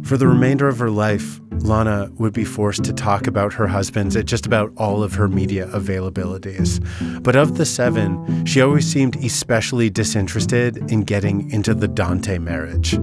For 0.03 0.17
the 0.17 0.29
remainder 0.29 0.69
of 0.69 0.79
her 0.79 0.91
life, 0.91 1.41
Lana 1.51 2.11
would 2.19 2.33
be 2.33 2.45
forced 2.45 2.85
to 2.85 2.93
talk 2.93 3.27
about 3.27 3.53
her 3.55 3.67
husbands 3.67 4.15
at 4.15 4.27
just 4.27 4.47
about 4.47 4.73
all 4.77 5.03
of 5.03 5.15
her 5.15 5.27
media 5.27 5.67
availabilities. 5.67 6.81
But 7.25 7.35
of 7.35 7.59
the 7.59 7.67
seven, 7.67 8.47
she 8.47 8.61
always 8.61 8.87
seemed 8.87 9.17
especially 9.17 9.91
disinterested 9.91 10.93
in 10.93 11.03
getting 11.03 11.51
into 11.51 11.75
the 11.75 11.89
Dante 11.89 12.39
marriage. 12.39 12.97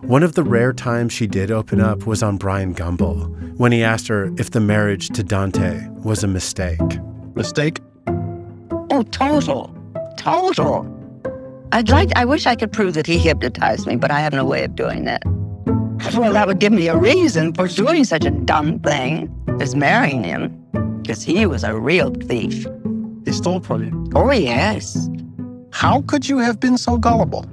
One 0.00 0.22
of 0.22 0.34
the 0.34 0.42
rare 0.42 0.72
times 0.72 1.12
she 1.12 1.26
did 1.26 1.50
open 1.50 1.80
up 1.80 2.06
was 2.06 2.22
on 2.22 2.38
Bryant 2.38 2.78
Gumbel, 2.78 3.58
when 3.58 3.70
he 3.72 3.82
asked 3.82 4.08
her 4.08 4.32
if 4.38 4.52
the 4.52 4.60
marriage 4.60 5.10
to 5.10 5.22
Dante 5.22 5.86
was 6.02 6.24
a 6.24 6.28
mistake. 6.28 6.80
Mistake? 7.34 7.80
Oh, 8.06 9.02
total. 9.10 9.76
Total. 10.16 11.01
I'd 11.72 11.88
like, 11.88 12.10
I 12.16 12.26
wish 12.26 12.46
I 12.46 12.54
could 12.54 12.70
prove 12.70 12.92
that 12.94 13.06
he 13.06 13.16
hypnotized 13.16 13.86
me, 13.86 13.96
but 13.96 14.10
I 14.10 14.20
have 14.20 14.34
no 14.34 14.44
way 14.44 14.62
of 14.64 14.76
doing 14.76 15.04
that. 15.04 15.22
Well, 16.14 16.34
that 16.34 16.46
would 16.46 16.58
give 16.58 16.72
me 16.72 16.88
a 16.88 16.96
reason 16.96 17.54
for 17.54 17.66
doing 17.66 18.04
such 18.04 18.26
a 18.26 18.30
dumb 18.30 18.78
thing 18.80 19.32
as 19.58 19.74
marrying 19.74 20.22
him, 20.22 20.50
because 21.00 21.22
he 21.22 21.46
was 21.46 21.64
a 21.64 21.74
real 21.74 22.10
thief. 22.10 22.66
He 23.24 23.32
stole 23.32 23.60
from 23.60 23.84
you? 23.84 24.10
Oh, 24.14 24.30
yes. 24.30 25.08
How 25.72 26.02
could 26.02 26.28
you 26.28 26.38
have 26.38 26.60
been 26.60 26.76
so 26.76 26.98
gullible? 26.98 27.46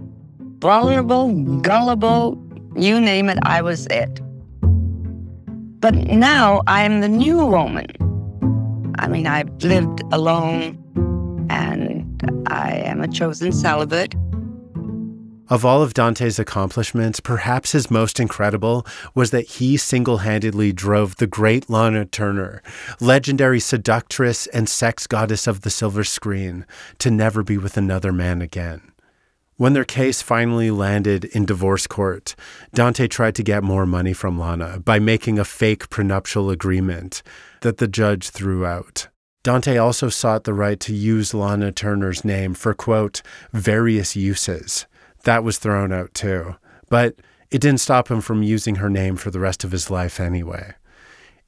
Vulnerable, 0.59 1.33
gullible, 1.61 2.37
you 2.75 2.99
name 2.99 3.29
it, 3.29 3.39
I 3.43 3.61
was 3.61 3.85
it. 3.87 4.19
But 5.79 5.95
now 5.95 6.61
I 6.67 6.83
am 6.83 6.99
the 6.99 7.07
new 7.07 7.45
woman. 7.45 7.87
I 8.99 9.07
mean, 9.07 9.27
I've 9.27 9.49
lived 9.63 10.01
alone 10.11 10.77
and 11.49 12.03
I 12.47 12.71
am 12.73 13.01
a 13.01 13.07
chosen 13.07 13.51
celibate. 13.51 14.15
Of 15.49 15.65
all 15.65 15.81
of 15.81 15.95
Dante's 15.95 16.37
accomplishments, 16.37 17.19
perhaps 17.19 17.71
his 17.71 17.89
most 17.89 18.19
incredible 18.19 18.85
was 19.15 19.31
that 19.31 19.47
he 19.47 19.77
single 19.77 20.17
handedly 20.19 20.71
drove 20.71 21.15
the 21.15 21.25
great 21.25 21.71
Lana 21.71 22.05
Turner, 22.05 22.61
legendary 22.99 23.59
seductress 23.59 24.45
and 24.47 24.69
sex 24.69 25.07
goddess 25.07 25.47
of 25.47 25.61
the 25.61 25.71
silver 25.71 26.03
screen, 26.03 26.67
to 26.99 27.09
never 27.09 27.41
be 27.41 27.57
with 27.57 27.77
another 27.77 28.11
man 28.13 28.43
again. 28.43 28.91
When 29.57 29.73
their 29.73 29.83
case 29.83 30.21
finally 30.21 30.69
landed 30.69 31.25
in 31.25 31.45
divorce 31.45 31.87
court, 31.87 32.35
Dante 32.73 33.07
tried 33.07 33.35
to 33.35 33.43
get 33.43 33.63
more 33.63 33.87
money 33.87 34.13
from 34.13 34.37
Lana 34.37 34.79
by 34.79 34.99
making 34.99 35.39
a 35.39 35.43
fake 35.43 35.89
prenuptial 35.89 36.51
agreement 36.51 37.23
that 37.61 37.77
the 37.77 37.87
judge 37.87 38.29
threw 38.29 38.67
out. 38.67 39.07
Dante 39.43 39.77
also 39.77 40.09
sought 40.09 40.43
the 40.43 40.53
right 40.53 40.79
to 40.81 40.93
use 40.93 41.33
Lana 41.33 41.71
Turner's 41.71 42.25
name 42.25 42.53
for, 42.53 42.73
quote, 42.73 43.21
various 43.53 44.15
uses. 44.15 44.85
That 45.23 45.43
was 45.43 45.57
thrown 45.57 45.93
out 45.93 46.13
too. 46.13 46.55
But 46.89 47.15
it 47.49 47.61
didn't 47.61 47.79
stop 47.79 48.09
him 48.09 48.19
from 48.19 48.43
using 48.43 48.75
her 48.75 48.89
name 48.89 49.15
for 49.15 49.31
the 49.31 49.39
rest 49.39 49.63
of 49.63 49.71
his 49.71 49.89
life 49.89 50.19
anyway. 50.19 50.73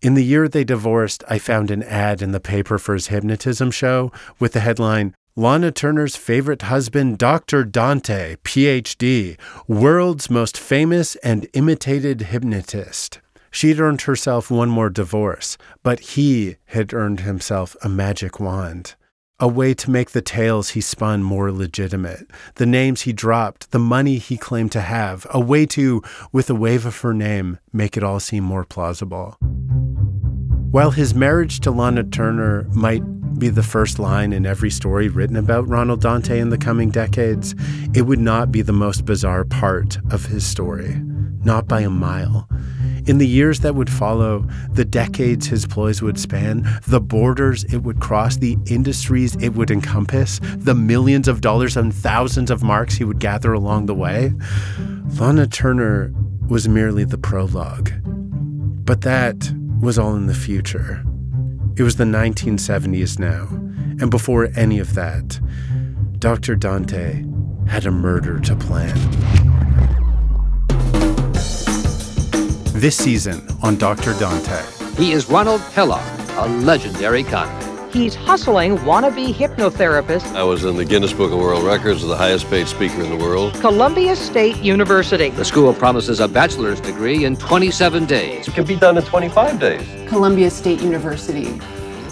In 0.01 0.15
the 0.15 0.23
year 0.23 0.47
they 0.47 0.63
divorced, 0.63 1.23
I 1.29 1.37
found 1.37 1.69
an 1.69 1.83
ad 1.83 2.21
in 2.21 2.31
the 2.31 2.39
paper 2.39 2.77
for 2.77 2.93
his 2.93 3.07
hypnotism 3.07 3.71
show 3.71 4.11
with 4.39 4.53
the 4.53 4.61
headline 4.61 5.13
Lana 5.35 5.71
Turner's 5.71 6.15
favorite 6.15 6.63
husband, 6.63 7.17
Dr. 7.17 7.63
Dante, 7.63 8.35
PhD, 8.43 9.37
world's 9.67 10.29
most 10.29 10.57
famous 10.57 11.15
and 11.17 11.47
imitated 11.53 12.21
hypnotist. 12.21 13.19
She'd 13.51 13.81
earned 13.81 14.03
herself 14.03 14.49
one 14.49 14.69
more 14.69 14.89
divorce, 14.89 15.57
but 15.83 15.99
he 15.99 16.55
had 16.67 16.93
earned 16.93 17.19
himself 17.19 17.75
a 17.81 17.89
magic 17.89 18.39
wand. 18.39 18.95
A 19.41 19.47
way 19.47 19.73
to 19.73 19.91
make 19.91 20.11
the 20.11 20.21
tales 20.21 20.69
he 20.69 20.81
spun 20.81 21.21
more 21.21 21.51
legitimate, 21.51 22.29
the 22.55 22.65
names 22.65 23.01
he 23.01 23.11
dropped, 23.11 23.71
the 23.71 23.79
money 23.79 24.19
he 24.19 24.37
claimed 24.37 24.71
to 24.71 24.81
have, 24.81 25.27
a 25.31 25.39
way 25.39 25.65
to, 25.65 26.01
with 26.31 26.49
a 26.49 26.55
wave 26.55 26.85
of 26.85 27.01
her 27.01 27.13
name, 27.13 27.59
make 27.73 27.97
it 27.97 28.03
all 28.03 28.19
seem 28.19 28.43
more 28.43 28.63
plausible. 28.63 29.35
While 30.71 30.91
his 30.91 31.13
marriage 31.13 31.59
to 31.61 31.71
Lana 31.71 32.03
Turner 32.03 32.67
might 32.73 33.03
be 33.37 33.49
the 33.49 33.63
first 33.63 33.99
line 33.99 34.31
in 34.31 34.45
every 34.45 34.69
story 34.69 35.09
written 35.09 35.35
about 35.35 35.67
Ronald 35.67 36.01
Dante 36.01 36.39
in 36.39 36.49
the 36.49 36.57
coming 36.57 36.89
decades, 36.89 37.53
it 37.93 38.03
would 38.03 38.19
not 38.19 38.51
be 38.51 38.61
the 38.61 38.71
most 38.71 39.03
bizarre 39.03 39.43
part 39.43 39.97
of 40.11 40.27
his 40.27 40.45
story, 40.45 41.01
not 41.43 41.67
by 41.67 41.81
a 41.81 41.89
mile. 41.89 42.47
In 43.07 43.17
the 43.17 43.27
years 43.27 43.61
that 43.61 43.75
would 43.75 43.89
follow, 43.89 44.47
the 44.71 44.85
decades 44.85 45.47
his 45.47 45.65
ploys 45.65 46.01
would 46.01 46.19
span, 46.19 46.67
the 46.87 47.01
borders 47.01 47.63
it 47.65 47.77
would 47.77 47.99
cross, 47.99 48.37
the 48.37 48.57
industries 48.67 49.35
it 49.37 49.49
would 49.49 49.71
encompass, 49.71 50.39
the 50.57 50.75
millions 50.75 51.27
of 51.27 51.41
dollars 51.41 51.75
and 51.75 51.93
thousands 51.93 52.51
of 52.51 52.61
marks 52.61 52.95
he 52.95 53.03
would 53.03 53.19
gather 53.19 53.53
along 53.53 53.87
the 53.87 53.95
way, 53.95 54.33
Lana 55.19 55.47
Turner 55.47 56.13
was 56.47 56.67
merely 56.67 57.03
the 57.03 57.17
prologue. 57.17 57.91
But 58.03 59.01
that 59.01 59.51
was 59.79 59.97
all 59.97 60.15
in 60.15 60.27
the 60.27 60.33
future. 60.35 61.03
It 61.75 61.83
was 61.83 61.95
the 61.95 62.03
1970s 62.03 63.17
now, 63.17 63.47
and 63.99 64.11
before 64.11 64.49
any 64.55 64.77
of 64.77 64.93
that, 64.93 65.39
Dr. 66.19 66.55
Dante 66.55 67.25
had 67.67 67.85
a 67.85 67.91
murder 67.91 68.39
to 68.41 68.55
plan. 68.55 69.40
This 72.81 72.97
season 72.97 73.47
on 73.61 73.77
Dr. 73.77 74.17
Dante. 74.17 74.59
He 74.95 75.11
is 75.11 75.29
Ronald 75.29 75.61
Pellar, 75.75 76.01
a 76.43 76.47
legendary 76.63 77.23
con. 77.23 77.47
He's 77.91 78.15
hustling 78.15 78.77
wannabe 78.77 79.35
hypnotherapists. 79.35 80.33
I 80.33 80.41
was 80.41 80.65
in 80.65 80.77
the 80.77 80.83
Guinness 80.83 81.13
Book 81.13 81.31
of 81.31 81.37
World 81.37 81.63
Records 81.63 82.01
as 82.01 82.09
the 82.09 82.17
highest 82.17 82.49
paid 82.49 82.67
speaker 82.67 83.03
in 83.03 83.15
the 83.15 83.23
world. 83.23 83.53
Columbia 83.59 84.15
State 84.15 84.57
University. 84.63 85.29
The 85.29 85.45
school 85.45 85.75
promises 85.75 86.19
a 86.19 86.27
bachelor's 86.27 86.81
degree 86.81 87.25
in 87.25 87.35
27 87.35 88.07
days. 88.07 88.47
It 88.47 88.55
can 88.55 88.65
be 88.65 88.77
done 88.77 88.97
in 88.97 89.03
25 89.03 89.59
days. 89.59 90.09
Columbia 90.09 90.49
State 90.49 90.81
University 90.81 91.61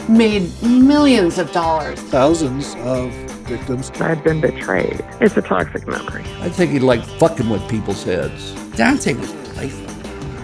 made 0.07 0.51
millions 0.61 1.39
of 1.39 1.51
dollars. 1.51 1.99
Thousands 1.99 2.75
of 2.81 3.11
victims. 3.49 3.89
I've 3.99 4.23
been 4.23 4.39
betrayed. 4.39 5.03
It's 5.19 5.35
a 5.35 5.41
toxic 5.41 5.87
memory. 5.87 6.25
I 6.41 6.49
think 6.49 6.69
he 6.69 6.77
liked 6.77 7.07
fucking 7.07 7.49
with 7.49 7.67
people's 7.67 8.03
heads. 8.03 8.53
Dante 8.75 9.15
was 9.15 9.25
playful. 9.29 9.38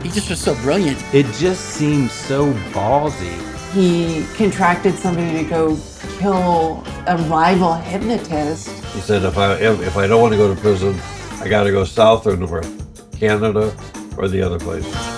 He 0.06 0.12
just 0.12 0.30
was 0.30 0.39
so 0.39 0.53
brilliant. 0.62 1.03
It 1.16 1.26
just 1.34 1.62
seems 1.62 2.12
so 2.12 2.53
ballsy. 2.74 3.34
He 3.74 4.24
contracted 4.36 4.93
somebody 4.99 5.43
to 5.43 5.49
go 5.49 5.80
kill 6.20 6.84
a 7.08 7.18
rival 7.28 7.74
hypnotist. 7.74 8.70
He 8.93 8.99
said, 8.99 9.24
if 9.24 9.36
I 9.36 9.56
if 9.56 9.97
I 9.97 10.06
don't 10.06 10.22
want 10.22 10.34
to 10.34 10.38
go 10.38 10.53
to 10.53 10.62
prison, 10.62 10.95
I 11.41 11.47
got 11.47 11.64
to 11.64 11.72
go 11.72 11.86
south 11.86 12.28
or 12.28 12.38
north, 12.38 13.20
Canada 13.20 13.76
or 14.16 14.28
the 14.28 14.43
other 14.43 14.60
place. 14.60 15.14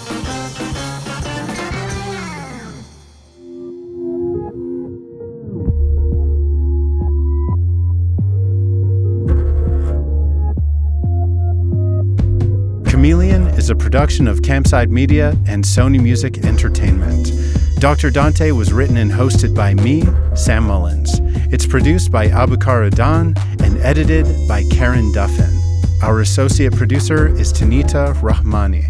Is 13.68 13.72
a 13.72 13.76
production 13.76 14.30
of 14.30 14.39
Campside 14.43 14.89
Media 14.89 15.32
and 15.45 15.61
Sony 15.61 16.01
Music 16.01 16.45
Entertainment. 16.45 17.34
Dr. 17.80 18.09
Dante 18.09 18.51
was 18.51 18.72
written 18.72 18.95
and 18.95 19.11
hosted 19.11 19.53
by 19.53 19.74
me, 19.74 20.05
Sam 20.36 20.63
Mullins. 20.68 21.20
It's 21.51 21.65
produced 21.65 22.09
by 22.09 22.30
Abukar 22.30 22.88
Adan 22.88 23.34
and 23.61 23.78
edited 23.80 24.26
by 24.47 24.63
Karen 24.72 25.11
Duffin. 25.11 25.53
Our 26.01 26.22
associate 26.22 26.78
producer 26.78 27.28
is 27.28 27.51
Tanita 27.51 28.13
Rahmani. 28.22 28.86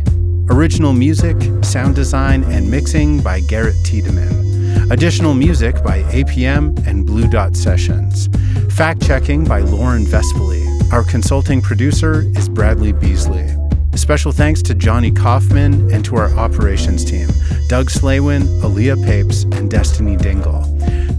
Original 0.52 0.94
music, 0.94 1.38
sound 1.66 1.96
design, 1.96 2.44
and 2.44 2.70
mixing 2.70 3.20
by 3.24 3.40
Garrett 3.40 3.84
Tiedemann. 3.84 4.92
Additional 4.92 5.34
music 5.34 5.82
by 5.84 6.04
APM 6.12 6.86
and 6.86 7.04
Blue 7.04 7.28
Dot 7.28 7.56
Sessions. 7.56 8.30
Fact 8.76 9.02
checking 9.02 9.44
by 9.44 9.62
Lauren 9.62 10.06
Vespoli. 10.06 10.64
Our 10.94 11.04
consulting 11.04 11.64
producer 11.64 12.22
is 12.36 12.48
Bradley 12.48 12.92
Beasley. 12.92 13.58
Special 13.98 14.32
thanks 14.32 14.62
to 14.62 14.74
Johnny 14.74 15.12
Kaufman 15.12 15.91
and 15.91 16.06
to 16.06 16.16
our 16.16 16.34
operations 16.36 17.04
team 17.04 17.28
Doug 17.68 17.89
Slaywin, 17.89 18.43
Aaliyah 18.62 19.04
Papes, 19.04 19.43
and 19.43 19.70
Destiny 19.70 20.16
Dingle. 20.16 20.62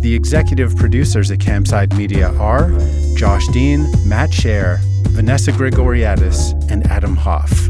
The 0.01 0.15
executive 0.15 0.75
producers 0.75 1.31
at 1.31 1.39
Campside 1.39 1.95
Media 1.99 2.33
are 2.39 2.71
Josh 3.15 3.47
Dean, 3.49 3.87
Matt 4.09 4.31
Shaer, 4.31 4.79
Vanessa 5.09 5.53
Gregoriadis, 5.53 6.53
and 6.71 6.87
Adam 6.87 7.15
Hoff. 7.15 7.69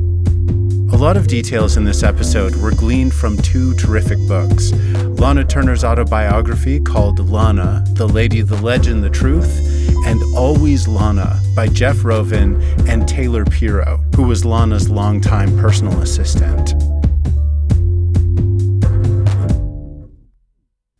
Lot 0.99 1.16
of 1.16 1.28
details 1.28 1.76
in 1.76 1.84
this 1.84 2.03
episode 2.03 2.57
were 2.57 2.72
gleaned 2.72 3.14
from 3.14 3.36
two 3.36 3.72
terrific 3.74 4.18
books 4.26 4.72
Lana 4.72 5.44
Turner's 5.44 5.84
autobiography 5.84 6.80
called 6.80 7.20
Lana, 7.20 7.84
The 7.92 8.09
Lady, 8.09 8.42
the 8.42 8.61
Legend, 8.61 9.05
the 9.05 9.09
Truth, 9.09 9.61
and 10.07 10.20
Always 10.36 10.88
Lana 10.88 11.40
by 11.55 11.68
Jeff 11.68 12.05
Rovin 12.05 12.61
and 12.88 13.07
Taylor 13.07 13.44
Pero, 13.44 14.05
who 14.16 14.24
was 14.24 14.44
Lana's 14.44 14.90
longtime 14.90 15.57
personal 15.57 16.01
assistant. 16.01 16.74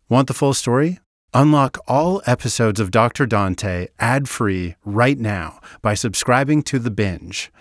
Want 0.07 0.29
the 0.29 0.33
full 0.33 0.53
story? 0.53 0.99
Unlock 1.33 1.77
all 1.89 2.21
episodes 2.25 2.79
of 2.79 2.89
Dr. 2.89 3.25
Dante 3.25 3.87
ad 3.99 4.29
free 4.29 4.75
right 4.85 5.19
now 5.19 5.59
by 5.81 5.93
subscribing 5.93 6.63
to 6.63 6.79
The 6.79 6.89
Binge. 6.89 7.51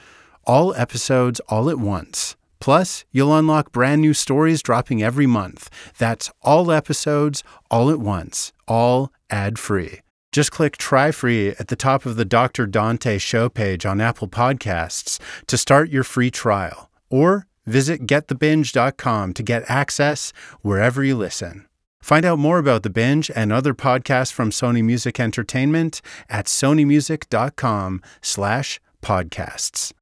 All 0.49 0.75
episodes 0.75 1.41
all 1.49 1.69
at 1.69 1.79
once. 1.79 2.35
Plus, 2.59 3.05
you'll 3.13 3.37
unlock 3.37 3.71
brand 3.71 4.01
new 4.01 4.15
stories 4.15 4.63
dropping 4.63 5.03
every 5.03 5.27
month. 5.27 5.69
That's 5.99 6.31
all 6.41 6.73
episodes 6.73 7.45
all 7.71 7.91
at 7.91 7.99
once, 7.99 8.55
all 8.67 9.13
ad 9.29 9.59
free. 9.59 10.01
Just 10.33 10.51
click 10.51 10.79
try 10.79 11.11
free 11.13 11.51
at 11.51 11.69
the 11.69 11.77
top 11.77 12.07
of 12.07 12.17
the 12.17 12.25
Dr. 12.25 12.67
Dante 12.67 13.19
show 13.19 13.51
page 13.51 13.85
on 13.85 14.01
Apple 14.01 14.27
Podcasts 14.27 15.21
to 15.47 15.59
start 15.59 15.91
your 15.91 16.03
free 16.03 16.31
trial, 16.31 16.91
or 17.11 17.47
visit 17.67 18.07
getthebinge.com 18.07 19.35
to 19.35 19.43
get 19.43 19.71
access 19.71 20.33
wherever 20.63 21.05
you 21.05 21.15
listen. 21.15 21.67
Find 22.01 22.25
out 22.25 22.39
more 22.39 22.59
about 22.59 22.85
The 22.85 22.91
Binge 22.91 23.31
and 23.37 23.53
other 23.53 23.75
podcasts 23.75 24.33
from 24.33 24.49
Sony 24.49 24.83
Music 24.83 25.21
Entertainment 25.21 26.01
at 26.31 26.47
sonymusic.com 26.47 28.03
slash 28.23 28.81
podcasts. 29.03 29.93